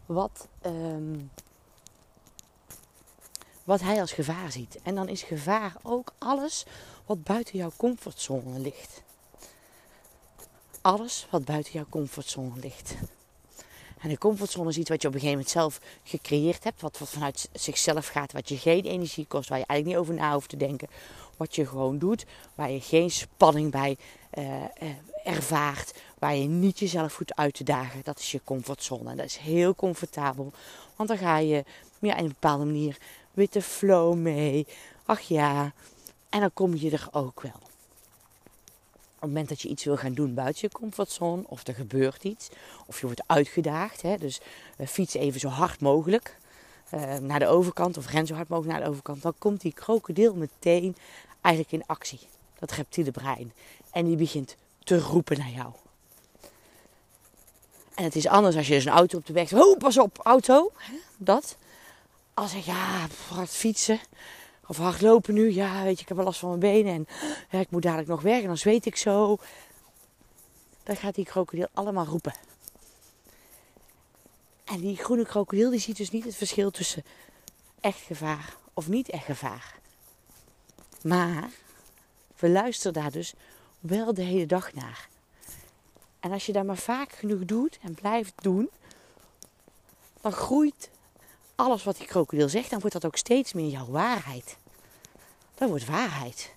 wat, 0.05 0.47
um, 0.65 1.31
wat 3.63 3.81
hij 3.81 4.01
als 4.01 4.11
gevaar 4.11 4.51
ziet. 4.51 4.79
En 4.83 4.95
dan 4.95 5.09
is 5.09 5.23
gevaar 5.23 5.75
ook 5.81 6.13
alles 6.17 6.65
wat 7.05 7.23
buiten 7.23 7.57
jouw 7.57 7.71
comfortzone 7.77 8.59
ligt. 8.59 9.01
Alles 10.81 11.27
wat 11.29 11.45
buiten 11.45 11.73
jouw 11.73 11.85
comfortzone 11.89 12.59
ligt. 12.59 12.95
En 14.03 14.09
de 14.09 14.17
comfortzone 14.17 14.69
is 14.69 14.77
iets 14.77 14.89
wat 14.89 15.01
je 15.01 15.07
op 15.07 15.13
een 15.13 15.19
gegeven 15.19 15.39
moment 15.39 15.57
zelf 15.57 15.79
gecreëerd 16.03 16.63
hebt. 16.63 16.81
Wat, 16.81 16.99
vanuit 17.03 17.49
zichzelf 17.53 18.07
gaat. 18.07 18.31
Wat 18.31 18.49
je 18.49 18.57
geen 18.57 18.83
energie 18.85 19.25
kost. 19.25 19.49
Waar 19.49 19.59
je 19.59 19.65
eigenlijk 19.65 19.99
niet 19.99 20.07
over 20.09 20.23
na 20.23 20.33
hoeft 20.33 20.49
te 20.49 20.57
denken. 20.57 20.87
Wat 21.37 21.55
je 21.55 21.65
gewoon 21.65 21.97
doet. 21.97 22.25
Waar 22.55 22.71
je 22.71 22.81
geen 22.81 23.11
spanning 23.11 23.71
bij 23.71 23.97
uh, 24.33 24.61
uh, 24.61 24.67
ervaart. 25.23 25.93
Waar 26.23 26.35
je 26.35 26.47
niet 26.47 26.79
jezelf 26.79 27.13
goed 27.13 27.35
uit 27.35 27.53
te 27.53 27.63
dagen. 27.63 28.01
Dat 28.03 28.19
is 28.19 28.31
je 28.31 28.41
comfortzone. 28.43 29.09
En 29.09 29.17
dat 29.17 29.25
is 29.25 29.37
heel 29.37 29.75
comfortabel. 29.75 30.53
Want 30.95 31.09
dan 31.09 31.17
ga 31.17 31.37
je 31.37 31.63
ja, 31.99 32.15
in 32.15 32.23
een 32.23 32.29
bepaalde 32.29 32.65
manier 32.65 32.97
de 33.33 33.61
flow 33.61 34.15
mee. 34.15 34.67
Ach 35.05 35.19
ja. 35.19 35.73
En 36.29 36.39
dan 36.39 36.53
kom 36.53 36.75
je 36.75 36.91
er 36.91 37.07
ook 37.11 37.41
wel. 37.41 37.51
Op 37.51 39.19
het 39.19 39.21
moment 39.21 39.49
dat 39.49 39.61
je 39.61 39.67
iets 39.67 39.83
wil 39.83 39.97
gaan 39.97 40.13
doen 40.13 40.33
buiten 40.33 40.61
je 40.61 40.79
comfortzone, 40.79 41.43
of 41.45 41.67
er 41.67 41.73
gebeurt 41.73 42.23
iets, 42.23 42.49
of 42.85 42.99
je 42.99 43.05
wordt 43.05 43.23
uitgedaagd, 43.25 44.01
hè, 44.01 44.17
dus 44.17 44.41
uh, 44.77 44.87
fiets 44.87 45.13
even 45.13 45.39
zo 45.39 45.47
hard 45.47 45.79
mogelijk 45.79 46.37
uh, 46.93 47.17
naar 47.17 47.39
de 47.39 47.47
overkant, 47.47 47.97
of 47.97 48.07
ren 48.07 48.25
zo 48.25 48.33
hard 48.33 48.47
mogelijk 48.47 48.73
naar 48.73 48.83
de 48.83 48.89
overkant, 48.89 49.21
dan 49.21 49.33
komt 49.37 49.61
die 49.61 49.73
krokodil 49.73 50.35
meteen 50.35 50.95
eigenlijk 51.41 51.73
in 51.73 51.85
actie. 51.85 52.19
Dat 52.59 52.71
reptiele 52.71 53.11
brein. 53.11 53.53
En 53.91 54.05
die 54.05 54.17
begint 54.17 54.55
te 54.83 54.99
roepen 54.99 55.37
naar 55.37 55.51
jou. 55.51 55.73
En 57.95 58.03
het 58.03 58.15
is 58.15 58.27
anders 58.27 58.55
als 58.55 58.67
je 58.67 58.73
dus 58.73 58.85
een 58.85 58.91
auto 58.91 59.17
op 59.17 59.25
de 59.25 59.33
weg 59.33 59.47
zegt. 59.47 59.63
Oh, 59.63 59.77
pas 59.77 59.97
op, 59.97 60.19
auto. 60.23 60.71
Dat. 61.17 61.57
Als 62.33 62.53
ik, 62.53 62.63
ja, 62.63 63.07
hard 63.29 63.49
fietsen. 63.49 63.99
Of 64.67 64.77
hardlopen 64.77 65.33
nu. 65.33 65.53
Ja, 65.53 65.83
weet 65.83 65.95
je, 65.95 66.01
ik 66.01 66.07
heb 66.07 66.17
wel 66.17 66.25
last 66.25 66.39
van 66.39 66.49
mijn 66.49 66.59
benen. 66.59 66.93
En 66.93 67.07
ja, 67.49 67.59
ik 67.59 67.71
moet 67.71 67.81
dadelijk 67.81 68.09
nog 68.09 68.21
werken. 68.21 68.47
Dan 68.47 68.57
zweet 68.57 68.85
ik 68.85 68.95
zo. 68.95 69.37
Dan 70.83 70.95
gaat 70.95 71.15
die 71.15 71.25
krokodil 71.25 71.67
allemaal 71.73 72.05
roepen. 72.05 72.33
En 74.63 74.79
die 74.79 74.97
groene 74.97 75.25
krokodil 75.25 75.69
die 75.69 75.79
ziet 75.79 75.97
dus 75.97 76.09
niet 76.09 76.23
het 76.23 76.35
verschil 76.35 76.71
tussen 76.71 77.03
echt 77.79 77.99
gevaar 77.99 78.55
of 78.73 78.87
niet 78.87 79.09
echt 79.09 79.25
gevaar. 79.25 79.75
Maar 81.01 81.49
we 82.39 82.49
luisteren 82.49 82.93
daar 82.93 83.11
dus 83.11 83.33
wel 83.79 84.13
de 84.13 84.21
hele 84.21 84.45
dag 84.45 84.73
naar. 84.73 85.07
En 86.23 86.31
als 86.31 86.45
je 86.45 86.51
dat 86.51 86.65
maar 86.65 86.77
vaak 86.77 87.11
genoeg 87.11 87.45
doet 87.45 87.79
en 87.81 87.93
blijft 87.93 88.33
doen, 88.35 88.69
dan 90.21 90.31
groeit 90.31 90.89
alles 91.55 91.83
wat 91.83 91.97
die 91.97 92.07
krokodil 92.07 92.49
zegt, 92.49 92.69
dan 92.69 92.79
wordt 92.79 92.93
dat 92.93 93.05
ook 93.05 93.17
steeds 93.17 93.53
meer 93.53 93.69
jouw 93.69 93.85
waarheid. 93.85 94.57
Dat 95.55 95.69
wordt 95.69 95.85
waarheid. 95.85 96.53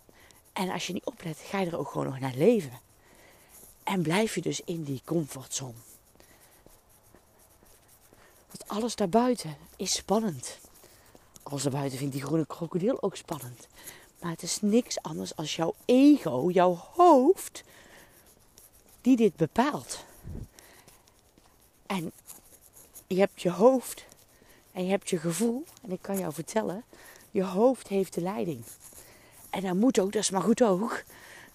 En 0.53 0.71
als 0.71 0.87
je 0.87 0.93
niet 0.93 1.05
oplet, 1.05 1.39
ga 1.39 1.61
je 1.61 1.67
er 1.67 1.79
ook 1.79 1.91
gewoon 1.91 2.07
nog 2.07 2.21
naar 2.21 2.35
leven. 2.35 2.81
En 3.83 4.03
blijf 4.03 4.35
je 4.35 4.41
dus 4.41 4.61
in 4.61 4.83
die 4.83 5.03
comfortzone. 5.05 5.79
Want 8.47 8.65
alles 8.67 8.97
daarbuiten 8.97 9.57
is 9.77 9.95
spannend. 9.95 10.59
Alles 11.43 11.63
daarbuiten 11.63 11.99
vindt 11.99 12.13
die 12.13 12.23
groene 12.23 12.47
krokodil 12.47 13.03
ook 13.03 13.17
spannend. 13.17 13.67
Maar 14.21 14.31
het 14.31 14.43
is 14.43 14.61
niks 14.61 15.03
anders 15.03 15.37
als 15.37 15.57
jouw 15.57 15.75
ego, 15.85 16.51
jouw 16.51 16.75
hoofd, 16.95 17.65
die 19.07 19.17
dit 19.17 19.37
bepaalt. 19.37 20.05
En 21.87 22.13
je 23.07 23.19
hebt 23.19 23.43
je 23.43 23.51
hoofd 23.51 24.05
en 24.73 24.85
je 24.85 24.91
hebt 24.91 25.11
je 25.11 25.19
gevoel. 25.19 25.65
En 25.83 25.91
ik 25.91 26.03
kan 26.03 26.19
jou 26.19 26.33
vertellen, 26.33 26.85
je 27.31 27.45
hoofd 27.45 27.89
heeft 27.89 28.15
de 28.15 28.21
leiding. 28.21 28.65
En 29.51 29.63
dat 29.63 29.75
moet 29.75 30.01
ook, 30.01 30.13
dat 30.13 30.23
is 30.23 30.31
maar 30.31 30.43
goed 30.43 30.63
ook. 30.63 31.03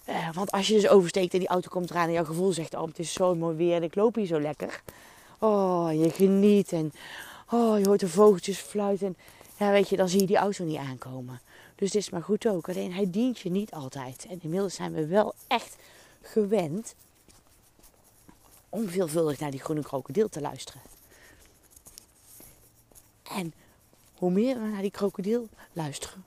Eh, 0.04 0.34
want 0.34 0.50
als 0.50 0.68
je 0.68 0.74
dus 0.74 0.88
oversteekt 0.88 1.32
en 1.32 1.38
die 1.38 1.48
auto 1.48 1.68
komt 1.68 1.90
eraan 1.90 2.06
en 2.06 2.12
jouw 2.12 2.24
gevoel 2.24 2.52
zegt: 2.52 2.74
Oh, 2.74 2.86
het 2.86 2.98
is 2.98 3.12
zo 3.12 3.34
mooi 3.34 3.56
weer 3.56 3.74
en 3.74 3.82
ik 3.82 3.94
loop 3.94 4.14
hier 4.14 4.26
zo 4.26 4.40
lekker. 4.40 4.82
Oh, 5.38 5.88
je 5.92 6.10
geniet 6.10 6.72
en 6.72 6.92
oh, 7.50 7.78
je 7.78 7.86
hoort 7.86 8.00
de 8.00 8.08
vogeltjes 8.08 8.58
fluiten. 8.58 9.16
Ja, 9.58 9.70
weet 9.70 9.88
je, 9.88 9.96
dan 9.96 10.08
zie 10.08 10.20
je 10.20 10.26
die 10.26 10.36
auto 10.36 10.64
niet 10.64 10.78
aankomen. 10.78 11.40
Dus 11.74 11.90
dit 11.90 12.02
is 12.02 12.10
maar 12.10 12.22
goed 12.22 12.46
ook. 12.46 12.68
Alleen 12.68 12.92
hij 12.92 13.10
dient 13.10 13.38
je 13.38 13.50
niet 13.50 13.70
altijd. 13.70 14.26
En 14.30 14.38
inmiddels 14.42 14.74
zijn 14.74 14.92
we 14.92 15.06
wel 15.06 15.34
echt 15.46 15.76
gewend 16.22 16.94
om 18.72 18.88
veelvuldig 18.88 19.38
naar 19.38 19.50
die 19.50 19.60
groene 19.60 19.82
krokodil 19.82 20.28
te 20.28 20.40
luisteren. 20.40 20.80
En 23.22 23.52
hoe 24.14 24.30
meer 24.30 24.60
we 24.60 24.66
naar 24.66 24.82
die 24.82 24.90
krokodil 24.90 25.48
luisteren, 25.72 26.24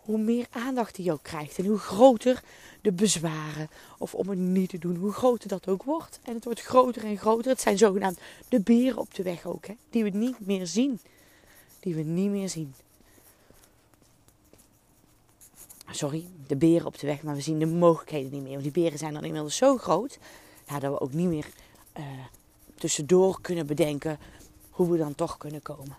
hoe 0.00 0.18
meer 0.18 0.46
aandacht 0.50 0.96
hij 0.96 1.12
ook 1.12 1.22
krijgt. 1.22 1.58
En 1.58 1.66
hoe 1.66 1.78
groter 1.78 2.42
de 2.80 2.92
bezwaren, 2.92 3.70
of 3.98 4.14
om 4.14 4.28
het 4.28 4.38
niet 4.38 4.70
te 4.70 4.78
doen, 4.78 4.96
hoe 4.96 5.12
groter 5.12 5.48
dat 5.48 5.68
ook 5.68 5.82
wordt. 5.82 6.20
En 6.22 6.34
het 6.34 6.44
wordt 6.44 6.60
groter 6.60 7.04
en 7.04 7.18
groter. 7.18 7.50
Het 7.50 7.60
zijn 7.60 7.78
zogenaamd 7.78 8.18
de 8.48 8.60
beren 8.60 8.98
op 8.98 9.14
de 9.14 9.22
weg 9.22 9.46
ook, 9.46 9.66
hè, 9.66 9.74
die 9.90 10.04
we 10.04 10.10
niet 10.10 10.46
meer 10.46 10.66
zien. 10.66 11.00
Die 11.80 11.94
we 11.94 12.02
niet 12.02 12.30
meer 12.30 12.48
zien. 12.48 12.74
Sorry, 15.90 16.26
de 16.46 16.56
beren 16.56 16.86
op 16.86 16.98
de 16.98 17.06
weg, 17.06 17.22
maar 17.22 17.34
we 17.34 17.40
zien 17.40 17.58
de 17.58 17.66
mogelijkheden 17.66 18.30
niet 18.30 18.42
meer. 18.42 18.50
Want 18.50 18.62
die 18.62 18.82
beren 18.82 18.98
zijn 18.98 19.12
dan 19.12 19.24
inmiddels 19.24 19.56
zo 19.56 19.76
groot 19.76 20.18
ja, 20.70 20.78
dat 20.78 20.92
we 20.92 21.00
ook 21.00 21.12
niet 21.12 21.28
meer 21.28 21.46
uh, 21.98 22.04
tussendoor 22.74 23.40
kunnen 23.40 23.66
bedenken 23.66 24.18
hoe 24.70 24.90
we 24.90 24.98
dan 24.98 25.14
toch 25.14 25.36
kunnen 25.36 25.62
komen. 25.62 25.96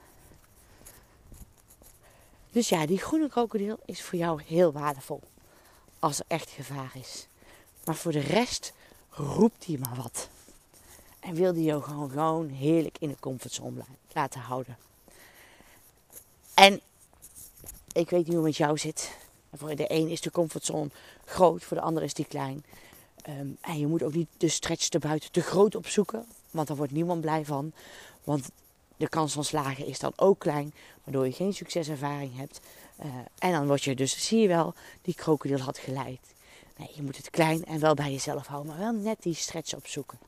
Dus 2.52 2.70
ja, 2.70 2.86
die 2.86 2.98
groene 2.98 3.30
krokodil 3.30 3.80
is 3.86 4.02
voor 4.02 4.20
jou 4.20 4.42
heel 4.46 4.72
waardevol. 4.72 5.22
Als 6.00 6.20
er 6.20 6.26
echt 6.28 6.50
gevaar 6.50 6.92
is. 6.94 7.28
Maar 7.86 7.96
voor 7.96 8.12
de 8.12 8.20
rest 8.20 8.74
roept 9.10 9.66
hij 9.66 9.78
maar 9.78 9.96
wat. 9.96 10.30
En 11.20 11.34
wil 11.34 11.54
die 11.54 11.64
jou 11.64 11.84
gewoon, 11.84 12.10
gewoon 12.10 12.50
heerlijk 12.50 12.98
in 13.00 13.10
de 13.10 13.20
comfortzone 13.20 13.82
laten 14.14 14.42
houden. 14.42 14.78
En 16.54 16.82
ik 17.92 18.10
weet 18.10 18.28
niet 18.28 18.36
hoe 18.36 18.36
het 18.36 18.44
met 18.44 18.58
jou 18.58 18.78
zit. 18.78 19.18
Voor 19.54 19.76
de 19.76 19.92
een 19.92 20.08
is 20.08 20.22
de 20.22 20.32
comfortzone 20.32 20.90
groot, 21.26 21.64
voor 21.64 21.78
de 21.78 21.84
ander 21.84 22.04
is 22.04 22.14
die 22.14 22.26
klein. 22.26 22.64
Ehm, 23.22 23.48
en 23.62 23.80
je 23.80 23.88
moet 23.88 24.04
ook 24.04 24.14
niet 24.14 24.30
de 24.38 24.48
stretch 24.48 24.90
erbuiten 24.90 25.32
te 25.32 25.42
groot 25.42 25.76
opzoeken, 25.76 26.26
want 26.52 26.68
daar 26.68 26.78
wordt 26.78 26.92
niemand 26.92 27.22
blij 27.22 27.46
van. 27.46 27.74
Want 28.24 28.50
de 28.98 29.10
kans 29.10 29.34
van 29.34 29.44
slagen 29.44 29.86
is 29.86 30.00
dan 30.00 30.14
ook 30.16 30.40
klein, 30.40 30.74
waardoor 31.04 31.26
je 31.26 31.32
geen 31.32 31.54
succeservaring 31.54 32.38
hebt. 32.38 32.60
Uh, 33.04 33.06
en 33.38 33.52
dan 33.52 33.68
word 33.68 33.84
je 33.84 33.96
dus, 33.96 34.28
zie 34.28 34.40
je 34.40 34.48
wel, 34.48 34.74
die 35.02 35.16
krokodil 35.16 35.60
had 35.60 35.78
geleid. 35.78 36.20
Nee, 36.78 36.90
je 36.94 37.02
moet 37.02 37.18
het 37.18 37.30
klein 37.30 37.66
en 37.66 37.80
wel 37.80 37.94
bij 37.94 38.12
jezelf 38.12 38.48
houden, 38.48 38.72
maar 38.72 38.82
wel 38.82 39.02
net 39.02 39.22
die 39.22 39.34
stretch 39.34 39.76
opzoeken. 39.76 40.20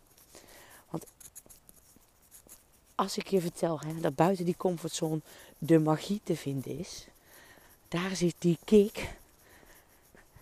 Want 0.89 1.05
als 2.95 3.17
ik 3.17 3.27
je 3.27 3.41
vertel 3.41 3.79
hè, 3.79 3.99
dat 3.99 4.15
buiten 4.15 4.45
die 4.45 4.57
comfortzone 4.57 5.21
de 5.57 5.79
magie 5.79 6.21
te 6.23 6.35
vinden 6.35 6.79
is, 6.79 7.07
daar 7.87 8.15
zit 8.15 8.35
die 8.39 8.57
kick. 8.65 9.13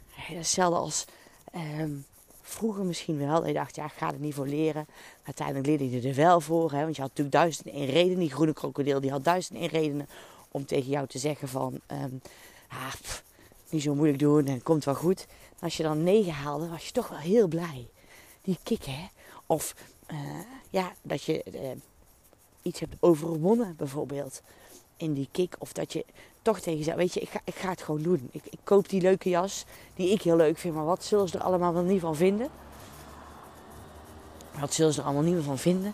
Hetzelfde 0.10 0.80
als 0.80 1.06
um, 1.56 2.06
vroeger 2.54 2.86
misschien 2.86 3.18
wel. 3.18 3.48
Je 3.48 3.54
dacht, 3.54 3.76
ja, 3.76 3.86
ik 3.86 3.92
ga 3.92 4.12
er 4.12 4.20
niet 4.20 4.34
voor 4.34 4.48
leren. 4.48 4.88
Uiteindelijk 5.24 5.68
leerde 5.68 5.90
je 5.90 6.10
er 6.10 6.16
wel 6.16 6.42
voor. 6.42 6.72
Hè, 6.72 6.82
want 6.82 6.96
je 6.96 7.02
had 7.02 7.10
natuurlijk 7.10 7.36
duizend 7.36 7.68
en 7.68 7.74
één 7.74 7.90
redenen. 7.90 8.20
Die 8.20 8.32
groene 8.32 8.54
krokodil 8.54 9.02
die 9.02 9.12
had 9.12 9.24
duizend 9.24 9.58
en 9.58 9.62
één 9.62 9.70
redenen 9.70 10.10
om 10.52 10.66
tegen 10.66 10.90
jou 10.90 11.08
te 11.08 11.20
zeggen 11.20 11.48
van... 11.48 11.80
Um, 11.88 12.22
ah, 12.68 12.94
niet 13.72 13.82
zo 13.82 13.96
moeilijk 13.96 14.20
doen 14.20 14.46
en 14.46 14.54
het 14.54 14.64
komt 14.64 14.86
wel 14.86 14.96
goed. 14.96 15.28
Als 15.60 15.78
je 15.78 15.84
dan 15.84 16.04
negen 16.04 16.34
haalde, 16.34 16.70
was 16.70 16.86
je 16.86 16.92
toch 16.92 17.08
wel 17.08 17.18
heel 17.18 17.48
blij. 17.48 17.88
Die 18.42 18.58
kick, 18.64 18.84
hè. 18.84 19.08
Of 19.46 19.76
uh, 20.12 20.18
ja, 20.70 20.94
dat 21.02 21.24
je 21.24 21.44
uh, 21.54 21.60
iets 22.62 22.80
hebt 22.80 22.96
overwonnen 23.00 23.76
bijvoorbeeld. 23.76 24.42
In 25.02 25.14
die 25.14 25.28
kick. 25.32 25.56
Of 25.60 25.74
dat 25.74 25.94
je 25.94 26.06
toch 26.42 26.60
tegen 26.60 26.78
jezelf, 26.78 26.98
weet 26.98 27.14
je, 27.14 27.20
ik 27.20 27.30
ga, 27.30 27.40
ik 27.44 27.56
ga 27.56 27.70
het 27.70 27.82
gewoon 27.82 28.02
doen. 28.02 28.30
Ik, 28.32 28.42
ik 28.50 28.60
koop 28.64 28.90
die 28.90 29.02
leuke 29.02 29.30
jas 29.30 29.66
die 29.96 30.10
ik 30.10 30.22
heel 30.22 30.36
leuk 30.36 30.58
vind. 30.58 30.76
Maar 30.76 30.86
wat 30.86 31.04
zullen 31.04 31.28
ze 31.28 31.38
er 31.38 31.44
allemaal 31.44 31.74
wel 31.74 31.84
niet 31.84 32.02
van 32.02 32.16
vinden? 32.16 32.50
Wat 34.60 34.74
zullen 34.74 34.94
ze 34.94 35.00
er 35.00 35.06
allemaal 35.06 35.24
niet 35.24 35.34
meer 35.34 35.44
van 35.44 35.58
vinden? 35.58 35.94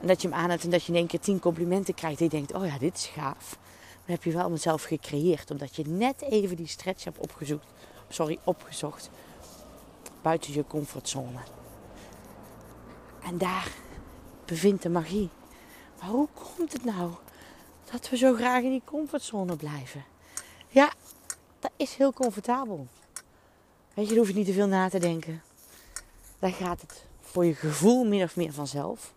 En 0.00 0.06
dat 0.06 0.22
je 0.22 0.28
hem 0.28 0.36
aan 0.36 0.50
hebt 0.50 0.64
en 0.64 0.70
dat 0.70 0.84
je 0.84 0.92
in 0.92 0.98
één 0.98 1.06
keer 1.06 1.20
tien 1.20 1.38
complimenten 1.38 1.94
krijgt. 1.94 2.18
Je 2.18 2.28
denkt, 2.28 2.54
oh 2.54 2.66
ja, 2.66 2.78
dit 2.78 2.94
is 2.94 3.06
gaaf. 3.06 3.58
Dan 4.06 4.14
heb 4.14 4.24
je 4.24 4.32
wel 4.32 4.50
mezelf 4.50 4.82
gecreëerd. 4.82 5.50
Omdat 5.50 5.76
je 5.76 5.84
net 5.86 6.22
even 6.22 6.56
die 6.56 6.66
stretch 6.66 7.04
hebt 7.04 7.18
opgezocht. 7.18 7.66
Sorry, 8.08 8.38
opgezocht. 8.44 9.10
Buiten 10.22 10.52
je 10.52 10.64
comfortzone. 10.66 11.38
En 13.22 13.38
daar 13.38 13.68
bevindt 14.44 14.82
de 14.82 14.88
magie. 14.88 15.30
Maar 16.00 16.08
hoe 16.08 16.28
komt 16.56 16.72
het 16.72 16.84
nou 16.84 17.10
dat 17.90 18.08
we 18.08 18.16
zo 18.16 18.34
graag 18.34 18.62
in 18.62 18.70
die 18.70 18.82
comfortzone 18.84 19.56
blijven? 19.56 20.04
Ja, 20.68 20.92
dat 21.58 21.70
is 21.76 21.94
heel 21.94 22.12
comfortabel. 22.12 22.86
Weet 23.94 24.04
je, 24.04 24.10
daar 24.10 24.18
hoef 24.18 24.28
je 24.28 24.34
niet 24.34 24.46
te 24.46 24.52
veel 24.52 24.66
na 24.66 24.88
te 24.88 24.98
denken. 24.98 25.42
Daar 26.38 26.52
gaat 26.52 26.80
het 26.80 27.04
voor 27.20 27.44
je 27.44 27.54
gevoel 27.54 28.04
min 28.04 28.22
of 28.22 28.36
meer 28.36 28.52
vanzelf. 28.52 29.12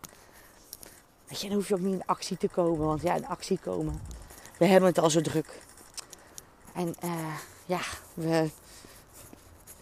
Weet 1.27 1.41
je, 1.41 1.47
dan 1.47 1.57
hoef 1.57 1.67
je 1.67 1.73
ook 1.73 1.79
niet 1.79 1.93
in 1.93 2.05
actie 2.05 2.37
te 2.37 2.47
komen. 2.47 2.85
Want 2.85 3.01
ja, 3.01 3.15
in 3.15 3.27
actie 3.27 3.59
komen. 3.59 4.01
We 4.57 4.65
hebben 4.65 4.89
het 4.89 4.99
al 4.99 5.09
zo 5.09 5.21
druk. 5.21 5.59
En 6.73 6.95
uh, 7.03 7.35
ja, 7.65 7.81
we, 8.13 8.49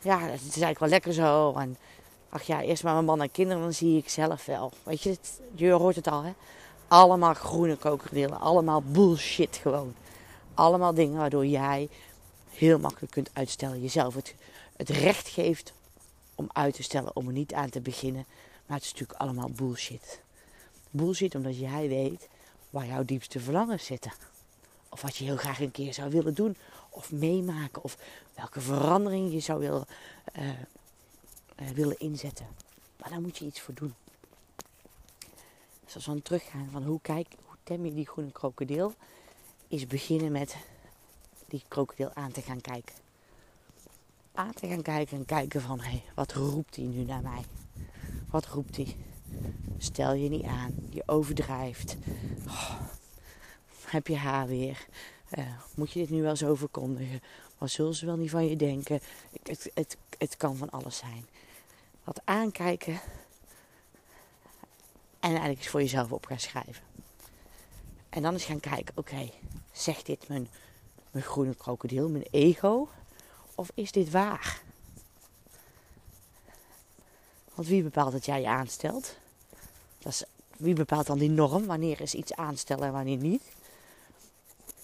ja, 0.01 0.19
het 0.19 0.41
is 0.41 0.43
eigenlijk 0.43 0.79
wel 0.79 0.89
lekker 0.89 1.13
zo. 1.13 1.53
En 1.53 1.77
ach 2.29 2.43
ja, 2.43 2.61
eerst 2.61 2.83
maar 2.83 2.93
mijn 2.93 3.05
man 3.05 3.21
en 3.21 3.31
kinderen, 3.31 3.61
dan 3.61 3.73
zie 3.73 3.97
ik 3.97 4.09
zelf 4.09 4.45
wel. 4.45 4.71
Weet 4.83 5.01
je, 5.01 5.17
je 5.53 5.71
hoort 5.71 5.95
het 5.95 6.07
al, 6.07 6.23
hè? 6.23 6.33
Allemaal 6.87 7.33
groene 7.33 7.77
krokodillen. 7.77 8.39
Allemaal 8.39 8.81
bullshit 8.81 9.55
gewoon. 9.55 9.95
Allemaal 10.53 10.93
dingen 10.93 11.17
waardoor 11.17 11.45
jij 11.45 11.89
heel 12.49 12.79
makkelijk 12.79 13.11
kunt 13.11 13.29
uitstellen. 13.33 13.81
Jezelf 13.81 14.15
het, 14.15 14.35
het 14.75 14.89
recht 14.89 15.27
geeft 15.27 15.73
om 16.35 16.49
uit 16.53 16.73
te 16.73 16.83
stellen, 16.83 17.15
om 17.15 17.27
er 17.27 17.33
niet 17.33 17.53
aan 17.53 17.69
te 17.69 17.81
beginnen. 17.81 18.25
Maar 18.65 18.77
het 18.77 18.85
is 18.85 18.91
natuurlijk 18.91 19.19
allemaal 19.19 19.49
bullshit. 19.49 20.21
Bullshit 20.91 21.35
omdat 21.35 21.57
jij 21.57 21.87
weet 21.87 22.27
waar 22.69 22.85
jouw 22.85 23.03
diepste 23.03 23.39
verlangens 23.39 23.85
zitten. 23.85 24.11
Of 24.89 25.01
wat 25.01 25.15
je 25.15 25.23
heel 25.23 25.37
graag 25.37 25.59
een 25.59 25.71
keer 25.71 25.93
zou 25.93 26.09
willen 26.09 26.33
doen. 26.33 26.57
Of 26.89 27.11
meemaken. 27.11 27.83
Of 27.83 27.97
welke 28.35 28.61
verandering 28.61 29.33
je 29.33 29.39
zou 29.39 29.59
willen, 29.59 29.85
uh, 30.39 30.47
uh, 30.49 31.69
willen 31.69 31.99
inzetten. 31.99 32.47
Maar 32.99 33.09
daar 33.09 33.21
moet 33.21 33.37
je 33.37 33.45
iets 33.45 33.61
voor 33.61 33.73
doen. 33.73 33.93
Dus 35.85 35.95
als 35.95 36.05
we 36.05 36.21
teruggaan 36.21 36.69
van 36.71 36.83
hoe, 36.83 36.99
kijk, 37.01 37.27
hoe 37.45 37.57
tem 37.63 37.85
je 37.85 37.93
die 37.93 38.07
groene 38.07 38.31
krokodil. 38.31 38.93
Is 39.67 39.87
beginnen 39.87 40.31
met 40.31 40.55
die 41.47 41.63
krokodil 41.67 42.11
aan 42.13 42.31
te 42.31 42.41
gaan 42.41 42.61
kijken. 42.61 42.95
Aan 44.33 44.53
te 44.53 44.67
gaan 44.67 44.81
kijken 44.81 45.17
en 45.17 45.25
kijken 45.25 45.61
van 45.61 45.79
hé, 45.79 45.89
hey, 45.89 46.03
wat 46.15 46.33
roept 46.33 46.75
hij 46.75 46.85
nu 46.85 47.03
naar 47.03 47.21
mij? 47.21 47.45
Wat 48.29 48.45
roept 48.45 48.75
hij? 48.75 48.95
Stel 49.77 50.13
je 50.13 50.29
niet 50.29 50.43
aan, 50.43 50.75
je 50.89 51.03
overdrijft. 51.05 51.95
Oh, 52.47 52.81
heb 53.85 54.07
je 54.07 54.15
haar 54.15 54.47
weer? 54.47 54.85
Uh, 55.37 55.45
moet 55.75 55.91
je 55.91 55.99
dit 55.99 56.09
nu 56.09 56.21
wel 56.21 56.35
zo 56.35 56.55
verkondigen? 56.55 57.21
Wat 57.57 57.69
zullen 57.69 57.95
ze 57.95 58.05
wel 58.05 58.17
niet 58.17 58.29
van 58.29 58.47
je 58.47 58.55
denken? 58.55 58.99
Het, 59.43 59.71
het, 59.73 59.97
het 60.17 60.37
kan 60.37 60.55
van 60.55 60.69
alles 60.69 60.97
zijn. 60.97 61.25
Wat 62.03 62.21
aankijken 62.23 62.99
en 65.25 65.31
eigenlijk 65.31 65.61
eens 65.61 65.71
voor 65.71 65.81
jezelf 65.81 66.11
op 66.11 66.25
gaan 66.25 66.39
schrijven. 66.39 66.83
En 68.09 68.21
dan 68.21 68.33
eens 68.33 68.45
gaan 68.45 68.59
kijken, 68.59 68.97
oké, 68.97 69.29
zegt 69.71 70.05
dit 70.05 70.27
mijn, 70.27 70.47
mijn 71.11 71.23
groene 71.23 71.55
krokodil, 71.55 72.09
mijn 72.09 72.27
ego? 72.31 72.89
Of 73.55 73.71
is 73.73 73.91
dit 73.91 74.11
waar? 74.11 74.61
Want 77.53 77.67
wie 77.67 77.83
bepaalt 77.83 78.11
dat 78.11 78.25
jij 78.25 78.41
je 78.41 78.47
aanstelt? 78.47 79.15
Dat 79.97 80.11
is, 80.11 80.23
wie 80.57 80.73
bepaalt 80.73 81.07
dan 81.07 81.17
die 81.17 81.29
norm? 81.29 81.65
Wanneer 81.65 82.01
is 82.01 82.13
iets 82.13 82.33
aanstellen 82.33 82.87
en 82.87 82.93
wanneer 82.93 83.17
niet? 83.17 83.43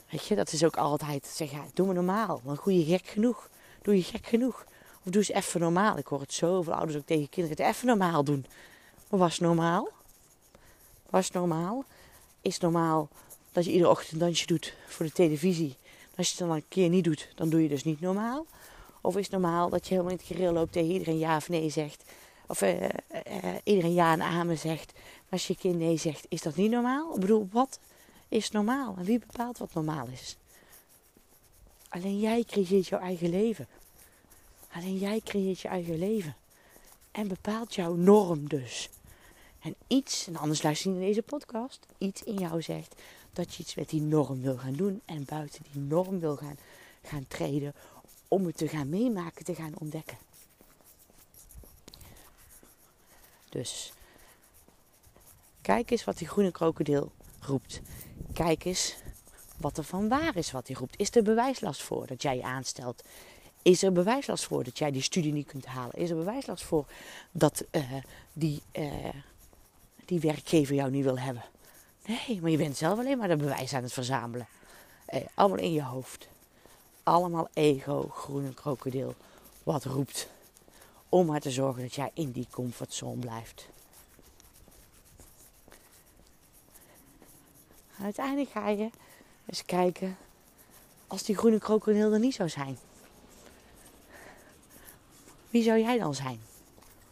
Weet 0.10 0.26
je, 0.26 0.36
dat 0.36 0.52
is 0.52 0.64
ook 0.64 0.78
altijd 0.78 1.26
zeg 1.26 1.52
ja, 1.52 1.64
doe 1.74 1.88
me 1.88 1.94
normaal. 1.94 2.42
Doe 2.44 2.78
je 2.78 2.86
gek 2.86 3.08
genoeg. 3.08 3.50
Doe 3.82 3.96
je 3.96 4.04
gek 4.04 4.28
genoeg. 4.28 4.66
Of 5.04 5.12
doe 5.12 5.22
eens 5.22 5.32
even 5.32 5.60
normaal. 5.60 5.98
Ik 5.98 6.08
hoor 6.08 6.20
het 6.20 6.34
zoveel 6.34 6.74
ouders 6.74 6.98
ook 6.98 7.06
tegen 7.06 7.30
kinderen. 7.30 7.66
Even 7.66 7.88
normaal 7.88 8.24
doen. 8.24 8.46
Maar 9.10 9.20
was 9.20 9.40
normaal? 9.40 9.90
Was 11.12 11.32
normaal? 11.32 11.84
Is 12.42 12.60
normaal 12.60 13.10
dat 13.52 13.66
je 13.66 13.72
iedere 13.72 13.90
ochtend 13.90 14.12
een 14.12 14.20
dansje 14.20 14.46
doet 14.46 14.74
voor 14.88 15.06
de 15.06 15.12
televisie. 15.12 15.76
Als 16.16 16.28
je 16.28 16.38
het 16.38 16.48
dan 16.48 16.56
een 16.56 16.68
keer 16.68 16.90
niet 16.90 17.04
doet, 17.04 17.28
dan 17.36 17.50
doe 17.50 17.64
je 17.64 17.70
dus 17.70 17.84
niet 17.84 18.02
normaal. 18.02 18.46
Of 19.02 19.16
is 19.16 19.24
het 19.24 19.32
normaal 19.32 19.70
dat 19.70 19.88
je 19.88 19.90
helemaal 19.90 20.12
in 20.12 20.18
het 20.18 20.28
gereel 20.28 20.54
loopt 20.54 20.72
tegen 20.72 20.92
iedereen 20.92 21.18
ja 21.18 21.36
of 21.36 21.50
nee 21.50 21.70
zegt. 21.70 22.04
Of 22.48 22.62
uh, 22.62 22.82
uh, 22.82 22.90
iedereen 23.64 23.94
ja 23.94 24.14
en 24.14 24.22
amen 24.22 24.58
zegt. 24.58 24.94
Als 25.30 25.48
je 25.48 25.56
kind 25.56 25.78
nee 25.78 25.98
zegt, 25.98 26.26
is 26.30 26.42
dat 26.42 26.56
niet 26.56 26.72
normaal? 26.72 27.14
Ik 27.14 27.20
bedoel, 27.20 27.48
wat 27.52 27.80
is 28.28 28.52
normaal? 28.52 28.96
En 28.98 29.04
wie 29.04 29.20
bepaalt 29.20 29.58
wat 29.58 29.74
normaal 29.74 30.08
is? 30.08 30.38
Alleen 31.90 32.20
jij 32.20 32.44
creëert 32.44 32.88
jouw 32.88 33.00
eigen 33.00 33.30
leven. 33.30 33.68
Alleen 34.72 34.98
jij 34.98 35.22
creëert 35.24 35.60
je 35.60 35.68
eigen 35.68 35.98
leven. 35.98 36.36
En 37.12 37.28
bepaalt 37.28 37.76
jouw 37.76 37.94
norm 37.94 38.48
dus. 38.48 38.90
En 39.62 39.76
iets, 39.88 40.28
en 40.28 40.36
anders 40.36 40.62
luister 40.62 40.92
je 40.92 40.98
in 40.98 41.06
deze 41.06 41.22
podcast, 41.22 41.86
iets 41.98 42.24
in 42.24 42.36
jou 42.36 42.62
zegt 42.62 43.02
dat 43.34 43.54
je 43.54 43.64
iets 43.64 43.76
met 43.76 43.90
die 43.90 44.02
norm 44.02 44.42
wil 44.42 44.58
gaan 44.58 44.74
doen. 44.74 45.02
En 45.06 45.26
buiten 45.26 45.64
die 45.72 45.82
norm 45.82 46.20
wil 46.20 46.36
gaan, 46.36 46.58
gaan 47.04 47.26
treden 47.28 47.74
om 48.28 48.46
het 48.46 48.58
te 48.58 48.68
gaan 48.68 48.90
meemaken, 48.90 49.46
te 49.46 49.56
gaan 49.56 49.74
ontdekken. 49.80 50.18
Dus 53.50 53.94
kijk 55.62 55.92
eens 55.92 56.04
wat 56.04 56.18
die 56.18 56.28
groene 56.28 56.52
krokodil 56.52 57.12
roept. 57.40 57.82
Kijk 58.34 58.66
eens 58.66 58.96
wat 59.58 59.78
er 59.78 59.84
van 59.84 60.08
waar 60.08 60.36
is 60.36 60.52
wat 60.52 60.68
hij 60.68 60.76
roept. 60.76 61.00
Is 61.00 61.16
er 61.16 61.24
bewijslast 61.24 61.82
voor 61.82 62.08
dat 62.08 62.22
jij 62.22 62.36
je 62.36 62.44
aanstelt? 62.44 63.04
Is 63.62 63.84
er 63.84 63.92
bewijslast 63.92 64.44
voor 64.44 64.64
dat 64.64 64.78
jij 64.78 64.92
die 64.92 65.02
studie 65.02 65.34
niet 65.34 65.48
kunt 65.48 65.66
halen? 65.66 65.96
Is 65.96 66.10
er 66.10 66.16
bewijslast 66.16 66.64
voor 66.64 66.86
dat 67.32 67.66
uh, 67.72 67.94
die, 68.34 68.62
uh, 68.72 69.10
die 70.06 70.20
werkgever 70.20 70.76
jou 70.76 70.92
niet 70.92 71.04
wil 71.04 71.20
hebben? 71.20 71.44
Nee, 72.06 72.42
maar 72.42 72.52
je 72.52 72.58
bent 72.58 72.78
zelf 72.78 73.00
alleen 73.00 73.18
maar 73.18 73.28
de 73.28 73.36
bewijs 73.36 73.74
aan 73.74 73.84
het 73.84 73.94
verzamelen. 73.94 74.48
Hey, 75.06 75.28
allemaal 75.34 75.58
in 75.58 75.74
je 75.74 75.84
hoofd. 75.84 76.28
Allemaal 77.04 77.50
ego, 77.54 78.10
groene 78.14 78.54
krokodil, 78.54 79.16
wat 79.64 79.84
roept. 79.84 80.28
Om 81.10 81.26
maar 81.26 81.40
te 81.40 81.52
zorgen 81.52 81.82
dat 81.82 81.96
jij 81.96 82.12
in 82.14 82.32
die 82.32 82.48
comfortzone 82.52 83.20
blijft. 83.20 83.68
Uiteindelijk 88.02 88.50
ga 88.50 88.70
je 88.70 88.90
eens 89.46 89.66
kijken 89.66 90.18
als 91.08 91.24
die 91.24 91.38
groene 91.38 91.60
krokodil 91.60 92.14
er 92.14 92.20
niet 92.20 92.36
zou 92.36 92.50
zijn. 92.50 92.78
Wie 95.50 95.64
zou 95.64 95.80
jij 95.80 95.98
dan 95.98 96.16
zijn 96.16 96.42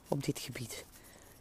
op 0.07 0.23
dit 0.23 0.39
gebied? 0.39 0.85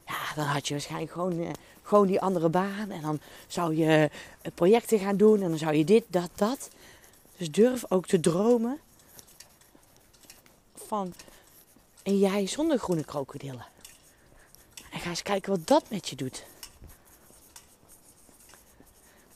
Ja, 0.09 0.35
dan 0.35 0.45
had 0.45 0.69
je 0.69 0.75
waarschijnlijk 0.75 1.13
gewoon, 1.13 1.39
uh, 1.39 1.51
gewoon 1.83 2.07
die 2.07 2.21
andere 2.21 2.49
baan. 2.49 2.91
En 2.91 3.03
dan 3.03 3.21
zou 3.47 3.77
je 3.77 4.11
uh, 4.43 4.53
projecten 4.55 4.99
gaan 4.99 5.17
doen. 5.17 5.43
En 5.43 5.49
dan 5.49 5.59
zou 5.59 5.75
je 5.75 5.85
dit, 5.85 6.05
dat, 6.07 6.31
dat. 6.35 6.71
Dus 7.37 7.51
durf 7.51 7.85
ook 7.89 8.07
te 8.07 8.21
dromen 8.21 8.79
van 10.75 11.13
een 12.03 12.19
jij 12.19 12.47
zonder 12.47 12.79
groene 12.79 13.05
krokodillen. 13.05 13.67
En 14.91 15.01
ga 15.01 15.09
eens 15.09 15.23
kijken 15.23 15.51
wat 15.51 15.67
dat 15.67 15.91
met 15.91 16.09
je 16.09 16.17
doet. 16.17 16.45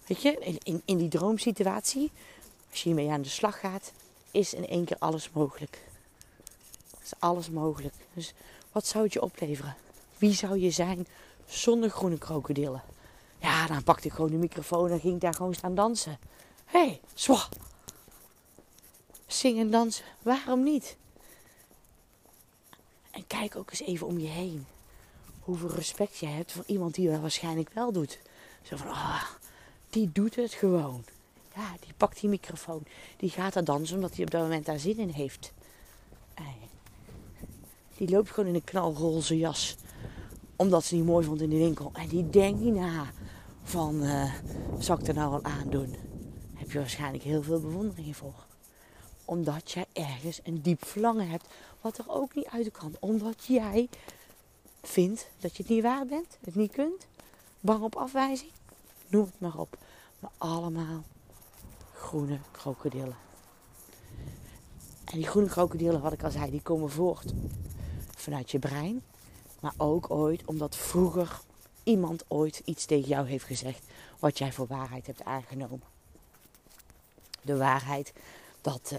Weet 0.07 0.23
je, 0.23 0.39
in, 0.39 0.59
in, 0.63 0.83
in 0.85 0.97
die 0.97 1.09
droomsituatie, 1.09 2.11
als 2.71 2.83
je 2.83 2.89
hiermee 2.89 3.11
aan 3.11 3.23
de 3.23 3.29
slag 3.29 3.61
gaat, 3.61 3.93
is 4.31 4.55
in 4.55 4.69
één 4.69 4.85
keer 4.85 4.97
alles 4.99 5.31
mogelijk. 5.31 5.79
Is 7.03 7.13
alles 7.19 7.51
mogelijk. 7.51 7.95
Dus 8.15 8.33
wat 8.73 8.87
zou 8.87 9.05
het 9.05 9.13
je 9.13 9.23
opleveren? 9.23 9.77
Wie 10.23 10.33
zou 10.33 10.59
je 10.59 10.71
zijn 10.71 11.07
zonder 11.47 11.91
groene 11.91 12.19
krokodillen? 12.19 12.83
Ja, 13.39 13.67
dan 13.67 13.83
pakte 13.83 14.07
ik 14.07 14.13
gewoon 14.13 14.31
de 14.31 14.37
microfoon 14.37 14.91
en 14.91 15.01
ging 15.01 15.21
daar 15.21 15.35
gewoon 15.35 15.55
staan 15.55 15.75
dansen. 15.75 16.19
Hé, 16.65 16.87
hey, 16.87 17.01
zwa. 17.15 17.49
Zingen 19.27 19.65
en 19.65 19.71
dansen, 19.71 20.05
waarom 20.23 20.63
niet? 20.63 20.97
En 23.11 23.27
kijk 23.27 23.57
ook 23.57 23.71
eens 23.71 23.81
even 23.81 24.07
om 24.07 24.19
je 24.19 24.29
heen. 24.29 24.67
Hoeveel 25.41 25.71
respect 25.71 26.19
je 26.19 26.27
hebt 26.27 26.53
voor 26.53 26.65
iemand 26.67 26.95
die 26.95 27.11
dat 27.11 27.21
waarschijnlijk 27.21 27.71
wel 27.75 27.93
doet. 27.93 28.19
Zo 28.63 28.77
van, 28.77 28.89
ah, 28.89 29.25
die 29.91 30.13
doet 30.13 30.37
het 30.37 30.53
gewoon. 30.53 31.05
Ja, 31.55 31.77
die 31.81 31.95
pakt 31.97 32.21
die 32.21 32.31
microfoon. 32.31 32.85
Die 33.17 33.31
gaat 33.31 33.55
er 33.55 33.65
dansen 33.65 33.97
omdat 33.97 34.15
hij 34.15 34.25
op 34.25 34.31
dat 34.31 34.43
moment 34.43 34.67
daar 34.67 34.79
zin 34.79 34.99
in 34.99 35.11
heeft. 35.11 35.53
Die 37.97 38.11
loopt 38.11 38.31
gewoon 38.31 38.49
in 38.49 38.55
een 38.55 38.65
knalroze 38.65 39.39
jas. 39.39 39.77
Omdat 40.63 40.85
ze 40.85 40.95
die 40.95 41.05
mooi 41.05 41.27
vond 41.27 41.41
in 41.41 41.51
de 41.51 41.57
winkel. 41.57 41.91
En 41.93 42.09
die 42.09 42.31
denkt 42.31 42.61
niet 42.61 42.75
na 42.75 43.11
van, 43.63 44.03
uh, 44.03 44.35
ik 44.79 45.09
er 45.09 45.15
nou 45.15 45.31
wel 45.31 45.45
aandoen? 45.45 45.95
Heb 46.55 46.71
je 46.71 46.79
waarschijnlijk 46.79 47.25
heel 47.25 47.43
veel 47.43 47.61
bewondering 47.61 48.17
voor. 48.17 48.47
Omdat 49.25 49.71
jij 49.71 49.87
ergens 49.93 50.41
een 50.45 50.63
diep 50.63 50.85
verlangen 50.85 51.29
hebt. 51.29 51.47
Wat 51.81 51.99
er 51.99 52.05
ook 52.09 52.35
niet 52.35 52.47
uit 52.47 52.71
kan. 52.71 52.97
Omdat 53.01 53.45
jij 53.45 53.89
vindt 54.83 55.29
dat 55.41 55.57
je 55.57 55.63
het 55.63 55.73
niet 55.73 55.83
waar 55.83 56.07
bent. 56.07 56.39
Het 56.45 56.55
niet 56.55 56.73
kunt. 56.73 57.07
Bang 57.61 57.83
op 57.83 57.97
afwijzing 57.97 58.51
noem 59.13 59.25
het 59.25 59.41
maar 59.41 59.59
op. 59.59 59.77
Maar 60.21 60.31
allemaal 60.39 61.03
groene 61.93 62.39
krokodillen. 62.51 63.17
En 65.05 65.19
die 65.19 65.27
groene 65.27 65.49
krokodillen, 65.49 66.01
wat 66.01 66.13
ik 66.13 66.23
al 66.23 66.31
zei, 66.31 66.51
die 66.51 66.63
komen 66.63 66.91
voort 66.91 67.33
vanuit 68.17 68.51
je 68.51 68.59
brein. 68.59 69.03
Maar 69.63 69.75
ook 69.77 70.11
ooit 70.11 70.45
omdat 70.45 70.77
vroeger 70.77 71.41
iemand 71.83 72.25
ooit 72.29 72.63
iets 72.65 72.85
tegen 72.85 73.09
jou 73.09 73.27
heeft 73.27 73.45
gezegd 73.45 73.85
wat 74.19 74.39
jij 74.39 74.53
voor 74.53 74.67
waarheid 74.67 75.07
hebt 75.07 75.25
aangenomen. 75.25 75.83
De 77.43 77.57
waarheid 77.57 78.13
dat 78.61 78.91
uh, 78.93 78.99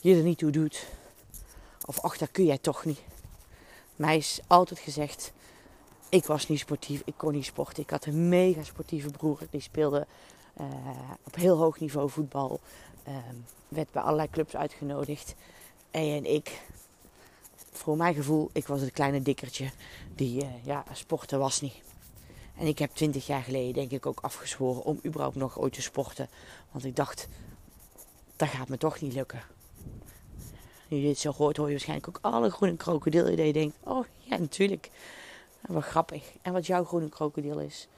je 0.00 0.14
er 0.14 0.22
niet 0.22 0.38
toe 0.38 0.50
doet. 0.50 0.86
Of 1.84 2.00
ach, 2.00 2.16
dat 2.16 2.30
kun 2.30 2.44
jij 2.44 2.58
toch 2.58 2.84
niet. 2.84 3.00
Mij 3.96 4.16
is 4.16 4.40
altijd 4.46 4.78
gezegd, 4.78 5.32
ik 6.08 6.24
was 6.24 6.48
niet 6.48 6.58
sportief, 6.58 7.02
ik 7.04 7.14
kon 7.16 7.32
niet 7.32 7.44
sporten. 7.44 7.82
Ik 7.82 7.90
had 7.90 8.04
een 8.04 8.28
mega 8.28 8.62
sportieve 8.62 9.10
broer, 9.10 9.38
die 9.50 9.60
speelde 9.60 10.06
uh, 10.60 10.66
op 11.22 11.34
heel 11.34 11.56
hoog 11.56 11.80
niveau 11.80 12.10
voetbal. 12.10 12.60
Uh, 13.08 13.14
werd 13.68 13.90
bij 13.90 14.02
allerlei 14.02 14.30
clubs 14.30 14.56
uitgenodigd. 14.56 15.34
En 15.90 16.24
ik, 16.24 16.62
voor 17.76 17.96
mijn 17.96 18.14
gevoel, 18.14 18.50
ik 18.52 18.66
was 18.66 18.80
het 18.80 18.90
kleine 18.92 19.22
dikkertje 19.22 19.70
die, 20.14 20.42
uh, 20.42 20.48
ja, 20.64 20.84
sporten 20.92 21.38
was 21.38 21.60
niet. 21.60 21.74
En 22.58 22.66
ik 22.66 22.78
heb 22.78 22.90
twintig 22.94 23.26
jaar 23.26 23.42
geleden 23.42 23.74
denk 23.74 23.90
ik 23.90 24.06
ook 24.06 24.20
afgezworen 24.20 24.84
om 24.84 25.00
überhaupt 25.04 25.36
nog 25.36 25.58
ooit 25.58 25.72
te 25.72 25.82
sporten. 25.82 26.28
Want 26.70 26.84
ik 26.84 26.96
dacht, 26.96 27.28
dat 28.36 28.48
gaat 28.48 28.68
me 28.68 28.78
toch 28.78 29.00
niet 29.00 29.12
lukken. 29.12 29.42
Nu 30.88 30.96
je 30.96 31.06
dit 31.06 31.18
zo 31.18 31.32
hoort, 31.32 31.56
hoor 31.56 31.66
je 31.66 31.72
waarschijnlijk 31.72 32.08
ook 32.08 32.18
alle 32.20 32.50
groene 32.50 32.76
krokodillen. 32.76 33.36
Die 33.36 33.52
denkt, 33.52 33.76
oh 33.84 34.04
ja, 34.18 34.36
natuurlijk. 34.38 34.90
En 35.60 35.74
wat 35.74 35.84
grappig. 35.84 36.32
En 36.42 36.52
wat 36.52 36.66
jouw 36.66 36.84
groene 36.84 37.08
krokodil 37.08 37.58
is, 37.58 37.88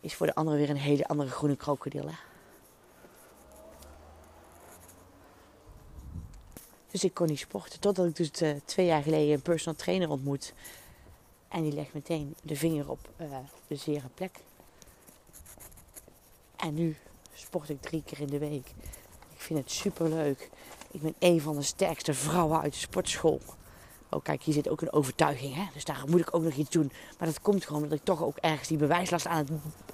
is 0.00 0.14
voor 0.14 0.26
de 0.26 0.34
andere 0.34 0.56
weer 0.56 0.70
een 0.70 0.76
hele 0.76 1.06
andere 1.06 1.30
groene 1.30 1.56
krokodil. 1.56 2.06
Hè? 2.06 2.14
Dus 6.96 7.04
ik 7.04 7.14
kon 7.14 7.26
niet 7.26 7.38
sporten. 7.38 7.80
Totdat 7.80 8.06
ik 8.06 8.16
dus 8.16 8.42
uh, 8.42 8.50
twee 8.64 8.86
jaar 8.86 9.02
geleden 9.02 9.34
een 9.34 9.42
personal 9.42 9.74
trainer 9.74 10.10
ontmoet. 10.10 10.52
En 11.48 11.62
die 11.62 11.72
legt 11.72 11.94
meteen 11.94 12.36
de 12.42 12.56
vinger 12.56 12.90
op 12.90 13.08
uh, 13.16 13.36
de 13.66 13.76
zere 13.76 14.08
plek. 14.14 14.38
En 16.56 16.74
nu 16.74 16.96
sport 17.34 17.68
ik 17.68 17.80
drie 17.80 18.02
keer 18.02 18.20
in 18.20 18.26
de 18.26 18.38
week. 18.38 18.66
Ik 19.34 19.40
vind 19.40 19.58
het 19.58 19.70
super 19.70 20.08
leuk. 20.08 20.50
Ik 20.90 21.00
ben 21.00 21.14
een 21.18 21.40
van 21.40 21.56
de 21.56 21.62
sterkste 21.62 22.14
vrouwen 22.14 22.60
uit 22.60 22.72
de 22.72 22.78
sportschool. 22.78 23.40
Oh, 24.10 24.22
kijk, 24.22 24.42
hier 24.42 24.54
zit 24.54 24.68
ook 24.68 24.80
een 24.80 24.92
overtuiging. 24.92 25.54
Hè? 25.54 25.64
Dus 25.72 25.84
daar 25.84 26.04
moet 26.08 26.20
ik 26.20 26.34
ook 26.34 26.42
nog 26.42 26.54
iets 26.54 26.70
doen. 26.70 26.92
Maar 27.18 27.28
dat 27.28 27.40
komt 27.40 27.64
gewoon 27.64 27.82
omdat 27.82 27.98
ik 27.98 28.04
toch 28.04 28.22
ook 28.22 28.36
ergens 28.36 28.68
die 28.68 28.78
bewijslast 28.78 29.26
aan 29.26 29.38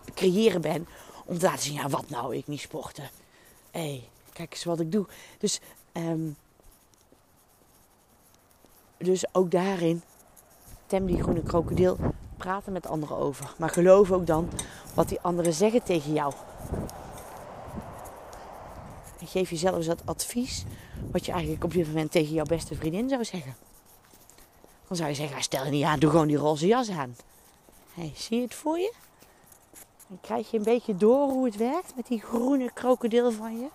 het 0.05 0.15
creëren 0.15 0.61
ben. 0.61 0.87
Om 1.25 1.39
te 1.39 1.47
laten 1.47 1.63
zien, 1.63 1.75
ja, 1.75 1.89
wat 1.89 2.09
nou, 2.09 2.37
ik 2.37 2.47
niet 2.47 2.61
sporten. 2.61 3.11
Hé, 3.71 3.81
hey, 3.81 4.09
kijk 4.33 4.53
eens 4.53 4.65
wat 4.65 4.81
ik 4.81 4.93
doe. 4.93 5.07
Dus, 5.39 5.61
um, 5.93 6.37
dus 9.05 9.35
ook 9.35 9.51
daarin, 9.51 10.03
tem 10.87 11.07
die 11.07 11.23
groene 11.23 11.43
krokodil, 11.43 11.97
praten 12.37 12.73
met 12.73 12.87
anderen 12.87 13.17
over. 13.17 13.55
Maar 13.59 13.71
geloof 13.71 14.13
ook 14.13 14.27
dan 14.27 14.49
wat 14.95 15.09
die 15.09 15.21
anderen 15.21 15.53
zeggen 15.53 15.83
tegen 15.83 16.13
jou. 16.13 16.33
En 19.19 19.27
geef 19.27 19.51
jezelf 19.51 19.77
eens 19.77 19.87
dat 19.87 20.07
advies 20.07 20.65
wat 21.11 21.27
je 21.27 21.33
eigenlijk 21.33 21.65
op 21.65 21.73
dit 21.73 21.87
moment 21.87 22.11
tegen 22.11 22.35
jouw 22.35 22.45
beste 22.45 22.75
vriendin 22.75 23.09
zou 23.09 23.25
zeggen. 23.25 23.55
Dan 24.89 24.97
zou 24.97 25.09
je 25.09 25.15
zeggen, 25.15 25.43
stel 25.43 25.65
je 25.65 25.71
niet 25.71 25.85
aan, 25.85 25.99
doe 25.99 26.11
gewoon 26.11 26.27
die 26.27 26.37
roze 26.37 26.67
jas 26.67 26.91
aan. 26.91 27.17
Hey, 27.95 28.13
zie 28.17 28.37
je 28.37 28.43
het 28.43 28.55
voor 28.55 28.79
je? 28.79 28.93
Dan 30.09 30.19
krijg 30.21 30.51
je 30.51 30.57
een 30.57 30.65
beetje 30.65 30.97
door 30.97 31.29
hoe 31.29 31.45
het 31.45 31.57
werkt 31.57 31.97
met 31.97 32.07
die 32.07 32.21
groene 32.21 32.71
krokodil 32.73 33.33
van 33.33 33.59
je. 33.59 33.69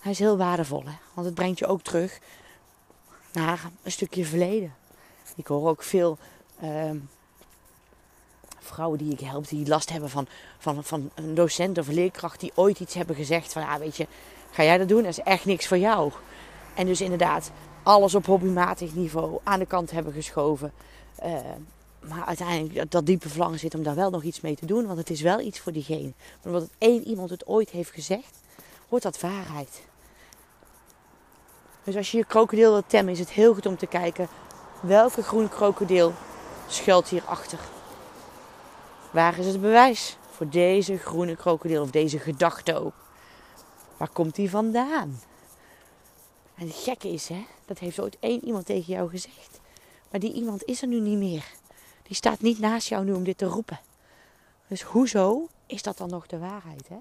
Hij 0.00 0.12
is 0.12 0.18
heel 0.18 0.36
waardevol, 0.36 0.82
hè? 0.84 0.94
want 1.14 1.26
het 1.26 1.34
brengt 1.34 1.58
je 1.58 1.66
ook 1.66 1.82
terug 1.82 2.18
naar 3.32 3.70
een 3.82 3.92
stukje 3.92 4.24
verleden. 4.24 4.74
Ik 5.36 5.46
hoor 5.46 5.68
ook 5.68 5.82
veel 5.82 6.18
uh, 6.62 6.90
vrouwen 8.58 8.98
die 8.98 9.12
ik 9.12 9.20
help, 9.20 9.48
die 9.48 9.68
last 9.68 9.90
hebben 9.90 10.10
van, 10.10 10.26
van, 10.58 10.84
van 10.84 11.10
een 11.14 11.34
docent 11.34 11.78
of 11.78 11.88
leerkracht 11.88 12.40
die 12.40 12.52
ooit 12.54 12.80
iets 12.80 12.94
hebben 12.94 13.16
gezegd 13.16 13.52
van, 13.52 13.62
ja, 13.62 13.78
weet 13.78 13.96
je, 13.96 14.06
ga 14.50 14.62
jij 14.62 14.78
dat 14.78 14.88
doen? 14.88 15.02
Dat 15.02 15.10
is 15.10 15.20
echt 15.20 15.44
niks 15.44 15.66
voor 15.66 15.78
jou. 15.78 16.12
En 16.74 16.86
dus 16.86 17.00
inderdaad, 17.00 17.50
alles 17.82 18.14
op 18.14 18.26
hobbymatig 18.26 18.94
niveau 18.94 19.40
aan 19.42 19.58
de 19.58 19.66
kant 19.66 19.90
hebben 19.90 20.12
geschoven. 20.12 20.72
Uh, 21.24 21.38
maar 22.00 22.24
uiteindelijk 22.24 22.90
dat 22.90 23.06
diepe 23.06 23.28
verlangen 23.28 23.58
zit 23.58 23.74
om 23.74 23.82
daar 23.82 23.94
wel 23.94 24.10
nog 24.10 24.22
iets 24.22 24.40
mee 24.40 24.56
te 24.56 24.66
doen. 24.66 24.86
Want 24.86 24.98
het 24.98 25.10
is 25.10 25.20
wel 25.20 25.40
iets 25.40 25.58
voor 25.58 25.72
diegene. 25.72 26.12
Maar 26.42 26.52
omdat 26.52 26.70
één 26.78 27.06
iemand 27.06 27.30
het 27.30 27.46
ooit 27.46 27.70
heeft 27.70 27.90
gezegd, 27.90 28.40
wordt 28.88 29.04
dat 29.04 29.20
waarheid. 29.20 29.82
Dus 31.84 31.96
als 31.96 32.10
je 32.10 32.16
je 32.16 32.24
krokodil 32.24 32.70
wilt 32.70 32.88
temmen, 32.88 33.12
is 33.12 33.18
het 33.18 33.30
heel 33.30 33.54
goed 33.54 33.66
om 33.66 33.76
te 33.76 33.86
kijken 33.86 34.28
welke 34.80 35.22
groene 35.22 35.48
krokodil 35.48 36.12
schuilt 36.68 37.08
hierachter. 37.08 37.58
Waar 39.10 39.38
is 39.38 39.46
het 39.46 39.60
bewijs 39.60 40.16
voor 40.30 40.48
deze 40.48 40.98
groene 40.98 41.36
krokodil 41.36 41.82
of 41.82 41.90
deze 41.90 42.18
gedachte 42.18 42.74
ook? 42.74 42.94
Waar 43.96 44.08
komt 44.08 44.34
die 44.34 44.50
vandaan? 44.50 45.20
En 46.54 46.66
het 46.66 46.76
gekke 46.76 47.08
is, 47.08 47.28
hè, 47.28 47.46
dat 47.64 47.78
heeft 47.78 48.00
ooit 48.00 48.16
één 48.20 48.44
iemand 48.44 48.66
tegen 48.66 48.92
jou 48.92 49.10
gezegd. 49.10 49.60
Maar 50.10 50.20
die 50.20 50.32
iemand 50.32 50.64
is 50.64 50.82
er 50.82 50.88
nu 50.88 51.00
niet 51.00 51.18
meer. 51.18 51.44
Die 52.02 52.16
staat 52.16 52.40
niet 52.40 52.58
naast 52.58 52.88
jou 52.88 53.04
nu 53.04 53.12
om 53.12 53.24
dit 53.24 53.38
te 53.38 53.46
roepen. 53.46 53.80
Dus 54.68 54.82
hoezo 54.82 55.48
is 55.66 55.82
dat 55.82 55.98
dan 55.98 56.08
nog 56.08 56.26
de 56.26 56.38
waarheid? 56.38 56.88
Hè? 56.88 56.98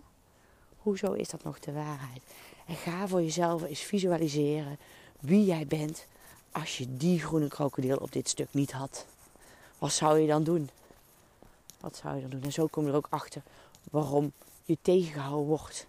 Hoezo 0.77 1.11
is 1.13 1.29
dat 1.29 1.43
nog 1.43 1.59
de 1.59 1.71
waarheid? 1.71 2.21
En 2.65 2.75
ga 2.75 3.07
voor 3.07 3.21
jezelf 3.21 3.63
eens 3.63 3.79
visualiseren 3.79 4.77
wie 5.19 5.45
jij 5.45 5.67
bent 5.67 6.05
als 6.51 6.77
je 6.77 6.97
die 6.97 7.19
groene 7.19 7.47
krokodil 7.47 7.97
op 7.97 8.11
dit 8.11 8.29
stuk 8.29 8.47
niet 8.51 8.71
had. 8.71 9.05
Wat 9.77 9.93
zou 9.93 10.19
je 10.19 10.27
dan 10.27 10.43
doen? 10.43 10.69
Wat 11.79 11.95
zou 11.95 12.15
je 12.15 12.21
dan 12.21 12.29
doen? 12.29 12.43
En 12.43 12.51
zo 12.51 12.67
kom 12.67 12.83
je 12.83 12.89
er 12.89 12.95
ook 12.95 13.07
achter 13.09 13.41
waarom 13.91 14.33
je 14.63 14.77
tegengehouden 14.81 15.47
wordt. 15.47 15.87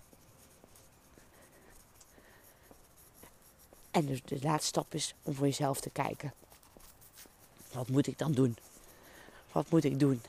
En 3.91 4.07
dus 4.07 4.23
de 4.25 4.39
laatste 4.43 4.67
stap 4.67 4.95
is 4.95 5.15
om 5.23 5.35
voor 5.35 5.47
jezelf 5.47 5.81
te 5.81 5.91
kijken. 5.91 6.33
Wat 7.73 7.89
moet 7.89 8.07
ik 8.07 8.19
dan 8.19 8.33
doen? 8.33 8.57
Wat 9.53 9.71
moet 9.71 9.85
ik 9.85 9.99
doen 9.99 10.23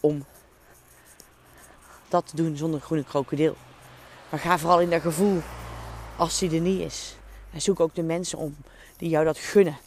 om 0.00 0.24
dat 2.08 2.26
te 2.26 2.36
doen 2.36 2.56
zonder 2.56 2.80
groene 2.80 3.04
krokodil? 3.04 3.56
Maar 4.30 4.40
ga 4.40 4.58
vooral 4.58 4.80
in 4.80 4.90
dat 4.90 5.00
gevoel 5.00 5.40
als 6.16 6.38
die 6.38 6.50
er 6.50 6.60
niet 6.60 6.80
is. 6.80 7.16
En 7.52 7.62
zoek 7.62 7.80
ook 7.80 7.94
de 7.94 8.02
mensen 8.02 8.38
om 8.38 8.56
die 8.96 9.08
jou 9.08 9.24
dat 9.24 9.38
gunnen. 9.38 9.78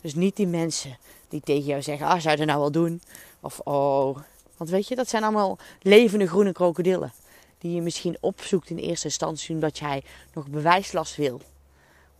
Dus 0.00 0.14
niet 0.14 0.36
die 0.36 0.46
mensen 0.46 0.98
die 1.28 1.40
tegen 1.40 1.64
jou 1.64 1.82
zeggen: 1.82 2.06
Ah, 2.06 2.20
zou 2.20 2.30
je 2.30 2.36
dat 2.36 2.46
nou 2.46 2.60
wel 2.60 2.70
doen? 2.70 3.02
Of 3.40 3.60
oh. 3.60 4.18
Want 4.56 4.70
weet 4.70 4.88
je, 4.88 4.94
dat 4.94 5.08
zijn 5.08 5.22
allemaal 5.22 5.58
levende 5.82 6.26
groene 6.26 6.52
krokodillen. 6.52 7.12
Die 7.58 7.74
je 7.74 7.82
misschien 7.82 8.16
opzoekt 8.20 8.70
in 8.70 8.76
eerste 8.76 9.06
instantie 9.06 9.54
omdat 9.54 9.78
jij 9.78 10.04
nog 10.32 10.48
bewijslast 10.48 11.16
wil. 11.16 11.40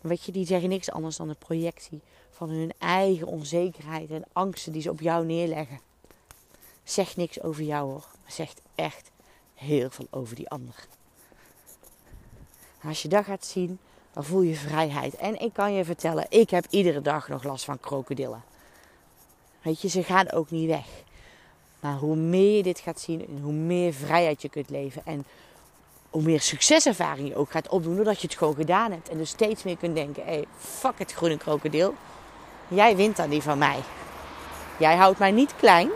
Maar 0.00 0.10
weet 0.10 0.24
je, 0.24 0.32
die 0.32 0.46
zeggen 0.46 0.68
niks 0.68 0.90
anders 0.90 1.16
dan 1.16 1.28
een 1.28 1.36
projectie 1.36 2.00
van 2.30 2.48
hun 2.48 2.72
eigen 2.78 3.26
onzekerheid 3.26 4.10
en 4.10 4.24
angsten 4.32 4.72
die 4.72 4.82
ze 4.82 4.90
op 4.90 5.00
jou 5.00 5.26
neerleggen. 5.26 5.80
Zegt 6.84 7.16
niks 7.16 7.42
over 7.42 7.62
jou 7.62 7.90
hoor, 7.90 8.04
maar 8.22 8.32
zegt 8.32 8.60
echt 8.74 9.10
heel 9.54 9.90
veel 9.90 10.06
over 10.10 10.36
die 10.36 10.48
ander. 10.48 10.74
Als 12.87 13.03
je 13.03 13.09
dat 13.09 13.24
gaat 13.24 13.47
zien, 13.47 13.78
dan 14.12 14.24
voel 14.24 14.43
je 14.43 14.55
vrijheid. 14.55 15.14
En 15.14 15.41
ik 15.41 15.53
kan 15.53 15.72
je 15.72 15.85
vertellen, 15.85 16.26
ik 16.28 16.51
heb 16.51 16.66
iedere 16.70 17.01
dag 17.01 17.28
nog 17.28 17.43
last 17.43 17.64
van 17.64 17.80
krokodillen. 17.80 18.45
Weet 19.62 19.80
je, 19.80 19.89
ze 19.89 20.03
gaan 20.03 20.30
ook 20.30 20.51
niet 20.51 20.68
weg. 20.68 20.87
Maar 21.80 21.97
hoe 21.97 22.16
meer 22.16 22.57
je 22.57 22.62
dit 22.62 22.78
gaat 22.78 23.01
zien 23.01 23.26
en 23.26 23.41
hoe 23.43 23.53
meer 23.53 23.93
vrijheid 23.93 24.43
je 24.43 24.49
kunt 24.49 24.70
leven 24.70 25.03
en 25.05 25.24
hoe 26.11 26.22
meer 26.22 26.41
succeservaring 26.41 27.28
je 27.28 27.37
ook 27.37 27.51
gaat 27.51 27.68
opdoen 27.68 27.97
doordat 27.97 28.20
je 28.20 28.26
het 28.26 28.37
gewoon 28.37 28.55
gedaan 28.55 28.91
hebt. 28.91 29.09
En 29.09 29.18
dus 29.18 29.30
steeds 29.30 29.62
meer 29.62 29.76
kunt 29.76 29.95
denken, 29.95 30.24
hé, 30.24 30.32
hey, 30.32 30.45
fuck 30.59 30.99
het 30.99 31.12
groene 31.12 31.37
krokodil. 31.37 31.95
Jij 32.68 32.97
wint 32.97 33.16
dan 33.16 33.30
die 33.30 33.43
van 33.43 33.59
mij. 33.59 33.78
Jij 34.78 34.97
houdt 34.97 35.18
mij 35.18 35.30
niet 35.30 35.57
klein. 35.57 35.91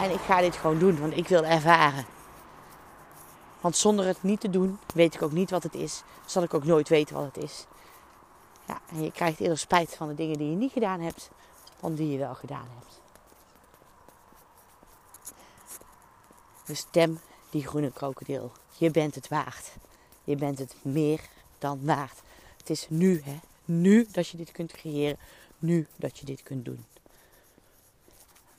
En 0.00 0.10
ik 0.10 0.20
ga 0.26 0.40
dit 0.40 0.56
gewoon 0.56 0.78
doen, 0.78 1.00
want 1.00 1.16
ik 1.16 1.28
wil 1.28 1.44
ervaren. 1.44 2.15
Want 3.66 3.78
zonder 3.78 4.06
het 4.06 4.22
niet 4.22 4.40
te 4.40 4.50
doen, 4.50 4.78
weet 4.94 5.14
ik 5.14 5.22
ook 5.22 5.32
niet 5.32 5.50
wat 5.50 5.62
het 5.62 5.74
is. 5.74 6.02
Zal 6.26 6.42
ik 6.42 6.54
ook 6.54 6.64
nooit 6.64 6.88
weten 6.88 7.16
wat 7.16 7.34
het 7.34 7.44
is. 7.44 7.66
Ja, 8.66 8.80
en 8.88 9.02
je 9.02 9.12
krijgt 9.12 9.40
eerder 9.40 9.58
spijt 9.58 9.94
van 9.94 10.08
de 10.08 10.14
dingen 10.14 10.38
die 10.38 10.50
je 10.50 10.56
niet 10.56 10.72
gedaan 10.72 11.00
hebt, 11.00 11.30
dan 11.80 11.94
die 11.94 12.10
je 12.10 12.18
wel 12.18 12.34
gedaan 12.34 12.68
hebt. 12.78 13.00
Dus 16.64 16.78
stem 16.78 17.20
die 17.50 17.66
groene 17.66 17.92
krokodil. 17.92 18.52
Je 18.76 18.90
bent 18.90 19.14
het 19.14 19.28
waard. 19.28 19.72
Je 20.24 20.36
bent 20.36 20.58
het 20.58 20.74
meer 20.82 21.20
dan 21.58 21.84
waard. 21.84 22.22
Het 22.56 22.70
is 22.70 22.86
nu, 22.88 23.22
hè. 23.24 23.38
Nu 23.64 24.06
dat 24.10 24.28
je 24.28 24.36
dit 24.36 24.52
kunt 24.52 24.72
creëren. 24.72 25.18
Nu 25.58 25.86
dat 25.96 26.18
je 26.18 26.24
dit 26.24 26.42
kunt 26.42 26.64
doen. 26.64 26.84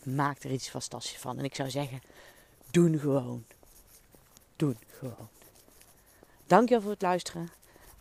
Maak 0.04 0.44
er 0.44 0.52
iets 0.52 0.70
fantastisch 0.70 1.20
van. 1.20 1.38
En 1.38 1.44
ik 1.44 1.56
zou 1.56 1.70
zeggen, 1.70 2.02
doen 2.72 3.00
gewoon. 3.00 3.46
Doen 4.58 4.78
gewoon. 4.88 5.30
Dankjewel 6.46 6.82
voor 6.82 6.92
het 6.92 7.02
luisteren. 7.02 7.50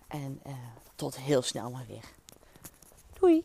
En 0.07 0.40
uh, 0.46 0.52
tot 0.94 1.16
heel 1.16 1.42
snel 1.42 1.70
maar 1.70 1.86
weer. 1.86 2.04
Doei! 3.20 3.44